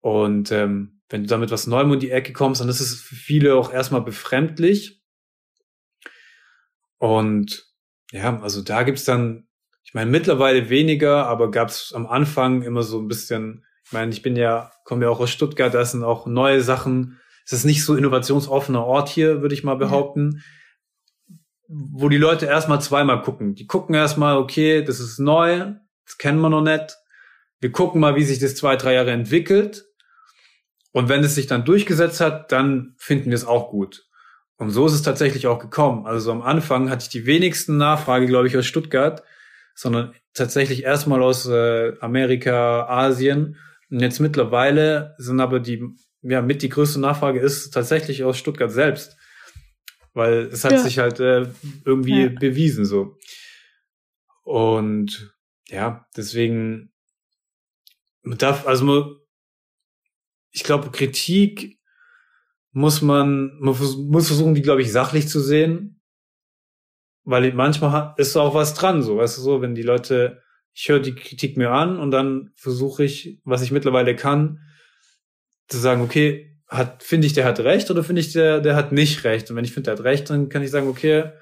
Und 0.00 0.50
ähm, 0.52 1.00
wenn 1.08 1.22
du 1.22 1.28
damit 1.28 1.50
was 1.50 1.66
Neuem 1.66 1.90
um 1.90 1.98
die 1.98 2.10
Ecke 2.10 2.32
kommst, 2.32 2.60
dann 2.60 2.68
ist 2.68 2.80
es 2.80 3.00
für 3.00 3.14
viele 3.14 3.54
auch 3.54 3.72
erstmal 3.72 4.00
befremdlich. 4.00 5.02
Und 6.98 7.66
ja, 8.12 8.40
also 8.40 8.62
da 8.62 8.82
gibt's 8.82 9.04
dann, 9.04 9.46
ich 9.84 9.92
meine, 9.92 10.10
mittlerweile 10.10 10.70
weniger, 10.70 11.26
aber 11.26 11.50
gab's 11.50 11.92
am 11.92 12.06
Anfang 12.06 12.62
immer 12.62 12.82
so 12.82 12.98
ein 13.00 13.08
bisschen, 13.08 13.64
ich 13.84 13.92
meine, 13.92 14.10
ich 14.12 14.22
bin 14.22 14.36
ja, 14.36 14.72
komme 14.84 15.04
ja 15.04 15.10
auch 15.10 15.20
aus 15.20 15.30
Stuttgart, 15.30 15.74
da 15.74 15.84
sind 15.84 16.02
auch 16.02 16.26
neue 16.26 16.62
Sachen. 16.62 17.20
Es 17.44 17.52
ist 17.52 17.64
nicht 17.64 17.84
so 17.84 17.94
innovationsoffener 17.94 18.84
Ort 18.84 19.10
hier, 19.10 19.42
würde 19.42 19.54
ich 19.54 19.64
mal 19.64 19.76
behaupten. 19.76 20.36
Ja 20.36 20.42
wo 21.76 22.08
die 22.08 22.18
Leute 22.18 22.46
erstmal 22.46 22.80
zweimal 22.80 23.22
gucken. 23.22 23.54
Die 23.54 23.66
gucken 23.66 23.94
erstmal, 23.94 24.36
okay, 24.36 24.82
das 24.82 25.00
ist 25.00 25.18
neu, 25.18 25.72
das 26.04 26.18
kennen 26.18 26.40
wir 26.40 26.50
noch 26.50 26.62
nicht. 26.62 26.96
Wir 27.60 27.72
gucken 27.72 28.00
mal, 28.00 28.14
wie 28.14 28.24
sich 28.24 28.38
das 28.38 28.54
zwei, 28.54 28.76
drei 28.76 28.94
Jahre 28.94 29.10
entwickelt. 29.10 29.86
Und 30.92 31.08
wenn 31.08 31.24
es 31.24 31.34
sich 31.34 31.46
dann 31.46 31.64
durchgesetzt 31.64 32.20
hat, 32.20 32.52
dann 32.52 32.94
finden 32.98 33.30
wir 33.30 33.34
es 33.34 33.46
auch 33.46 33.70
gut. 33.70 34.06
Und 34.56 34.70
so 34.70 34.86
ist 34.86 34.92
es 34.92 35.02
tatsächlich 35.02 35.48
auch 35.48 35.58
gekommen. 35.58 36.06
Also 36.06 36.30
am 36.30 36.42
Anfang 36.42 36.90
hatte 36.90 37.04
ich 37.04 37.08
die 37.08 37.26
wenigsten 37.26 37.76
Nachfrage, 37.76 38.26
glaube 38.26 38.46
ich, 38.46 38.56
aus 38.56 38.66
Stuttgart, 38.66 39.24
sondern 39.74 40.14
tatsächlich 40.32 40.84
erstmal 40.84 41.22
aus 41.22 41.46
äh, 41.46 41.98
Amerika, 42.00 42.86
Asien. 42.86 43.56
Und 43.90 44.00
jetzt 44.00 44.20
mittlerweile 44.20 45.16
sind 45.18 45.40
aber 45.40 45.58
die, 45.58 45.84
ja, 46.22 46.40
mit 46.40 46.62
die 46.62 46.68
größte 46.68 47.00
Nachfrage 47.00 47.40
ist 47.40 47.72
tatsächlich 47.72 48.22
aus 48.22 48.38
Stuttgart 48.38 48.70
selbst 48.70 49.16
weil 50.14 50.46
es 50.46 50.64
hat 50.64 50.72
ja. 50.72 50.78
sich 50.78 50.98
halt 50.98 51.20
äh, 51.20 51.46
irgendwie 51.84 52.22
ja. 52.22 52.28
bewiesen 52.28 52.84
so. 52.84 53.18
Und 54.42 55.34
ja, 55.68 56.06
deswegen 56.16 56.92
man 58.22 58.38
darf 58.38 58.66
also 58.66 59.16
ich 60.50 60.64
glaube 60.64 60.90
Kritik 60.90 61.78
muss 62.70 63.02
man 63.02 63.58
man 63.58 63.76
muss 63.76 64.28
versuchen 64.28 64.54
die 64.54 64.62
glaube 64.62 64.82
ich 64.82 64.92
sachlich 64.92 65.28
zu 65.28 65.40
sehen, 65.40 66.00
weil 67.24 67.52
manchmal 67.52 68.14
ist 68.16 68.36
auch 68.36 68.54
was 68.54 68.74
dran 68.74 69.02
so, 69.02 69.18
weißt 69.18 69.38
du 69.38 69.42
so, 69.42 69.60
wenn 69.60 69.74
die 69.74 69.82
Leute 69.82 70.42
ich 70.72 70.88
höre 70.88 71.00
die 71.00 71.14
Kritik 71.14 71.56
mir 71.56 71.70
an 71.70 71.98
und 71.98 72.10
dann 72.10 72.52
versuche 72.56 73.04
ich, 73.04 73.40
was 73.44 73.62
ich 73.62 73.70
mittlerweile 73.70 74.16
kann, 74.16 74.60
zu 75.68 75.78
sagen, 75.78 76.02
okay, 76.02 76.53
hat, 76.76 77.02
finde 77.02 77.26
ich, 77.26 77.32
der 77.32 77.44
hat 77.44 77.60
recht 77.60 77.90
oder 77.90 78.04
finde 78.04 78.20
ich, 78.20 78.32
der, 78.32 78.60
der 78.60 78.76
hat 78.76 78.92
nicht 78.92 79.24
recht? 79.24 79.50
Und 79.50 79.56
wenn 79.56 79.64
ich 79.64 79.72
finde, 79.72 79.90
der 79.90 79.98
hat 79.98 80.04
recht, 80.04 80.30
dann 80.30 80.48
kann 80.48 80.62
ich 80.62 80.70
sagen, 80.70 80.88
okay, 80.88 81.32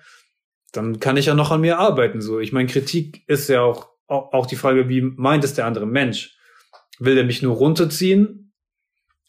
dann 0.73 1.01
kann 1.01 1.17
ich 1.17 1.27
ja 1.27 1.35
noch 1.35 1.51
an 1.51 1.61
mir 1.61 1.79
arbeiten. 1.79 2.21
So, 2.21 2.41
ich 2.41 2.53
meine, 2.53 2.69
Kritik 2.69 3.23
ist 3.29 3.49
ja 3.49 3.63
auch, 3.63 3.91
auch 4.07 4.47
die 4.47 4.57
Frage, 4.57 4.89
wie 4.89 5.03
meint 5.03 5.45
es 5.45 5.55
der 5.55 5.67
andere 5.67 5.87
Mensch? 5.87 6.37
Will 6.99 7.15
der 7.15 7.25
mich 7.25 7.43
nur 7.43 7.57
runterziehen? 7.57 8.53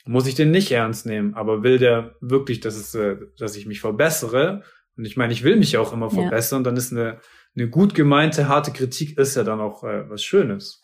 Muss 0.05 0.27
ich 0.27 0.35
den 0.35 0.51
nicht 0.51 0.71
ernst 0.71 1.05
nehmen? 1.05 1.33
Aber 1.33 1.63
will 1.63 1.77
der 1.77 2.15
wirklich, 2.19 2.59
dass 2.59 2.75
es, 2.75 2.93
äh, 2.95 3.17
dass 3.37 3.55
ich 3.55 3.65
mich 3.65 3.79
verbessere? 3.79 4.63
Und 4.97 5.05
ich 5.05 5.17
meine, 5.17 5.33
ich 5.33 5.43
will 5.43 5.55
mich 5.55 5.73
ja 5.73 5.79
auch 5.79 5.93
immer 5.93 6.09
verbessern. 6.09 6.59
Ja. 6.59 6.63
Dann 6.63 6.77
ist 6.77 6.91
eine, 6.91 7.19
eine 7.55 7.69
gut 7.69 7.95
gemeinte, 7.95 8.47
harte 8.47 8.71
Kritik 8.71 9.17
ist 9.17 9.35
ja 9.35 9.43
dann 9.43 9.61
auch 9.61 9.83
äh, 9.83 10.09
was 10.09 10.23
Schönes. 10.23 10.81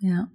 Ja. 0.00 0.30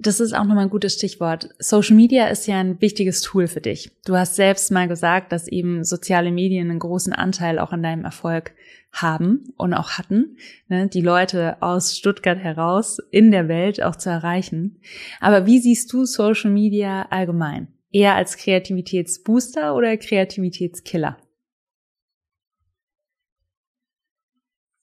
Das 0.00 0.20
ist 0.20 0.32
auch 0.32 0.44
nochmal 0.44 0.64
ein 0.64 0.70
gutes 0.70 0.94
Stichwort. 0.94 1.48
Social 1.58 1.96
Media 1.96 2.28
ist 2.28 2.46
ja 2.46 2.60
ein 2.60 2.80
wichtiges 2.80 3.20
Tool 3.20 3.48
für 3.48 3.60
dich. 3.60 3.90
Du 4.04 4.14
hast 4.14 4.36
selbst 4.36 4.70
mal 4.70 4.86
gesagt, 4.86 5.32
dass 5.32 5.48
eben 5.48 5.82
soziale 5.82 6.30
Medien 6.30 6.70
einen 6.70 6.78
großen 6.78 7.12
Anteil 7.12 7.58
auch 7.58 7.72
an 7.72 7.82
deinem 7.82 8.04
Erfolg 8.04 8.52
haben 8.92 9.52
und 9.56 9.74
auch 9.74 9.90
hatten, 9.90 10.36
ne, 10.68 10.88
die 10.88 11.00
Leute 11.00 11.60
aus 11.62 11.96
Stuttgart 11.96 12.38
heraus 12.38 12.98
in 13.10 13.32
der 13.32 13.48
Welt 13.48 13.82
auch 13.82 13.96
zu 13.96 14.08
erreichen. 14.08 14.80
Aber 15.20 15.46
wie 15.46 15.58
siehst 15.58 15.92
du 15.92 16.04
Social 16.04 16.52
Media 16.52 17.06
allgemein? 17.10 17.68
Eher 17.90 18.14
als 18.14 18.36
Kreativitätsbooster 18.36 19.74
oder 19.74 19.96
Kreativitätskiller? 19.96 21.18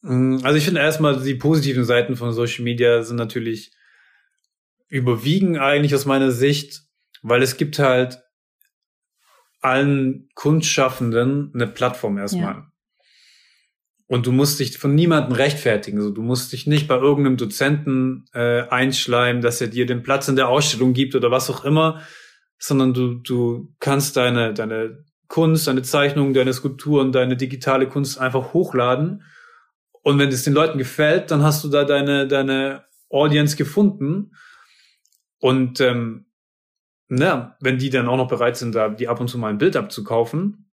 Also 0.01 0.55
ich 0.55 0.65
finde 0.65 0.81
erstmal 0.81 1.23
die 1.23 1.35
positiven 1.35 1.85
Seiten 1.85 2.15
von 2.15 2.31
Social 2.33 2.63
Media 2.63 3.01
sind 3.01 3.15
natürlich 3.15 3.71
überwiegen 4.87 5.57
eigentlich 5.57 5.95
aus 5.95 6.05
meiner 6.05 6.31
Sicht, 6.31 6.83
weil 7.21 7.41
es 7.41 7.57
gibt 7.57 7.79
halt 7.79 8.19
allen 9.61 10.29
Kunstschaffenden 10.35 11.51
eine 11.53 11.67
Plattform 11.67 12.17
erstmal. 12.17 12.53
Ja. 12.53 12.71
Und 14.07 14.27
du 14.27 14.31
musst 14.31 14.59
dich 14.59 14.77
von 14.77 14.93
niemandem 14.93 15.33
rechtfertigen. 15.33 15.97
Also 15.97 16.11
du 16.11 16.21
musst 16.21 16.53
dich 16.53 16.67
nicht 16.67 16.87
bei 16.87 16.95
irgendeinem 16.95 17.37
Dozenten 17.37 18.25
äh, 18.33 18.61
einschleimen, 18.69 19.41
dass 19.41 19.61
er 19.61 19.67
dir 19.67 19.87
den 19.87 20.03
Platz 20.03 20.27
in 20.27 20.35
der 20.35 20.47
Ausstellung 20.47 20.93
gibt 20.93 21.15
oder 21.15 21.31
was 21.31 21.49
auch 21.49 21.65
immer, 21.65 22.01
sondern 22.59 22.93
du, 22.93 23.15
du 23.15 23.73
kannst 23.79 24.15
deine, 24.15 24.53
deine 24.53 25.03
Kunst, 25.27 25.67
deine 25.67 25.81
Zeichnungen, 25.81 26.35
deine 26.35 26.53
Skulpturen, 26.53 27.11
deine 27.11 27.35
digitale 27.35 27.87
Kunst 27.87 28.19
einfach 28.19 28.53
hochladen. 28.53 29.23
Und 30.03 30.19
wenn 30.19 30.29
es 30.29 30.43
den 30.43 30.53
Leuten 30.53 30.77
gefällt, 30.77 31.31
dann 31.31 31.41
hast 31.41 31.63
du 31.63 31.69
da 31.69 31.83
deine, 31.83 32.27
deine 32.27 32.83
Audience 33.09 33.57
gefunden. 33.57 34.35
Und 35.39 35.79
ähm, 35.81 36.25
na, 37.07 37.55
wenn 37.59 37.77
die 37.77 37.89
dann 37.89 38.07
auch 38.07 38.17
noch 38.17 38.27
bereit 38.27 38.57
sind, 38.57 38.73
da 38.73 38.89
die 38.89 39.07
ab 39.07 39.19
und 39.19 39.27
zu 39.27 39.37
mal 39.37 39.49
ein 39.49 39.57
Bild 39.57 39.75
abzukaufen, 39.75 40.71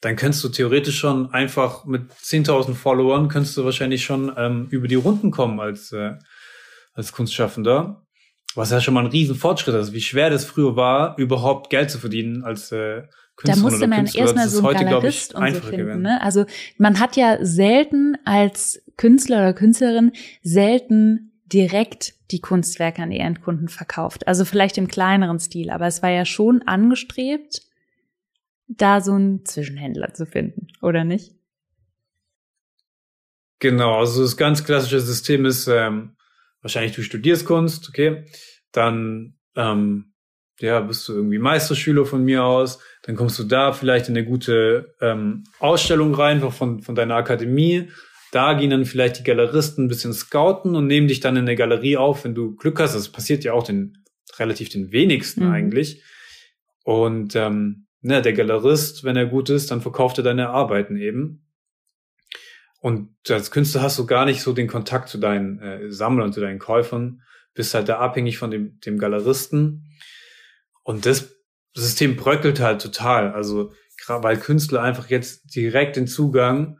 dann 0.00 0.16
kannst 0.16 0.44
du 0.44 0.48
theoretisch 0.48 0.98
schon 0.98 1.32
einfach 1.32 1.84
mit 1.86 2.12
10.000 2.12 2.74
Followern, 2.74 3.28
kannst 3.28 3.56
du 3.56 3.64
wahrscheinlich 3.64 4.04
schon 4.04 4.32
ähm, 4.36 4.66
über 4.70 4.88
die 4.88 4.94
Runden 4.94 5.30
kommen 5.30 5.58
als, 5.58 5.90
äh, 5.92 6.12
als 6.92 7.12
Kunstschaffender. 7.12 8.02
Was 8.54 8.70
ja 8.70 8.80
schon 8.80 8.94
mal 8.94 9.04
ein 9.04 9.10
riesen 9.10 9.34
Fortschritt 9.34 9.74
ist, 9.74 9.92
wie 9.92 10.00
schwer 10.00 10.30
das 10.30 10.44
früher 10.44 10.76
war, 10.76 11.18
überhaupt 11.18 11.70
Geld 11.70 11.90
zu 11.90 11.98
verdienen 11.98 12.42
als 12.42 12.72
äh, 12.72 13.02
Künstler. 13.36 13.54
Da 13.54 13.70
musste 13.70 13.86
man 13.86 14.06
erstmal 14.06 14.48
so 14.48 14.66
einen 14.66 14.88
Galerist 14.88 15.32
ich, 15.32 15.38
und 15.38 15.54
so 15.54 15.60
finden. 15.60 16.02
Ne? 16.02 16.22
Also 16.22 16.46
man 16.78 16.98
hat 16.98 17.16
ja 17.16 17.38
selten 17.44 18.16
als 18.24 18.82
Künstler 18.96 19.38
oder 19.38 19.52
Künstlerin 19.52 20.12
selten 20.42 21.35
direkt 21.52 22.14
die 22.30 22.40
Kunstwerke 22.40 23.02
an 23.02 23.10
die 23.10 23.18
Endkunden 23.18 23.68
verkauft. 23.68 24.26
Also 24.26 24.44
vielleicht 24.44 24.78
im 24.78 24.88
kleineren 24.88 25.38
Stil, 25.38 25.70
aber 25.70 25.86
es 25.86 26.02
war 26.02 26.10
ja 26.10 26.24
schon 26.24 26.62
angestrebt, 26.62 27.62
da 28.68 29.00
so 29.00 29.12
einen 29.12 29.44
Zwischenhändler 29.44 30.12
zu 30.12 30.26
finden, 30.26 30.68
oder 30.82 31.04
nicht? 31.04 31.34
Genau, 33.60 33.98
also 33.98 34.22
das 34.22 34.36
ganz 34.36 34.64
klassische 34.64 35.00
System 35.00 35.46
ist, 35.46 35.66
ähm, 35.68 36.16
wahrscheinlich 36.60 36.94
du 36.94 37.02
studierst 37.02 37.46
Kunst, 37.46 37.88
okay, 37.88 38.24
dann 38.72 39.38
ähm, 39.54 40.12
ja, 40.58 40.80
bist 40.80 41.08
du 41.08 41.14
irgendwie 41.14 41.38
Meisterschüler 41.38 42.06
von 42.06 42.24
mir 42.24 42.44
aus, 42.44 42.80
dann 43.02 43.16
kommst 43.16 43.38
du 43.38 43.44
da 43.44 43.72
vielleicht 43.72 44.08
in 44.08 44.16
eine 44.16 44.26
gute 44.26 44.94
ähm, 45.00 45.44
Ausstellung 45.58 46.14
rein 46.14 46.40
von, 46.50 46.82
von 46.82 46.94
deiner 46.94 47.14
Akademie 47.14 47.90
da 48.36 48.52
gehen 48.52 48.68
dann 48.68 48.84
vielleicht 48.84 49.18
die 49.18 49.24
Galeristen 49.24 49.86
ein 49.86 49.88
bisschen 49.88 50.12
scouten 50.12 50.76
und 50.76 50.86
nehmen 50.86 51.08
dich 51.08 51.20
dann 51.20 51.36
in 51.36 51.46
der 51.46 51.56
Galerie 51.56 51.96
auf, 51.96 52.24
wenn 52.24 52.34
du 52.34 52.54
Glück 52.54 52.78
hast. 52.78 52.94
Das 52.94 53.08
passiert 53.08 53.44
ja 53.44 53.54
auch 53.54 53.62
den 53.62 54.04
relativ 54.38 54.68
den 54.68 54.92
wenigsten 54.92 55.46
mhm. 55.46 55.52
eigentlich. 55.52 56.02
Und 56.84 57.34
ähm, 57.34 57.86
ne, 58.02 58.20
der 58.20 58.34
Galerist, 58.34 59.04
wenn 59.04 59.16
er 59.16 59.24
gut 59.24 59.48
ist, 59.48 59.70
dann 59.70 59.80
verkauft 59.80 60.18
er 60.18 60.24
deine 60.24 60.50
Arbeiten 60.50 60.98
eben. 60.98 61.46
Und 62.82 63.08
als 63.30 63.50
Künstler 63.50 63.80
hast 63.80 63.98
du 63.98 64.04
gar 64.04 64.26
nicht 64.26 64.42
so 64.42 64.52
den 64.52 64.68
Kontakt 64.68 65.08
zu 65.08 65.16
deinen 65.16 65.58
äh, 65.60 65.90
Sammlern, 65.90 66.34
zu 66.34 66.42
deinen 66.42 66.58
Käufern, 66.58 67.22
bist 67.54 67.72
halt 67.72 67.88
da 67.88 68.00
abhängig 68.00 68.36
von 68.36 68.50
dem, 68.50 68.78
dem 68.80 68.98
Galeristen. 68.98 69.96
Und 70.82 71.06
das 71.06 71.34
System 71.72 72.16
bröckelt 72.16 72.60
halt 72.60 72.82
total. 72.82 73.32
Also, 73.32 73.72
weil 74.06 74.36
Künstler 74.36 74.82
einfach 74.82 75.08
jetzt 75.08 75.56
direkt 75.56 75.96
den 75.96 76.06
Zugang 76.06 76.78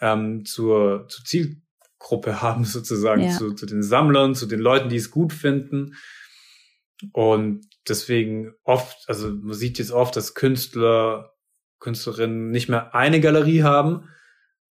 ähm, 0.00 0.44
zur, 0.44 1.06
zur 1.08 1.24
Zielgruppe 1.24 2.42
haben, 2.42 2.64
sozusagen, 2.64 3.22
ja. 3.22 3.30
zu, 3.30 3.54
zu 3.54 3.66
den 3.66 3.82
Sammlern, 3.82 4.34
zu 4.34 4.46
den 4.46 4.60
Leuten, 4.60 4.88
die 4.88 4.96
es 4.96 5.10
gut 5.10 5.32
finden. 5.32 5.96
Und 7.12 7.66
deswegen 7.88 8.54
oft, 8.62 9.08
also 9.08 9.30
man 9.30 9.54
sieht 9.54 9.78
jetzt 9.78 9.90
oft, 9.90 10.16
dass 10.16 10.34
Künstler, 10.34 11.34
Künstlerinnen 11.80 12.50
nicht 12.50 12.68
mehr 12.68 12.94
eine 12.94 13.20
Galerie 13.20 13.62
haben, 13.62 14.08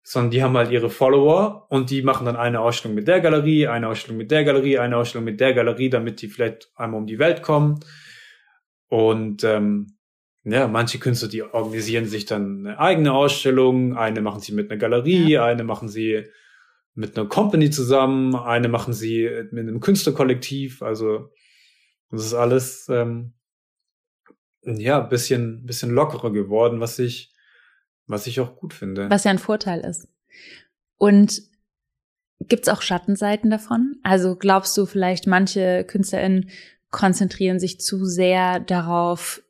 sondern 0.03 0.31
die 0.31 0.43
haben 0.43 0.57
halt 0.57 0.71
ihre 0.71 0.89
Follower 0.91 1.67
und 1.69 1.91
die 1.91 2.03
machen 2.03 2.25
dann 2.25 2.37
eine 2.37 2.61
Ausstellung 2.61 2.95
mit 2.95 3.09
der 3.09 3.21
Galerie, 3.21 3.67
eine 3.67 3.89
Ausstellung 3.89 4.17
mit 4.17 4.31
der 4.31 4.45
Galerie, 4.45 4.79
eine 4.79 4.97
Ausstellung 4.97 5.27
mit 5.27 5.39
der 5.39 5.53
Galerie, 5.53 5.91
damit 5.91 6.23
die 6.23 6.29
vielleicht 6.29 6.71
einmal 6.77 7.01
um 7.01 7.07
die 7.07 7.19
Welt 7.19 7.43
kommen. 7.43 7.81
Und 8.89 9.45
ähm, 9.45 9.98
ja, 10.51 10.69
manche 10.69 10.99
Künstler, 10.99 11.29
die 11.29 11.43
organisieren 11.43 12.07
sich 12.07 12.27
dann 12.27 12.67
eine 12.67 12.79
eigene 12.79 13.13
Ausstellung, 13.13 13.97
eine 13.97 14.21
machen 14.21 14.41
sie 14.41 14.53
mit 14.53 14.71
einer 14.71 14.79
Galerie, 14.79 15.33
ja. 15.33 15.45
eine 15.45 15.65
machen 15.65 15.89
sie 15.89 16.25
mit 16.95 17.17
einer 17.17 17.29
Company 17.29 17.71
zusammen, 17.71 18.35
eine 18.35 18.69
machen 18.69 18.93
sie 18.93 19.29
mit 19.51 19.69
einem 19.69 19.81
Künstlerkollektiv. 19.81 20.83
Also 20.83 21.31
Das 22.11 22.25
ist 22.25 22.35
alles 22.35 22.89
ähm, 22.89 23.35
ja 24.63 25.01
bisschen 25.01 25.65
bisschen 25.67 25.91
lockerer 25.91 26.33
geworden, 26.33 26.81
was 26.81 26.99
ich 26.99 27.35
was 28.07 28.27
ich 28.27 28.41
auch 28.41 28.57
gut 28.57 28.73
finde. 28.73 29.11
Was 29.11 29.25
ja 29.25 29.31
ein 29.31 29.39
Vorteil 29.39 29.81
ist. 29.81 30.09
Und 30.97 31.43
gibt's 32.41 32.69
auch 32.69 32.83
Schattenseiten 32.83 33.51
davon? 33.51 33.97
Also 34.03 34.37
glaubst 34.37 34.77
du 34.77 34.87
vielleicht, 34.87 35.27
manche 35.27 35.85
KünstlerInnen 35.85 36.51
konzentrieren 36.91 37.61
sich 37.61 37.81
zu 37.81 38.05
sehr 38.05 38.61
darauf, 38.61 39.43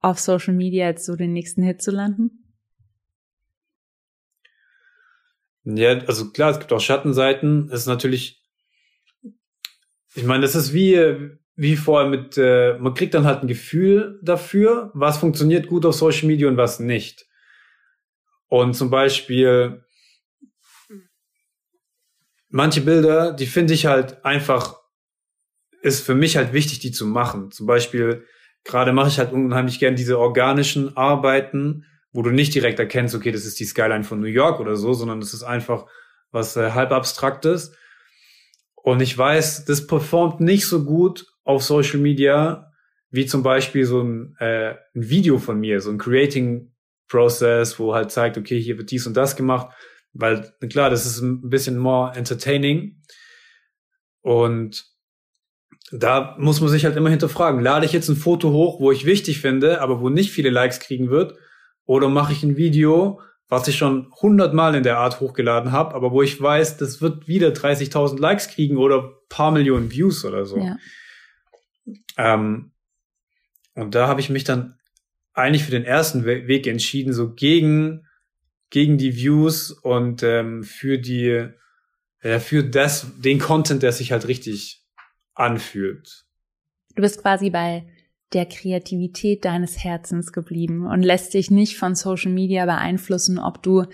auf 0.00 0.18
Social 0.18 0.54
Media 0.54 0.86
jetzt 0.86 1.04
so 1.04 1.16
den 1.16 1.32
nächsten 1.32 1.62
Hit 1.62 1.82
zu 1.82 1.90
landen? 1.90 2.44
Ja, 5.64 5.98
also 6.06 6.30
klar, 6.30 6.50
es 6.50 6.58
gibt 6.58 6.72
auch 6.72 6.80
Schattenseiten. 6.80 7.68
Es 7.70 7.80
ist 7.80 7.86
natürlich, 7.86 8.42
ich 10.14 10.24
meine, 10.24 10.42
das 10.42 10.54
ist 10.54 10.72
wie, 10.72 11.36
wie 11.56 11.76
vorher 11.76 12.08
mit, 12.08 12.38
äh, 12.38 12.78
man 12.78 12.94
kriegt 12.94 13.14
dann 13.14 13.26
halt 13.26 13.42
ein 13.42 13.48
Gefühl 13.48 14.18
dafür, 14.22 14.90
was 14.94 15.18
funktioniert 15.18 15.66
gut 15.66 15.84
auf 15.84 15.94
Social 15.94 16.26
Media 16.26 16.48
und 16.48 16.56
was 16.56 16.80
nicht. 16.80 17.26
Und 18.46 18.74
zum 18.74 18.88
Beispiel, 18.88 19.84
manche 22.48 22.80
Bilder, 22.80 23.32
die 23.32 23.46
finde 23.46 23.74
ich 23.74 23.86
halt 23.86 24.24
einfach, 24.24 24.80
ist 25.82 26.04
für 26.04 26.14
mich 26.14 26.36
halt 26.36 26.54
wichtig, 26.54 26.78
die 26.78 26.92
zu 26.92 27.06
machen. 27.06 27.50
Zum 27.50 27.66
Beispiel, 27.66 28.24
gerade 28.68 28.92
mache 28.92 29.08
ich 29.08 29.18
halt 29.18 29.32
unheimlich 29.32 29.80
gern 29.80 29.96
diese 29.96 30.18
organischen 30.18 30.96
Arbeiten, 30.96 31.86
wo 32.12 32.22
du 32.22 32.30
nicht 32.30 32.54
direkt 32.54 32.78
erkennst, 32.78 33.14
okay, 33.14 33.32
das 33.32 33.44
ist 33.44 33.58
die 33.58 33.64
Skyline 33.64 34.04
von 34.04 34.20
New 34.20 34.26
York 34.26 34.60
oder 34.60 34.76
so, 34.76 34.92
sondern 34.92 35.20
das 35.20 35.34
ist 35.34 35.42
einfach 35.42 35.86
was 36.30 36.56
äh, 36.56 36.70
halb 36.72 36.92
abstraktes. 36.92 37.74
Und 38.76 39.00
ich 39.00 39.16
weiß, 39.16 39.64
das 39.64 39.86
performt 39.86 40.40
nicht 40.40 40.66
so 40.66 40.84
gut 40.84 41.26
auf 41.44 41.62
Social 41.62 41.98
Media 41.98 42.72
wie 43.10 43.24
zum 43.24 43.42
Beispiel 43.42 43.86
so 43.86 44.02
ein, 44.02 44.36
äh, 44.38 44.74
ein 44.94 45.08
Video 45.08 45.38
von 45.38 45.58
mir, 45.58 45.80
so 45.80 45.90
ein 45.90 45.96
Creating 45.96 46.70
Process, 47.08 47.78
wo 47.78 47.94
halt 47.94 48.10
zeigt, 48.10 48.36
okay, 48.36 48.60
hier 48.60 48.76
wird 48.76 48.90
dies 48.90 49.06
und 49.06 49.16
das 49.16 49.34
gemacht, 49.34 49.74
weil 50.12 50.52
klar, 50.68 50.90
das 50.90 51.06
ist 51.06 51.22
ein 51.22 51.48
bisschen 51.48 51.78
more 51.78 52.14
entertaining. 52.14 53.00
Und 54.20 54.84
da 55.90 56.36
muss 56.38 56.60
man 56.60 56.68
sich 56.68 56.84
halt 56.84 56.96
immer 56.96 57.10
hinterfragen, 57.10 57.60
lade 57.60 57.86
ich 57.86 57.92
jetzt 57.92 58.08
ein 58.08 58.16
Foto 58.16 58.50
hoch, 58.50 58.80
wo 58.80 58.92
ich 58.92 59.06
wichtig 59.06 59.40
finde, 59.40 59.80
aber 59.80 60.00
wo 60.00 60.08
nicht 60.08 60.30
viele 60.30 60.50
Likes 60.50 60.80
kriegen 60.80 61.10
wird, 61.10 61.34
oder 61.86 62.08
mache 62.08 62.32
ich 62.32 62.42
ein 62.42 62.56
Video, 62.56 63.20
was 63.48 63.66
ich 63.66 63.76
schon 63.76 64.12
hundertmal 64.20 64.74
in 64.74 64.82
der 64.82 64.98
Art 64.98 65.20
hochgeladen 65.20 65.72
habe, 65.72 65.94
aber 65.94 66.12
wo 66.12 66.20
ich 66.22 66.40
weiß, 66.40 66.76
das 66.76 67.00
wird 67.00 67.26
wieder 67.28 67.48
30.000 67.48 68.20
Likes 68.20 68.48
kriegen 68.48 68.76
oder 68.76 69.14
paar 69.30 69.50
Millionen 69.50 69.90
Views 69.90 70.24
oder 70.24 70.44
so. 70.44 70.58
Ja. 70.58 70.76
Ähm, 72.18 72.72
und 73.74 73.94
da 73.94 74.06
habe 74.06 74.20
ich 74.20 74.28
mich 74.28 74.44
dann 74.44 74.74
eigentlich 75.32 75.64
für 75.64 75.70
den 75.70 75.84
ersten 75.84 76.24
Weg 76.24 76.66
entschieden, 76.66 77.12
so 77.12 77.32
gegen 77.32 78.04
gegen 78.70 78.98
die 78.98 79.16
Views 79.16 79.70
und 79.70 80.22
ähm, 80.22 80.62
für 80.62 80.98
die 80.98 81.48
ja, 82.22 82.40
für 82.40 82.64
das 82.64 83.06
den 83.18 83.38
Content, 83.38 83.82
der 83.82 83.92
sich 83.92 84.12
halt 84.12 84.28
richtig 84.28 84.84
anfühlt. 85.38 86.26
Du 86.94 87.02
bist 87.02 87.22
quasi 87.22 87.50
bei 87.50 87.86
der 88.32 88.46
Kreativität 88.46 89.44
deines 89.44 89.82
Herzens 89.82 90.32
geblieben 90.32 90.86
und 90.86 91.02
lässt 91.02 91.34
dich 91.34 91.50
nicht 91.50 91.78
von 91.78 91.94
Social 91.94 92.32
Media 92.32 92.66
beeinflussen, 92.66 93.38
ob 93.38 93.62
du 93.62 93.84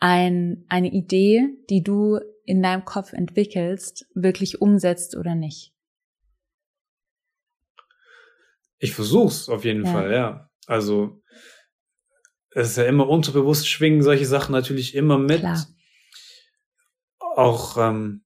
ein, 0.00 0.64
eine 0.68 0.92
Idee, 0.92 1.48
die 1.70 1.82
du 1.82 2.18
in 2.44 2.62
deinem 2.62 2.84
Kopf 2.84 3.12
entwickelst, 3.12 4.06
wirklich 4.14 4.60
umsetzt 4.60 5.16
oder 5.16 5.34
nicht. 5.34 5.72
Ich 8.78 8.92
versuch's 8.92 9.48
auf 9.48 9.64
jeden 9.64 9.84
ja. 9.84 9.92
Fall, 9.92 10.12
ja. 10.12 10.50
Also 10.66 11.22
es 12.50 12.70
ist 12.70 12.76
ja 12.76 12.84
immer 12.84 13.08
unterbewusst 13.08 13.68
schwingen 13.68 14.02
solche 14.02 14.26
Sachen 14.26 14.52
natürlich 14.52 14.94
immer 14.94 15.18
mit. 15.18 15.40
Klar. 15.40 15.66
Auch 17.18 17.76
ähm, 17.78 18.23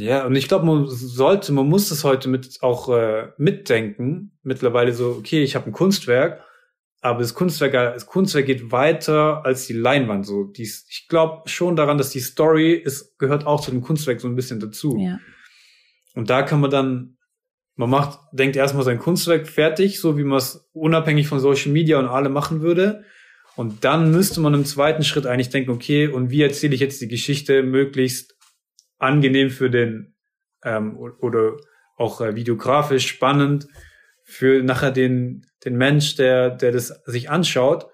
ja, 0.00 0.26
und 0.26 0.36
ich 0.36 0.48
glaube, 0.48 0.66
man 0.66 0.86
sollte, 0.86 1.52
man 1.52 1.68
muss 1.68 1.88
das 1.88 2.04
heute 2.04 2.28
mit 2.28 2.58
auch 2.62 2.88
äh, 2.88 3.28
mitdenken. 3.36 4.38
Mittlerweile 4.42 4.92
so, 4.92 5.10
okay, 5.18 5.42
ich 5.42 5.54
habe 5.54 5.66
ein 5.66 5.72
Kunstwerk, 5.72 6.42
aber 7.00 7.20
das 7.20 7.34
Kunstwerk, 7.34 7.72
das 7.72 8.06
Kunstwerk 8.06 8.46
geht 8.46 8.72
weiter 8.72 9.44
als 9.44 9.66
die 9.66 9.72
Leinwand. 9.72 10.26
So, 10.26 10.44
dies, 10.44 10.86
ich 10.90 11.08
glaube 11.08 11.48
schon 11.48 11.76
daran, 11.76 11.98
dass 11.98 12.10
die 12.10 12.20
Story 12.20 12.72
ist, 12.72 13.18
gehört 13.18 13.46
auch 13.46 13.60
zu 13.60 13.70
dem 13.70 13.82
Kunstwerk 13.82 14.20
so 14.20 14.28
ein 14.28 14.36
bisschen 14.36 14.60
dazu. 14.60 14.96
Ja. 14.98 15.18
Und 16.14 16.30
da 16.30 16.42
kann 16.42 16.60
man 16.60 16.70
dann, 16.70 17.16
man 17.76 17.90
macht, 17.90 18.18
denkt 18.32 18.56
erstmal 18.56 18.84
sein 18.84 18.98
Kunstwerk 18.98 19.46
fertig, 19.46 20.00
so 20.00 20.18
wie 20.18 20.24
man 20.24 20.38
es 20.38 20.68
unabhängig 20.72 21.28
von 21.28 21.38
Social 21.40 21.72
Media 21.72 21.98
und 21.98 22.06
alle 22.06 22.28
machen 22.28 22.60
würde. 22.60 23.04
Und 23.54 23.84
dann 23.84 24.10
müsste 24.10 24.40
man 24.40 24.54
im 24.54 24.64
zweiten 24.64 25.02
Schritt 25.02 25.26
eigentlich 25.26 25.50
denken, 25.50 25.70
okay, 25.70 26.08
und 26.08 26.30
wie 26.30 26.42
erzähle 26.42 26.74
ich 26.74 26.80
jetzt 26.80 27.00
die 27.00 27.08
Geschichte 27.08 27.62
möglichst 27.62 28.37
angenehm 28.98 29.50
für 29.50 29.70
den 29.70 30.14
ähm, 30.64 30.96
oder 30.98 31.56
auch 31.96 32.20
äh, 32.20 32.34
videografisch 32.34 33.06
spannend 33.06 33.68
für 34.24 34.62
nachher 34.62 34.90
den 34.90 35.46
den 35.64 35.76
Mensch, 35.76 36.16
der 36.16 36.50
der 36.50 36.72
das 36.72 36.88
sich 37.06 37.30
anschaut, 37.30 37.88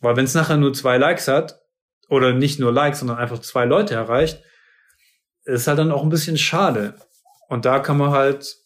weil 0.00 0.16
wenn 0.16 0.24
es 0.24 0.34
nachher 0.34 0.56
nur 0.56 0.74
zwei 0.74 0.98
Likes 0.98 1.28
hat 1.28 1.60
oder 2.08 2.32
nicht 2.32 2.58
nur 2.58 2.72
Likes, 2.72 3.00
sondern 3.00 3.18
einfach 3.18 3.38
zwei 3.40 3.64
Leute 3.64 3.94
erreicht, 3.94 4.42
ist 5.44 5.66
halt 5.66 5.78
dann 5.78 5.92
auch 5.92 6.02
ein 6.02 6.10
bisschen 6.10 6.38
schade. 6.38 6.94
Und 7.48 7.64
da 7.64 7.78
kann 7.78 7.98
man 7.98 8.10
halt, 8.10 8.56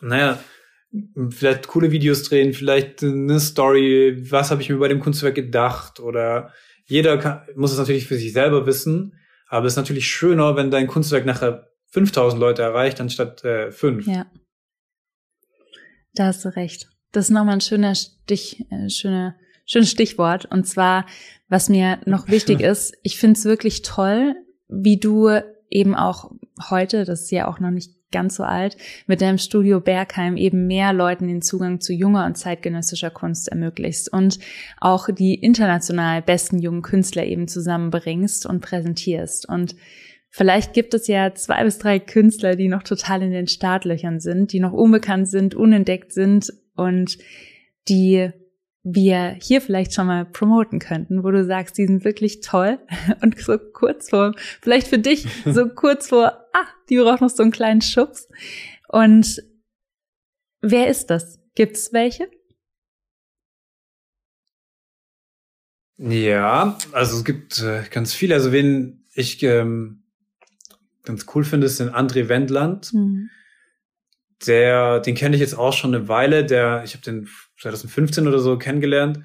naja, 0.00 0.38
vielleicht 1.30 1.68
coole 1.68 1.90
Videos 1.90 2.22
drehen, 2.24 2.52
vielleicht 2.52 3.02
eine 3.02 3.40
Story, 3.40 4.24
was 4.30 4.50
habe 4.50 4.62
ich 4.62 4.70
mir 4.70 4.78
bei 4.78 4.88
dem 4.88 5.00
Kunstwerk 5.00 5.34
gedacht 5.34 6.00
oder 6.00 6.52
jeder 6.84 7.18
kann, 7.18 7.42
muss 7.54 7.72
es 7.72 7.78
natürlich 7.78 8.06
für 8.06 8.16
sich 8.16 8.32
selber 8.32 8.66
wissen, 8.66 9.14
aber 9.50 9.66
es 9.66 9.72
ist 9.72 9.78
natürlich 9.78 10.06
schöner, 10.06 10.54
wenn 10.56 10.70
dein 10.70 10.86
Kunstwerk 10.86 11.26
nachher 11.26 11.68
5000 11.88 12.40
Leute 12.40 12.62
erreicht, 12.62 13.00
anstatt 13.00 13.44
äh, 13.44 13.72
fünf. 13.72 14.06
Ja. 14.06 14.26
Da 16.14 16.26
hast 16.26 16.44
du 16.44 16.54
recht. 16.54 16.88
Das 17.10 17.26
ist 17.26 17.30
nochmal 17.30 17.54
ein 17.54 17.60
schöner 17.60 17.96
Stich, 17.96 18.64
äh, 18.70 18.88
schöner, 18.88 19.34
schönes 19.66 19.90
Stichwort. 19.90 20.46
Und 20.46 20.68
zwar, 20.68 21.04
was 21.48 21.68
mir 21.68 21.98
noch 22.06 22.28
wichtig 22.28 22.60
ist, 22.60 22.96
ich 23.02 23.18
finde 23.18 23.38
es 23.38 23.44
wirklich 23.44 23.82
toll, 23.82 24.36
wie 24.68 24.98
du 24.98 25.28
eben 25.68 25.96
auch 25.96 26.30
heute, 26.70 27.04
das 27.04 27.22
ist 27.22 27.32
ja 27.32 27.48
auch 27.48 27.58
noch 27.58 27.70
nicht 27.70 27.99
ganz 28.12 28.36
so 28.36 28.42
alt, 28.42 28.76
mit 29.06 29.20
deinem 29.20 29.38
Studio 29.38 29.80
Bergheim 29.80 30.36
eben 30.36 30.66
mehr 30.66 30.92
Leuten 30.92 31.28
den 31.28 31.42
Zugang 31.42 31.80
zu 31.80 31.92
junger 31.92 32.26
und 32.26 32.36
zeitgenössischer 32.36 33.10
Kunst 33.10 33.48
ermöglichst 33.48 34.12
und 34.12 34.38
auch 34.80 35.08
die 35.10 35.34
international 35.34 36.22
besten 36.22 36.58
jungen 36.58 36.82
Künstler 36.82 37.24
eben 37.24 37.48
zusammenbringst 37.48 38.46
und 38.46 38.60
präsentierst. 38.60 39.48
Und 39.48 39.76
vielleicht 40.28 40.72
gibt 40.72 40.94
es 40.94 41.06
ja 41.06 41.34
zwei 41.34 41.64
bis 41.64 41.78
drei 41.78 41.98
Künstler, 41.98 42.56
die 42.56 42.68
noch 42.68 42.82
total 42.82 43.22
in 43.22 43.30
den 43.30 43.46
Startlöchern 43.46 44.20
sind, 44.20 44.52
die 44.52 44.60
noch 44.60 44.72
unbekannt 44.72 45.28
sind, 45.28 45.54
unentdeckt 45.54 46.12
sind 46.12 46.52
und 46.76 47.18
die 47.88 48.30
wir 48.82 49.36
hier 49.40 49.60
vielleicht 49.60 49.92
schon 49.92 50.06
mal 50.06 50.24
promoten 50.24 50.78
könnten, 50.78 51.22
wo 51.22 51.30
du 51.30 51.44
sagst, 51.44 51.76
die 51.76 51.86
sind 51.86 52.04
wirklich 52.04 52.40
toll 52.40 52.78
und 53.22 53.38
so 53.38 53.58
kurz 53.58 54.10
vor, 54.10 54.34
vielleicht 54.60 54.88
für 54.88 54.98
dich 54.98 55.26
so 55.44 55.68
kurz 55.68 56.08
vor, 56.08 56.46
ah, 56.52 56.66
die 56.88 56.98
braucht 56.98 57.20
noch 57.20 57.30
so 57.30 57.42
einen 57.42 57.52
kleinen 57.52 57.82
Schubs. 57.82 58.28
Und 58.88 59.42
wer 60.60 60.88
ist 60.88 61.06
das? 61.08 61.38
Gibt's 61.54 61.92
welche? 61.92 62.30
Ja, 65.98 66.78
also 66.92 67.18
es 67.18 67.24
gibt 67.24 67.60
äh, 67.60 67.82
ganz 67.90 68.14
viele. 68.14 68.34
Also 68.34 68.52
wen 68.52 69.04
ich 69.12 69.42
ähm, 69.42 70.04
ganz 71.04 71.26
cool 71.34 71.44
finde, 71.44 71.66
ist 71.66 71.78
den 71.78 71.90
André 71.90 72.28
Wendland. 72.28 72.94
Mhm. 72.94 73.28
Der, 74.46 75.00
den 75.00 75.14
kenne 75.14 75.36
ich 75.36 75.40
jetzt 75.40 75.58
auch 75.58 75.74
schon 75.74 75.94
eine 75.94 76.08
Weile. 76.08 76.46
Der, 76.46 76.82
ich 76.84 76.94
habe 76.94 77.04
den 77.04 77.28
2015 77.60 78.26
oder 78.26 78.38
so 78.38 78.58
kennengelernt. 78.58 79.20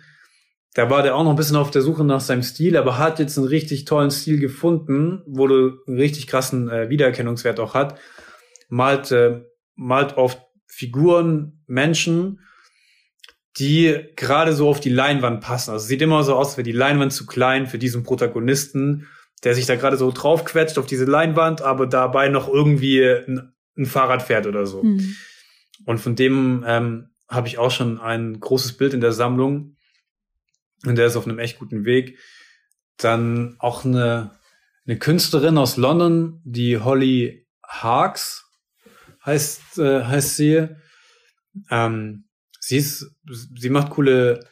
Da 0.74 0.90
war 0.90 1.04
der 1.04 1.16
auch 1.16 1.24
noch 1.24 1.30
ein 1.30 1.38
bisschen 1.38 1.56
auf 1.56 1.72
der 1.72 1.82
Suche 1.82 2.04
nach 2.04 2.20
seinem 2.20 2.44
Stil, 2.44 2.76
aber 2.76 2.98
hat 2.98 3.20
jetzt 3.20 3.38
einen 3.38 3.48
richtig 3.48 3.86
tollen 3.86 4.12
Stil 4.12 4.40
gefunden, 4.40 5.22
wo 5.26 5.48
du 5.48 5.78
einen 5.88 5.98
richtig 5.98 6.28
krassen 6.28 6.70
äh, 6.70 6.90
Wiedererkennungswert 6.90 7.62
auch 7.62 7.74
hat. 7.74 7.98
Malt, 8.68 9.12
äh, 9.12 9.42
malt 9.76 10.18
oft 10.18 10.42
Figuren, 10.68 11.64
Menschen, 11.66 12.42
die 13.58 14.10
gerade 14.18 14.52
so 14.52 14.68
auf 14.68 14.82
die 14.82 14.90
Leinwand 14.90 15.40
passen. 15.40 15.72
Also 15.72 15.86
sieht 15.86 16.02
immer 16.02 16.24
so 16.24 16.36
aus, 16.36 16.50
als 16.50 16.58
wäre 16.58 16.66
die 16.66 16.74
Leinwand 16.74 17.14
zu 17.14 17.26
klein 17.26 17.68
für 17.68 17.78
diesen 17.78 18.04
Protagonisten, 18.04 19.08
der 19.46 19.56
sich 19.56 19.66
da 19.66 19.78
gerade 19.78 19.96
so 19.96 20.12
draufquetscht 20.12 20.78
auf 20.78 20.86
diese 20.88 21.06
Leinwand, 21.06 21.62
aber 21.62 21.88
dabei 21.88 22.28
noch 22.28 22.50
irgendwie 22.50 23.02
ein, 23.02 23.54
ein 23.78 23.86
Fahrrad 23.86 24.24
fährt 24.24 24.46
oder 24.46 24.66
so. 24.66 24.84
Mhm. 24.84 25.16
Und 25.86 26.00
von 26.00 26.18
dem 26.18 26.66
ähm, 26.68 27.15
habe 27.28 27.48
ich 27.48 27.58
auch 27.58 27.72
schon 27.72 28.00
ein 28.00 28.40
großes 28.40 28.78
Bild 28.78 28.94
in 28.94 29.02
der 29.02 29.12
Sammlung. 29.12 29.76
Und 30.86 30.96
der 30.98 31.08
ist 31.08 31.16
auf 31.16 31.26
einem 31.26 31.40
echt 31.40 31.60
guten 31.60 31.86
Weg. 31.86 32.18
Dann 32.98 33.56
auch 33.60 33.86
eine, 33.86 34.38
eine 34.86 34.98
Künstlerin 34.98 35.58
aus 35.58 35.78
London, 35.78 36.42
die 36.44 36.80
Holly 36.80 37.48
Harks 37.64 38.46
heißt, 39.26 39.80
äh, 39.80 40.04
heißt 40.04 40.36
sie. 40.38 40.68
Ähm, 41.70 42.26
sie 42.60 42.78
ist, 42.78 43.12
sie 43.56 43.70
macht 43.70 43.92
coole, 43.92 44.48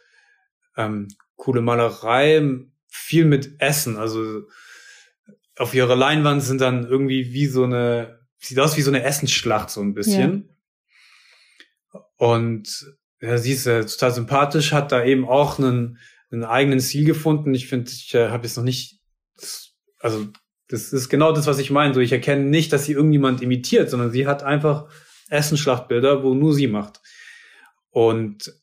ähm, 0.76 1.08
coole 1.36 1.62
Malerei, 1.62 2.42
viel 2.88 3.26
mit 3.26 3.60
Essen. 3.60 3.98
Also 3.98 4.44
auf 5.58 5.74
ihrer 5.74 5.96
Leinwand 5.96 6.42
sind 6.42 6.62
dann 6.62 6.86
irgendwie 6.86 7.34
wie 7.34 7.46
so 7.46 7.64
eine, 7.64 8.20
sieht 8.40 8.60
aus 8.60 8.78
wie 8.78 8.82
so 8.82 8.92
eine 8.92 9.04
Essensschlacht 9.04 9.70
so 9.70 9.82
ein 9.82 9.94
bisschen. 9.94 10.50
Und 12.24 12.96
ja, 13.20 13.38
sie 13.38 13.52
ist 13.52 13.68
äh, 13.68 13.86
total 13.86 14.14
sympathisch, 14.14 14.72
hat 14.72 14.94
da 14.94 15.04
eben 15.04 15.28
auch 15.28 15.60
einen, 15.60 15.98
einen 16.32 16.46
eigenen 16.46 16.80
Stil 16.80 17.04
gefunden. 17.04 17.54
Ich 17.54 17.68
finde, 17.68 17.92
ich 17.92 18.14
äh, 18.14 18.30
habe 18.30 18.48
jetzt 18.48 18.56
noch 18.56 18.64
nicht, 18.64 19.02
also 20.00 20.28
das 20.70 20.94
ist 20.94 21.10
genau 21.10 21.34
das, 21.34 21.48
was 21.48 21.60
ich 21.60 21.70
meine. 21.70 21.94
So, 21.94 22.00
ich 22.00 22.14
erkenne 22.14 22.46
nicht, 22.46 22.72
dass 22.72 22.86
sie 22.86 22.94
irgendjemand 22.94 23.42
imitiert, 23.42 23.90
sondern 23.90 24.12
sie 24.12 24.26
hat 24.26 24.42
einfach 24.42 24.88
Essenschlachtbilder, 25.28 26.24
wo 26.24 26.34
nur 26.34 26.54
sie 26.54 26.68
macht. 26.68 27.02
Und 27.90 28.54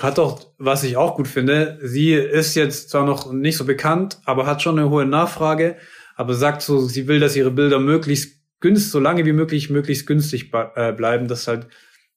hat 0.00 0.18
auch, 0.18 0.54
was 0.58 0.82
ich 0.82 0.96
auch 0.96 1.14
gut 1.14 1.28
finde, 1.28 1.78
sie 1.80 2.14
ist 2.14 2.56
jetzt 2.56 2.90
zwar 2.90 3.06
noch 3.06 3.32
nicht 3.32 3.58
so 3.58 3.64
bekannt, 3.64 4.18
aber 4.24 4.44
hat 4.44 4.60
schon 4.60 4.76
eine 4.76 4.90
hohe 4.90 5.06
Nachfrage, 5.06 5.76
aber 6.16 6.34
sagt 6.34 6.62
so, 6.62 6.80
sie 6.80 7.06
will, 7.06 7.20
dass 7.20 7.36
ihre 7.36 7.52
Bilder 7.52 7.78
möglichst 7.78 8.40
günstig, 8.58 8.90
so 8.90 8.98
lange 8.98 9.24
wie 9.24 9.32
möglich, 9.32 9.70
möglichst 9.70 10.04
günstig 10.08 10.52
äh, 10.52 10.92
bleiben, 10.92 11.28
dass 11.28 11.46
halt 11.46 11.68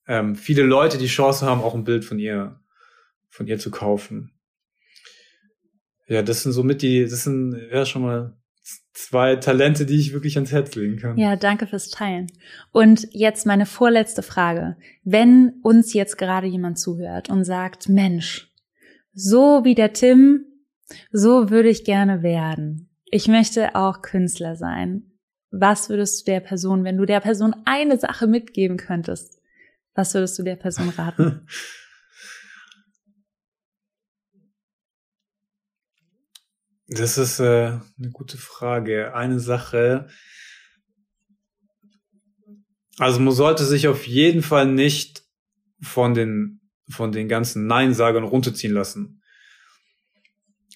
ähm, 0.07 0.35
viele 0.35 0.63
Leute 0.63 0.97
die 0.97 1.07
Chance 1.07 1.45
haben, 1.45 1.61
auch 1.61 1.75
ein 1.75 1.83
Bild 1.83 2.05
von 2.05 2.19
ihr, 2.19 2.59
von 3.29 3.47
ihr 3.47 3.59
zu 3.59 3.71
kaufen. 3.71 4.31
Ja, 6.07 6.21
das 6.21 6.43
sind 6.43 6.51
somit 6.51 6.81
die, 6.81 7.03
das 7.03 7.23
sind 7.23 7.55
ja 7.71 7.85
schon 7.85 8.01
mal 8.01 8.37
zwei 8.93 9.35
Talente, 9.37 9.85
die 9.85 9.97
ich 9.97 10.13
wirklich 10.13 10.35
ans 10.35 10.51
Herz 10.51 10.75
legen 10.75 10.97
kann. 10.97 11.17
Ja, 11.17 11.35
danke 11.35 11.67
fürs 11.67 11.89
Teilen. 11.89 12.27
Und 12.71 13.07
jetzt 13.11 13.45
meine 13.45 13.65
vorletzte 13.65 14.21
Frage. 14.21 14.77
Wenn 15.03 15.53
uns 15.63 15.93
jetzt 15.93 16.17
gerade 16.17 16.47
jemand 16.47 16.79
zuhört 16.79 17.29
und 17.29 17.43
sagt, 17.43 17.89
Mensch, 17.89 18.51
so 19.13 19.63
wie 19.63 19.75
der 19.75 19.93
Tim, 19.93 20.45
so 21.11 21.49
würde 21.49 21.69
ich 21.69 21.83
gerne 21.83 22.23
werden. 22.23 22.89
Ich 23.05 23.27
möchte 23.27 23.75
auch 23.75 24.01
Künstler 24.01 24.55
sein. 24.55 25.03
Was 25.51 25.89
würdest 25.89 26.21
du 26.21 26.31
der 26.31 26.39
Person, 26.39 26.83
wenn 26.83 26.97
du 26.97 27.05
der 27.05 27.19
Person 27.19 27.55
eine 27.65 27.97
Sache 27.97 28.27
mitgeben 28.27 28.77
könntest, 28.77 29.40
was 30.01 30.13
würdest 30.15 30.37
du 30.39 30.43
der 30.43 30.55
Person 30.55 30.89
raten? 30.89 31.47
Das 36.93 37.17
ist 37.17 37.39
äh, 37.39 37.79
eine 37.97 38.11
gute 38.11 38.37
Frage. 38.37 39.15
Eine 39.15 39.39
Sache. 39.39 40.09
Also 42.97 43.21
man 43.21 43.33
sollte 43.33 43.63
sich 43.63 43.87
auf 43.87 44.05
jeden 44.07 44.43
Fall 44.43 44.65
nicht 44.65 45.23
von 45.81 46.13
den 46.13 46.59
von 46.89 47.13
den 47.13 47.29
ganzen 47.29 47.65
Nein-Sagern 47.65 48.25
runterziehen 48.25 48.73
lassen. 48.73 49.23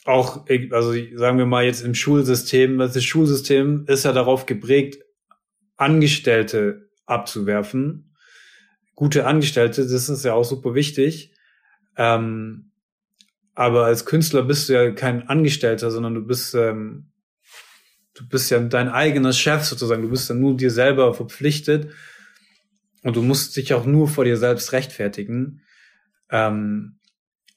Auch, 0.05 0.47
also 0.71 0.93
sagen 1.17 1.38
wir 1.38 1.45
mal 1.45 1.65
jetzt 1.65 1.82
im 1.82 1.95
Schulsystem, 1.95 2.78
das 2.78 3.03
Schulsystem 3.03 3.84
ist 3.88 4.05
ja 4.05 4.13
darauf 4.13 4.45
geprägt, 4.45 5.03
Angestellte 5.76 6.89
abzuwerfen. 7.05 8.14
Gute 8.96 9.26
Angestellte, 9.26 9.88
das 9.88 10.10
ist 10.10 10.26
ja 10.26 10.34
auch 10.34 10.46
super 10.46 10.74
wichtig. 10.74 11.34
Ähm, 11.98 12.72
aber 13.54 13.86
als 13.86 14.06
Künstler 14.06 14.43
bist 14.43 14.68
du 14.68 14.74
ja 14.74 14.91
kein 14.91 15.28
Angestellter, 15.28 15.91
sondern 15.91 16.14
du 16.16 16.22
bist, 16.22 16.54
ähm, 16.56 17.12
du 18.14 18.28
bist 18.28 18.52
ja 18.52 18.60
dein 18.60 18.89
eigener 18.89 19.34
Chef 19.34 19.64
sozusagen. 19.64 20.02
Du 20.02 20.10
bist 20.10 20.30
dann 20.30 20.39
nur 20.39 20.56
dir 20.58 20.72
selber 20.72 21.14
verpflichtet 21.14 21.91
und 23.04 23.16
du 23.16 23.22
musst 23.22 23.56
dich 23.56 23.74
auch 23.74 23.86
nur 23.86 24.08
vor 24.08 24.26
dir 24.26 24.38
selbst 24.38 24.74
rechtfertigen. 24.74 25.62
Ähm, 26.30 27.00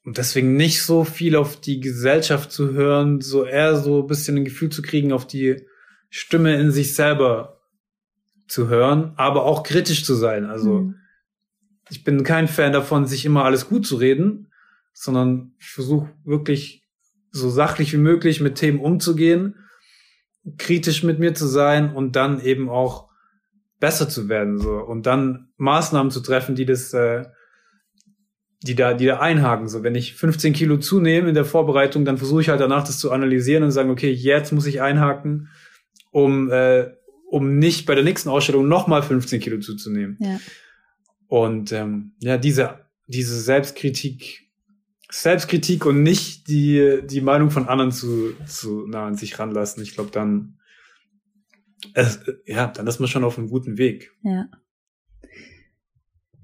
und 0.04 0.18
deswegen 0.18 0.56
nicht 0.56 0.82
so 0.82 1.04
viel 1.04 1.36
auf 1.36 1.60
die 1.60 1.80
Gesellschaft 1.80 2.50
zu 2.50 2.72
hören, 2.72 3.20
so 3.20 3.44
eher 3.44 3.76
so 3.76 4.02
ein 4.02 4.06
bisschen 4.06 4.36
ein 4.36 4.44
Gefühl 4.44 4.70
zu 4.70 4.82
kriegen, 4.82 5.12
auf 5.12 5.26
die 5.26 5.66
Stimme 6.10 6.56
in 6.56 6.70
sich 6.70 6.94
selber 6.94 7.60
zu 8.46 8.68
hören, 8.68 9.12
aber 9.16 9.44
auch 9.44 9.62
kritisch 9.62 10.04
zu 10.04 10.14
sein. 10.14 10.46
Also 10.46 10.80
mhm. 10.80 10.94
Ich 11.90 12.04
bin 12.04 12.22
kein 12.24 12.48
Fan 12.48 12.72
davon, 12.72 13.06
sich 13.06 13.24
immer 13.24 13.44
alles 13.44 13.68
gut 13.68 13.86
zu 13.86 13.96
reden, 13.96 14.52
sondern 14.92 15.52
ich 15.58 15.68
versuche 15.68 16.10
wirklich 16.24 16.82
so 17.30 17.50
sachlich 17.50 17.92
wie 17.92 17.98
möglich 17.98 18.40
mit 18.40 18.56
Themen 18.56 18.80
umzugehen, 18.80 19.54
kritisch 20.56 21.02
mit 21.02 21.18
mir 21.18 21.34
zu 21.34 21.46
sein 21.46 21.94
und 21.94 22.16
dann 22.16 22.40
eben 22.40 22.68
auch 22.68 23.08
besser 23.80 24.08
zu 24.08 24.28
werden 24.28 24.58
so 24.58 24.78
und 24.78 25.06
dann 25.06 25.50
Maßnahmen 25.56 26.10
zu 26.10 26.20
treffen, 26.20 26.54
die 26.54 26.64
das, 26.64 26.92
äh, 26.94 27.26
die 28.62 28.74
da, 28.74 28.94
die 28.94 29.06
da 29.06 29.20
einhaken. 29.20 29.68
So, 29.68 29.82
wenn 29.82 29.94
ich 29.94 30.14
15 30.14 30.52
Kilo 30.52 30.78
zunehme 30.78 31.28
in 31.28 31.34
der 31.34 31.44
Vorbereitung, 31.44 32.04
dann 32.04 32.18
versuche 32.18 32.40
ich 32.40 32.48
halt 32.48 32.60
danach 32.60 32.84
das 32.84 32.98
zu 32.98 33.12
analysieren 33.12 33.62
und 33.62 33.70
sagen, 33.70 33.90
okay, 33.90 34.10
jetzt 34.10 34.52
muss 34.52 34.66
ich 34.66 34.82
einhaken, 34.82 35.48
um 36.10 36.50
äh, 36.50 36.90
um 37.28 37.58
nicht 37.58 37.86
bei 37.86 37.94
der 37.94 38.04
nächsten 38.04 38.30
Ausstellung 38.30 38.68
nochmal 38.68 39.02
15 39.02 39.40
Kilo 39.40 39.58
zuzunehmen. 39.60 40.16
Ja. 40.20 40.38
Und 41.28 41.72
ähm, 41.72 42.12
ja, 42.20 42.36
diese 42.36 42.86
diese 43.06 43.40
Selbstkritik 43.40 44.48
Selbstkritik 45.10 45.86
und 45.86 46.02
nicht 46.02 46.48
die, 46.48 47.00
die 47.04 47.22
Meinung 47.22 47.50
von 47.50 47.66
anderen 47.66 47.92
zu, 47.92 48.34
zu 48.46 48.86
nah 48.86 49.06
an 49.06 49.16
sich 49.16 49.38
ranlassen. 49.38 49.82
Ich 49.82 49.94
glaube, 49.94 50.10
dann, 50.10 50.58
es, 51.94 52.20
ja, 52.44 52.66
dann 52.66 52.86
ist 52.86 52.98
man 52.98 53.08
schon 53.08 53.24
auf 53.24 53.38
einem 53.38 53.48
guten 53.48 53.78
Weg. 53.78 54.12
Ja. 54.22 54.48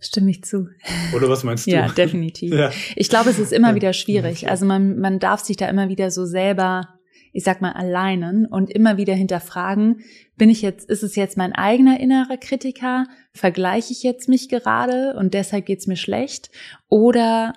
Stimme 0.01 0.30
ich 0.30 0.45
zu. 0.45 0.68
Oder 1.14 1.28
was 1.28 1.45
meinst 1.45 1.66
du? 1.66 1.72
ja, 1.72 1.89
definitiv. 1.89 2.55
Ja. 2.55 2.70
Ich 2.97 3.11
glaube, 3.11 3.30
es 3.30 3.39
ist 3.39 3.53
immer 3.53 3.74
wieder 3.74 3.93
schwierig. 3.93 4.49
Also 4.49 4.64
man, 4.64 4.99
man 4.99 5.18
darf 5.18 5.41
sich 5.41 5.59
da 5.59 5.68
immer 5.68 5.91
wieder 5.91 6.11
so 6.11 6.24
selber, 6.24 6.89
ich 7.35 7.43
sag 7.43 7.61
mal, 7.61 7.72
alleinen 7.72 8.47
und 8.47 8.70
immer 8.70 8.97
wieder 8.97 9.12
hinterfragen, 9.12 10.01
bin 10.39 10.49
ich 10.49 10.62
jetzt, 10.62 10.89
ist 10.89 11.03
es 11.03 11.16
jetzt 11.16 11.37
mein 11.37 11.53
eigener 11.53 11.99
innerer 11.99 12.37
Kritiker? 12.37 13.07
Vergleiche 13.32 13.93
ich 13.93 14.05
jetzt 14.05 14.28
mich 14.28 14.49
gerade 14.49 15.16
und 15.18 15.35
deshalb 15.35 15.66
geht's 15.66 15.89
mir 15.89 15.97
schlecht? 15.97 16.51
Oder 16.89 17.53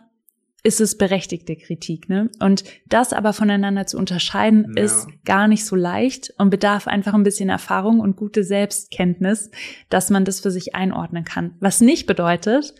ist 0.63 0.81
es 0.81 0.97
berechtigte 0.97 1.55
Kritik, 1.55 2.09
ne? 2.09 2.29
Und 2.39 2.63
das 2.87 3.13
aber 3.13 3.33
voneinander 3.33 3.85
zu 3.85 3.99
unterscheiden, 3.99 4.73
ja. 4.75 4.83
ist 4.83 5.07
gar 5.23 5.47
nicht 5.47 5.63
so 5.63 5.75
leicht 5.75 6.33
und 6.39 6.49
bedarf 6.49 6.87
einfach 6.87 7.13
ein 7.13 7.23
bisschen 7.23 7.49
Erfahrung 7.49 7.99
und 7.99 8.17
gute 8.17 8.43
Selbstkenntnis, 8.43 9.51
dass 9.89 10.09
man 10.09 10.25
das 10.25 10.39
für 10.39 10.51
sich 10.51 10.73
einordnen 10.73 11.23
kann. 11.23 11.53
Was 11.59 11.81
nicht 11.81 12.07
bedeutet, 12.07 12.73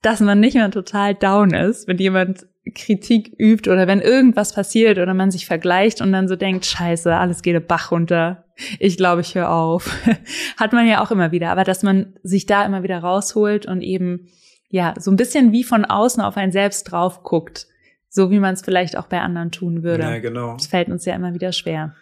dass 0.00 0.20
man 0.20 0.38
nicht 0.38 0.54
mehr 0.54 0.70
total 0.70 1.16
down 1.16 1.52
ist, 1.52 1.88
wenn 1.88 1.98
jemand 1.98 2.46
Kritik 2.74 3.32
übt 3.38 3.70
oder 3.70 3.86
wenn 3.86 4.00
irgendwas 4.00 4.52
passiert 4.52 4.98
oder 4.98 5.14
man 5.14 5.30
sich 5.30 5.46
vergleicht 5.46 6.00
und 6.00 6.12
dann 6.12 6.28
so 6.28 6.36
denkt, 6.36 6.66
scheiße, 6.66 7.14
alles 7.14 7.42
geht 7.42 7.54
der 7.54 7.60
Bach 7.60 7.92
runter. 7.92 8.44
Ich 8.78 8.96
glaube, 8.96 9.20
ich 9.20 9.34
höre 9.34 9.50
auf. 9.50 9.90
Hat 10.56 10.72
man 10.72 10.86
ja 10.86 11.02
auch 11.02 11.10
immer 11.10 11.30
wieder. 11.30 11.50
Aber 11.50 11.64
dass 11.64 11.82
man 11.82 12.14
sich 12.22 12.46
da 12.46 12.64
immer 12.64 12.82
wieder 12.82 12.98
rausholt 12.98 13.66
und 13.66 13.82
eben 13.82 14.28
ja, 14.68 14.94
so 14.98 15.10
ein 15.10 15.16
bisschen 15.16 15.52
wie 15.52 15.62
von 15.62 15.84
außen 15.84 16.22
auf 16.22 16.36
einen 16.36 16.52
selbst 16.52 16.84
drauf 16.84 17.22
guckt. 17.22 17.66
So 18.08 18.30
wie 18.30 18.40
man 18.40 18.54
es 18.54 18.62
vielleicht 18.62 18.96
auch 18.96 19.06
bei 19.06 19.20
anderen 19.20 19.52
tun 19.52 19.82
würde. 19.82 20.02
Ja, 20.02 20.18
genau. 20.18 20.54
Das 20.54 20.66
fällt 20.66 20.88
uns 20.88 21.04
ja 21.04 21.14
immer 21.14 21.34
wieder 21.34 21.52
schwer. 21.52 21.94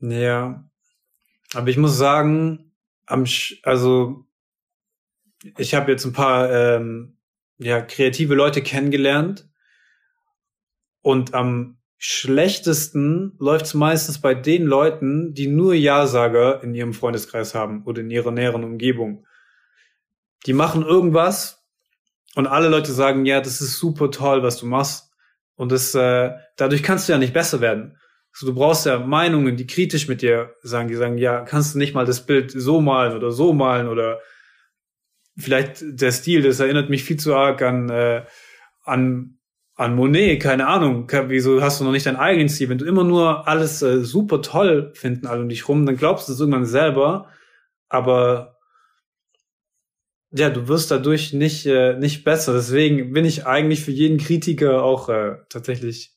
Ja. 0.00 0.64
Aber 1.54 1.68
ich 1.68 1.76
muss 1.76 1.98
sagen, 1.98 2.72
am, 3.06 3.24
also 3.62 4.24
ich 5.56 5.74
habe 5.74 5.90
jetzt 5.90 6.04
ein 6.04 6.12
paar 6.12 6.50
ähm, 6.50 7.18
ja, 7.58 7.80
kreative 7.80 8.34
Leute 8.34 8.62
kennengelernt 8.62 9.48
und 11.08 11.32
am 11.32 11.78
schlechtesten 11.96 13.34
läuft 13.38 13.64
es 13.64 13.72
meistens 13.72 14.20
bei 14.20 14.34
den 14.34 14.64
Leuten, 14.66 15.32
die 15.32 15.46
nur 15.46 15.72
Ja-Sager 15.72 16.62
in 16.62 16.74
ihrem 16.74 16.92
Freundeskreis 16.92 17.54
haben 17.54 17.82
oder 17.84 18.02
in 18.02 18.10
ihrer 18.10 18.30
näheren 18.30 18.62
Umgebung. 18.62 19.26
Die 20.44 20.52
machen 20.52 20.82
irgendwas, 20.82 21.66
und 22.34 22.46
alle 22.46 22.68
Leute 22.68 22.92
sagen, 22.92 23.24
ja, 23.24 23.40
das 23.40 23.62
ist 23.62 23.78
super 23.78 24.10
toll, 24.10 24.42
was 24.42 24.58
du 24.58 24.66
machst. 24.66 25.10
Und 25.54 25.72
das, 25.72 25.94
äh, 25.94 26.32
dadurch 26.58 26.82
kannst 26.82 27.08
du 27.08 27.14
ja 27.14 27.18
nicht 27.18 27.32
besser 27.32 27.62
werden. 27.62 27.96
Also 28.34 28.52
du 28.52 28.54
brauchst 28.54 28.84
ja 28.84 28.98
Meinungen, 28.98 29.56
die 29.56 29.66
kritisch 29.66 30.08
mit 30.08 30.20
dir 30.20 30.54
sagen, 30.60 30.88
die 30.88 30.94
sagen, 30.94 31.16
ja, 31.16 31.40
kannst 31.40 31.74
du 31.74 31.78
nicht 31.78 31.94
mal 31.94 32.04
das 32.04 32.26
Bild 32.26 32.50
so 32.50 32.82
malen 32.82 33.16
oder 33.16 33.32
so 33.32 33.54
malen 33.54 33.88
oder 33.88 34.20
vielleicht 35.38 35.82
der 35.82 36.12
Stil, 36.12 36.42
das 36.42 36.60
erinnert 36.60 36.90
mich 36.90 37.02
viel 37.02 37.16
zu 37.16 37.34
arg 37.34 37.62
an, 37.62 37.88
äh, 37.88 38.26
an, 38.84 39.37
an 39.78 39.94
Monet, 39.94 40.42
keine 40.42 40.66
Ahnung. 40.66 41.06
Wieso 41.28 41.62
hast 41.62 41.80
du 41.80 41.84
noch 41.84 41.92
nicht 41.92 42.04
deinen 42.04 42.16
eigenen 42.16 42.48
Stil? 42.48 42.68
Wenn 42.68 42.78
du 42.78 42.84
immer 42.84 43.04
nur 43.04 43.46
alles 43.46 43.80
äh, 43.80 44.04
super 44.04 44.42
toll 44.42 44.92
finden, 44.94 45.28
alle 45.28 45.42
um 45.42 45.48
dich 45.48 45.68
rum, 45.68 45.86
dann 45.86 45.96
glaubst 45.96 46.28
du 46.28 46.32
es 46.32 46.40
irgendwann 46.40 46.66
selber, 46.66 47.28
aber 47.88 48.58
ja, 50.30 50.50
du 50.50 50.66
wirst 50.66 50.90
dadurch 50.90 51.32
nicht, 51.32 51.64
äh, 51.66 51.96
nicht 51.96 52.24
besser. 52.24 52.52
Deswegen 52.52 53.12
bin 53.12 53.24
ich 53.24 53.46
eigentlich 53.46 53.82
für 53.84 53.92
jeden 53.92 54.18
Kritiker 54.18 54.82
auch 54.82 55.08
äh, 55.08 55.36
tatsächlich 55.48 56.12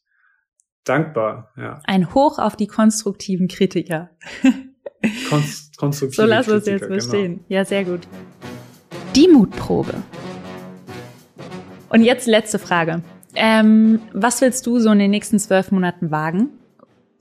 dankbar. 0.83 1.53
Ja. 1.55 1.79
Ein 1.85 2.15
Hoch 2.15 2.39
auf 2.39 2.55
die 2.55 2.67
konstruktiven 2.67 3.47
Kritiker. 3.47 4.09
Konst 5.29 5.77
konstruktive 5.77 6.23
so 6.23 6.27
lass 6.27 6.47
uns 6.49 6.65
jetzt 6.65 6.85
verstehen. 6.85 7.35
Genau. 7.35 7.45
Ja, 7.47 7.63
sehr 7.63 7.85
gut. 7.85 8.01
Die 9.15 9.27
Mutprobe. 9.27 9.93
Und 11.89 12.03
jetzt 12.03 12.25
letzte 12.25 12.57
Frage. 12.57 13.03
Ähm, 13.35 14.01
was 14.13 14.41
willst 14.41 14.65
du 14.65 14.79
so 14.79 14.91
in 14.91 14.99
den 14.99 15.11
nächsten 15.11 15.39
zwölf 15.39 15.71
Monaten 15.71 16.11
wagen? 16.11 16.49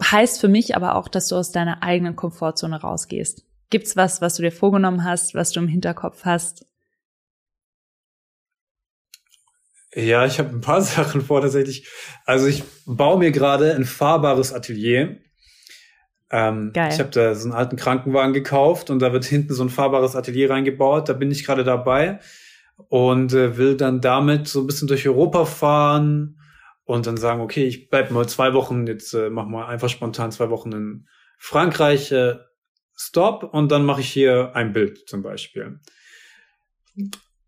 Heißt 0.03 0.41
für 0.41 0.49
mich 0.49 0.77
aber 0.77 0.97
auch, 0.97 1.09
dass 1.09 1.29
du 1.29 1.37
aus 1.37 1.53
deiner 1.53 1.83
eigenen 1.83 2.17
Komfortzone 2.17 2.81
rausgehst. 2.81 3.45
Gibt's 3.69 3.97
was, 3.97 4.21
was 4.21 4.35
du 4.35 4.43
dir 4.43 4.53
vorgenommen 4.53 5.05
hast, 5.05 5.35
was 5.35 5.53
du 5.53 5.61
im 5.61 5.69
Hinterkopf 5.69 6.25
hast? 6.25 6.67
Ja, 9.95 10.25
ich 10.25 10.39
habe 10.39 10.51
ein 10.51 10.61
paar 10.61 10.81
Sachen 10.83 11.21
vor 11.21 11.41
tatsächlich. 11.41 11.89
Also 12.25 12.47
ich 12.47 12.65
baue 12.87 13.19
mir 13.19 13.31
gerade 13.31 13.75
ein 13.75 13.85
fahrbares 13.85 14.53
Atelier. 14.53 15.19
Ähm, 16.33 16.71
Geil. 16.73 16.93
Ich 16.93 17.01
habe 17.01 17.11
da 17.11 17.35
so 17.35 17.49
einen 17.49 17.57
alten 17.57 17.77
Krankenwagen 17.77 18.33
gekauft 18.33 18.89
und 18.91 19.01
da 19.01 19.13
wird 19.13 19.25
hinten 19.25 19.53
so 19.53 19.65
ein 19.65 19.71
fahrbares 19.71 20.17
Atelier 20.17 20.51
reingebaut. 20.51 21.09
Da 21.09 21.13
bin 21.13 21.31
ich 21.31 21.45
gerade 21.45 21.65
dabei 21.65 22.21
und 22.89 23.33
äh, 23.33 23.57
will 23.57 23.77
dann 23.77 24.01
damit 24.01 24.49
so 24.49 24.61
ein 24.61 24.67
bisschen 24.67 24.89
durch 24.89 25.07
Europa 25.07 25.45
fahren 25.45 26.39
und 26.85 27.07
dann 27.07 27.17
sagen, 27.17 27.41
okay, 27.41 27.65
ich 27.65 27.89
bleib 27.89 28.11
mal 28.11 28.29
zwei 28.29 28.55
Wochen, 28.55 28.87
jetzt 28.87 29.15
äh, 29.15 29.31
mach 29.31 29.47
mal 29.47 29.67
einfach 29.67 29.89
spontan 29.89 30.33
zwei 30.33 30.51
Wochen 30.51 30.73
in 30.73 31.09
Frankreich, 31.39 32.13
äh, 32.13 32.37
Stop 33.03 33.45
und 33.45 33.73
dann 33.73 33.87
mache 33.87 34.03
ich 34.03 34.11
hier 34.11 34.55
ein 34.55 34.75
Bild 34.75 35.09
zum 35.09 35.23
Beispiel. 35.23 35.81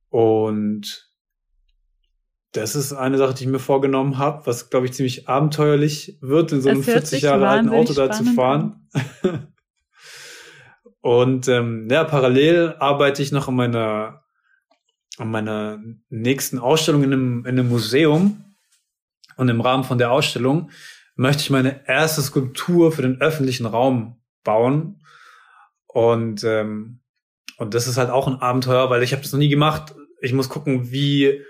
Und 0.08 1.12
das 2.52 2.74
ist 2.74 2.92
eine 2.92 3.18
Sache, 3.18 3.34
die 3.34 3.44
ich 3.44 3.50
mir 3.50 3.58
vorgenommen 3.58 4.18
habe, 4.18 4.46
was, 4.46 4.70
glaube 4.70 4.86
ich, 4.86 4.92
ziemlich 4.92 5.28
abenteuerlich 5.28 6.18
wird, 6.20 6.52
in 6.52 6.60
so 6.60 6.68
einem 6.68 6.82
40 6.82 7.22
Jahre 7.22 7.48
alten 7.48 7.70
Auto 7.70 7.94
da 7.94 8.10
zu 8.10 8.24
fahren. 8.24 8.88
und 11.00 11.48
ähm, 11.48 11.88
ja, 11.90 12.04
parallel 12.04 12.76
arbeite 12.78 13.22
ich 13.22 13.32
noch 13.32 13.48
an 13.48 13.56
meiner, 13.56 14.21
an 15.18 15.30
meiner 15.30 15.80
nächsten 16.08 16.58
Ausstellung 16.58 17.02
in 17.02 17.12
einem, 17.12 17.38
in 17.40 17.58
einem 17.58 17.68
Museum. 17.68 18.44
Und 19.36 19.48
im 19.48 19.60
Rahmen 19.60 19.84
von 19.84 19.98
der 19.98 20.12
Ausstellung 20.12 20.70
möchte 21.14 21.42
ich 21.42 21.50
meine 21.50 21.86
erste 21.88 22.22
Skulptur 22.22 22.92
für 22.92 23.02
den 23.02 23.20
öffentlichen 23.20 23.66
Raum 23.66 24.20
bauen. 24.44 25.02
Und, 25.86 26.44
ähm, 26.44 27.00
und 27.58 27.74
das 27.74 27.86
ist 27.86 27.96
halt 27.96 28.10
auch 28.10 28.26
ein 28.26 28.40
Abenteuer, 28.40 28.90
weil 28.90 29.02
ich 29.02 29.12
habe 29.12 29.22
das 29.22 29.32
noch 29.32 29.38
nie 29.38 29.48
gemacht. 29.48 29.94
Ich 30.20 30.32
muss 30.32 30.48
gucken, 30.48 30.90
wie 30.90 31.42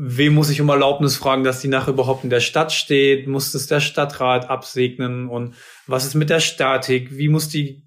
wem 0.00 0.34
muss 0.34 0.50
ich 0.50 0.60
um 0.60 0.68
Erlaubnis 0.68 1.16
fragen, 1.16 1.42
dass 1.42 1.60
die 1.60 1.68
nachher 1.68 1.92
überhaupt 1.92 2.22
in 2.22 2.30
der 2.30 2.40
Stadt 2.40 2.72
steht? 2.72 3.26
Muss 3.26 3.52
es 3.54 3.66
der 3.66 3.80
Stadtrat 3.80 4.48
absegnen? 4.48 5.28
Und 5.28 5.56
was 5.86 6.04
ist 6.04 6.14
mit 6.14 6.30
der 6.30 6.40
Statik? 6.40 7.16
Wie 7.16 7.28
muss 7.28 7.48
die 7.48 7.82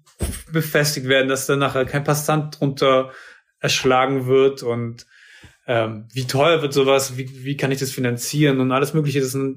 befestigt 0.52 1.08
werden, 1.08 1.28
dass 1.28 1.46
da 1.46 1.56
nachher 1.56 1.86
kein 1.86 2.04
Passant 2.04 2.60
drunter 2.60 3.10
erschlagen 3.62 4.26
wird? 4.26 4.62
Und 4.62 5.06
ähm, 5.66 6.08
wie 6.12 6.26
teuer 6.26 6.60
wird 6.60 6.74
sowas? 6.74 7.16
Wie, 7.16 7.44
wie 7.44 7.56
kann 7.56 7.72
ich 7.72 7.78
das 7.78 7.90
finanzieren? 7.90 8.60
Und 8.60 8.72
alles 8.72 8.92
Mögliche. 8.92 9.20
Das, 9.20 9.34
ähm, 9.34 9.56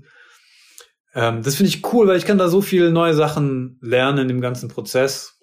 das 1.14 1.56
finde 1.56 1.70
ich 1.70 1.94
cool, 1.94 2.08
weil 2.08 2.18
ich 2.18 2.26
kann 2.26 2.38
da 2.38 2.48
so 2.48 2.62
viele 2.62 2.92
neue 2.92 3.14
Sachen 3.14 3.78
lernen 3.82 4.30
im 4.30 4.40
ganzen 4.40 4.70
Prozess. 4.70 5.36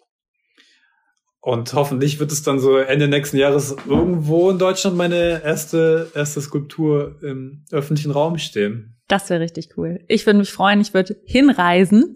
Und 1.45 1.75
hoffentlich 1.75 2.21
wird 2.21 2.31
es 2.31 2.45
dann 2.45 2.61
so 2.61 2.77
Ende 2.77 3.09
nächsten 3.09 3.37
Jahres 3.37 3.75
irgendwo 3.89 4.49
in 4.51 4.59
Deutschland 4.59 4.97
meine 4.97 5.43
erste, 5.43 6.09
erste 6.15 6.41
Skulptur 6.41 7.19
im 7.21 7.65
öffentlichen 7.73 8.13
Raum 8.13 8.39
stehen. 8.39 8.97
Das 9.09 9.29
wäre 9.29 9.41
richtig 9.41 9.71
cool. 9.77 10.05
Ich 10.07 10.25
würde 10.25 10.39
mich 10.39 10.53
freuen, 10.53 10.81
ich 10.81 10.95
würde 10.95 11.17
hinreisen. 11.25 12.15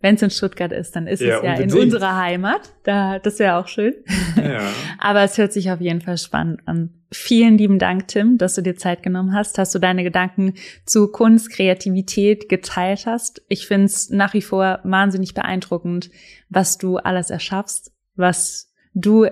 Wenn 0.00 0.14
es 0.14 0.22
in 0.22 0.30
Stuttgart 0.30 0.72
ist, 0.72 0.96
dann 0.96 1.06
ist 1.06 1.20
ja, 1.20 1.36
es 1.36 1.42
ja 1.42 1.50
unbedingt. 1.52 1.74
in 1.74 1.80
unserer 1.80 2.16
Heimat. 2.16 2.72
Da, 2.84 3.18
das 3.18 3.38
wäre 3.38 3.56
auch 3.56 3.68
schön. 3.68 3.94
Ja. 4.36 4.60
Aber 4.98 5.22
es 5.22 5.36
hört 5.36 5.52
sich 5.52 5.70
auf 5.70 5.80
jeden 5.80 6.00
Fall 6.00 6.16
spannend 6.16 6.60
an. 6.66 6.90
Vielen 7.12 7.58
lieben 7.58 7.78
Dank, 7.78 8.08
Tim, 8.08 8.38
dass 8.38 8.54
du 8.54 8.62
dir 8.62 8.76
Zeit 8.76 9.02
genommen 9.02 9.34
hast, 9.34 9.58
dass 9.58 9.72
du 9.72 9.78
deine 9.78 10.02
Gedanken 10.04 10.54
zu 10.86 11.08
Kunst, 11.08 11.50
Kreativität 11.50 12.48
geteilt 12.48 13.04
hast. 13.04 13.42
Ich 13.48 13.66
finde 13.66 13.86
es 13.86 14.10
nach 14.10 14.32
wie 14.32 14.42
vor 14.42 14.80
wahnsinnig 14.84 15.34
beeindruckend, 15.34 16.10
was 16.48 16.78
du 16.78 16.96
alles 16.96 17.30
erschaffst 17.30 17.92
was 18.20 18.70
du 18.94 19.26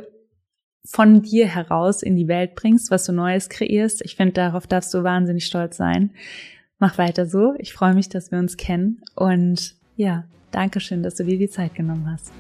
von 0.85 1.23
dir 1.23 1.47
heraus 1.47 2.03
in 2.03 2.17
die 2.17 2.29
Welt 2.29 2.55
bringst, 2.55 2.91
was 2.91 3.05
du 3.05 3.13
Neues 3.13 3.49
kreierst. 3.49 4.03
Ich 4.05 4.17
finde, 4.17 4.33
darauf 4.33 4.67
darfst 4.67 4.93
du 4.95 5.05
wahnsinnig 5.05 5.47
stolz 5.47 5.77
sein. 5.77 6.13
Mach 6.79 6.97
weiter 6.97 7.27
so. 7.27 7.55
Ich 7.59 7.73
freue 7.73 7.95
mich, 7.95 8.09
dass 8.09 8.33
wir 8.33 8.39
uns 8.39 8.57
kennen. 8.57 9.03
Und 9.15 9.75
ja, 9.97 10.25
danke 10.51 10.81
schön, 10.81 11.03
dass 11.03 11.15
du 11.17 11.25
dir 11.25 11.39
die 11.39 11.49
Zeit 11.49 11.75
genommen 11.75 12.11
hast. 12.11 12.33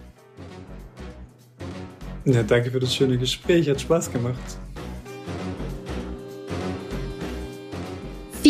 Ja, 2.24 2.42
danke 2.42 2.70
für 2.70 2.80
das 2.80 2.94
schöne 2.94 3.16
Gespräch. 3.16 3.68
Hat 3.70 3.80
Spaß 3.80 4.12
gemacht. 4.12 4.58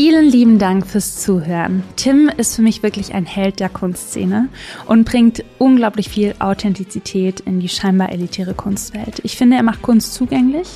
Vielen 0.01 0.31
lieben 0.31 0.61
Dank 0.61 0.87
fürs 0.87 1.17
Zuhören. 1.17 1.83
Tim 1.97 2.31
ist 2.37 2.55
für 2.55 2.63
mich 2.63 2.85
wirklich 2.85 3.15
ein 3.15 3.27
Held 3.27 3.59
der 3.59 3.69
Kunstszene 3.69 4.49
und 4.87 5.05
bringt 5.05 5.43
unglaublich 5.59 6.09
viel 6.09 6.37
Authentizität 6.39 7.41
in 7.41 7.59
die 7.59 7.69
scheinbar 7.69 8.13
elitäre 8.13 8.55
Kunstwelt. 8.55 9.19
Ich 9.25 9.37
finde, 9.37 9.57
er 9.57 9.65
macht 9.65 9.83
Kunst 9.83 10.15
zugänglich, 10.15 10.69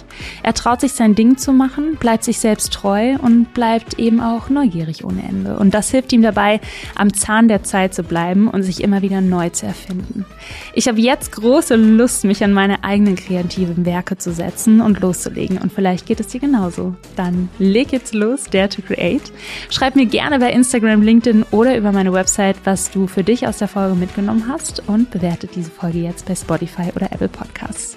er 0.43 0.55
traut 0.55 0.81
sich 0.81 0.95
sein 0.95 1.15
Ding 1.15 1.37
zu 1.37 1.53
machen, 1.53 1.99
bleibt 2.01 2.25
sich 2.25 2.41
selbst 2.41 2.73
treu 2.73 3.15
und 3.23 3.55
bleibt 3.55 3.97
eben 4.01 4.21
auch 4.21 4.49
neugierig 4.49 5.05
ohne 5.05 5.23
Ende. 5.23 5.57
Und 5.57 5.73
das 5.73 5.93
hilft 5.93 6.13
ihm 6.13 6.23
dabei, 6.23 6.61
am 6.97 7.15
Zahn 7.15 7.47
der 7.47 7.63
Zeit 7.63 7.95
zu 7.95 8.03
bleiben 8.03 8.49
und 8.49 8.65
sich 8.65 8.83
immer 8.83 9.03
wieder 9.03 9.21
neu 9.21 9.51
zu 9.51 9.67
erfinden. 9.67 10.27
Ich 10.75 10.89
habe 10.89 11.01
jetzt 11.01 11.31
große 11.31 11.77
Lust, 11.77 12.25
mich 12.25 12.43
an 12.43 12.53
meine 12.53 12.83
eigenen 12.83 13.15
kreativen 13.15 13.87
Werke 13.87 14.19
zu 14.19 14.33
setzen 14.33 14.81
und 14.81 15.01
loszulegen. 15.01 15.59
Und 15.59 15.73
vielleicht 15.73 16.07
geht 16.07 16.19
es 16.19 16.27
dir 16.27 16.41
genauso. 16.41 16.97
Dann 17.15 17.51
leg 17.61 17.93
jetzt 17.93 18.15
los, 18.15 18.47
Dare 18.51 18.69
to 18.69 18.83
Create 18.83 19.12
Date. 19.13 19.33
Schreib 19.71 19.97
mir 19.97 20.07
gerne 20.07 20.39
bei 20.39 20.53
Instagram, 20.53 21.03
LinkedIn 21.03 21.45
oder 21.51 21.77
über 21.77 21.93
meine 21.93 22.13
Website, 22.13 22.57
was 22.65 22.91
du 22.91 23.07
für 23.07 23.25
dich 23.25 23.47
aus 23.47 23.59
der 23.59 23.69
Folge 23.69 23.95
mitgenommen 23.95 24.47
hast 24.49 24.83
und 24.89 25.11
bewerte 25.11 25.47
diese 25.47 25.71
Folge 25.71 25.99
jetzt 25.99 26.27
bei 26.27 26.35
Spotify 26.35 26.91
oder 26.95 27.13
Apple 27.13 27.29
Podcasts. 27.29 27.97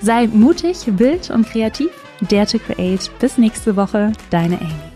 Sei 0.00 0.26
mutig, 0.26 0.78
wild 0.86 1.30
und 1.30 1.48
kreativ. 1.48 1.90
Dare 2.20 2.46
to 2.46 2.58
Create. 2.58 3.10
Bis 3.18 3.38
nächste 3.38 3.76
Woche, 3.76 4.12
deine 4.30 4.58
Amy. 4.60 4.95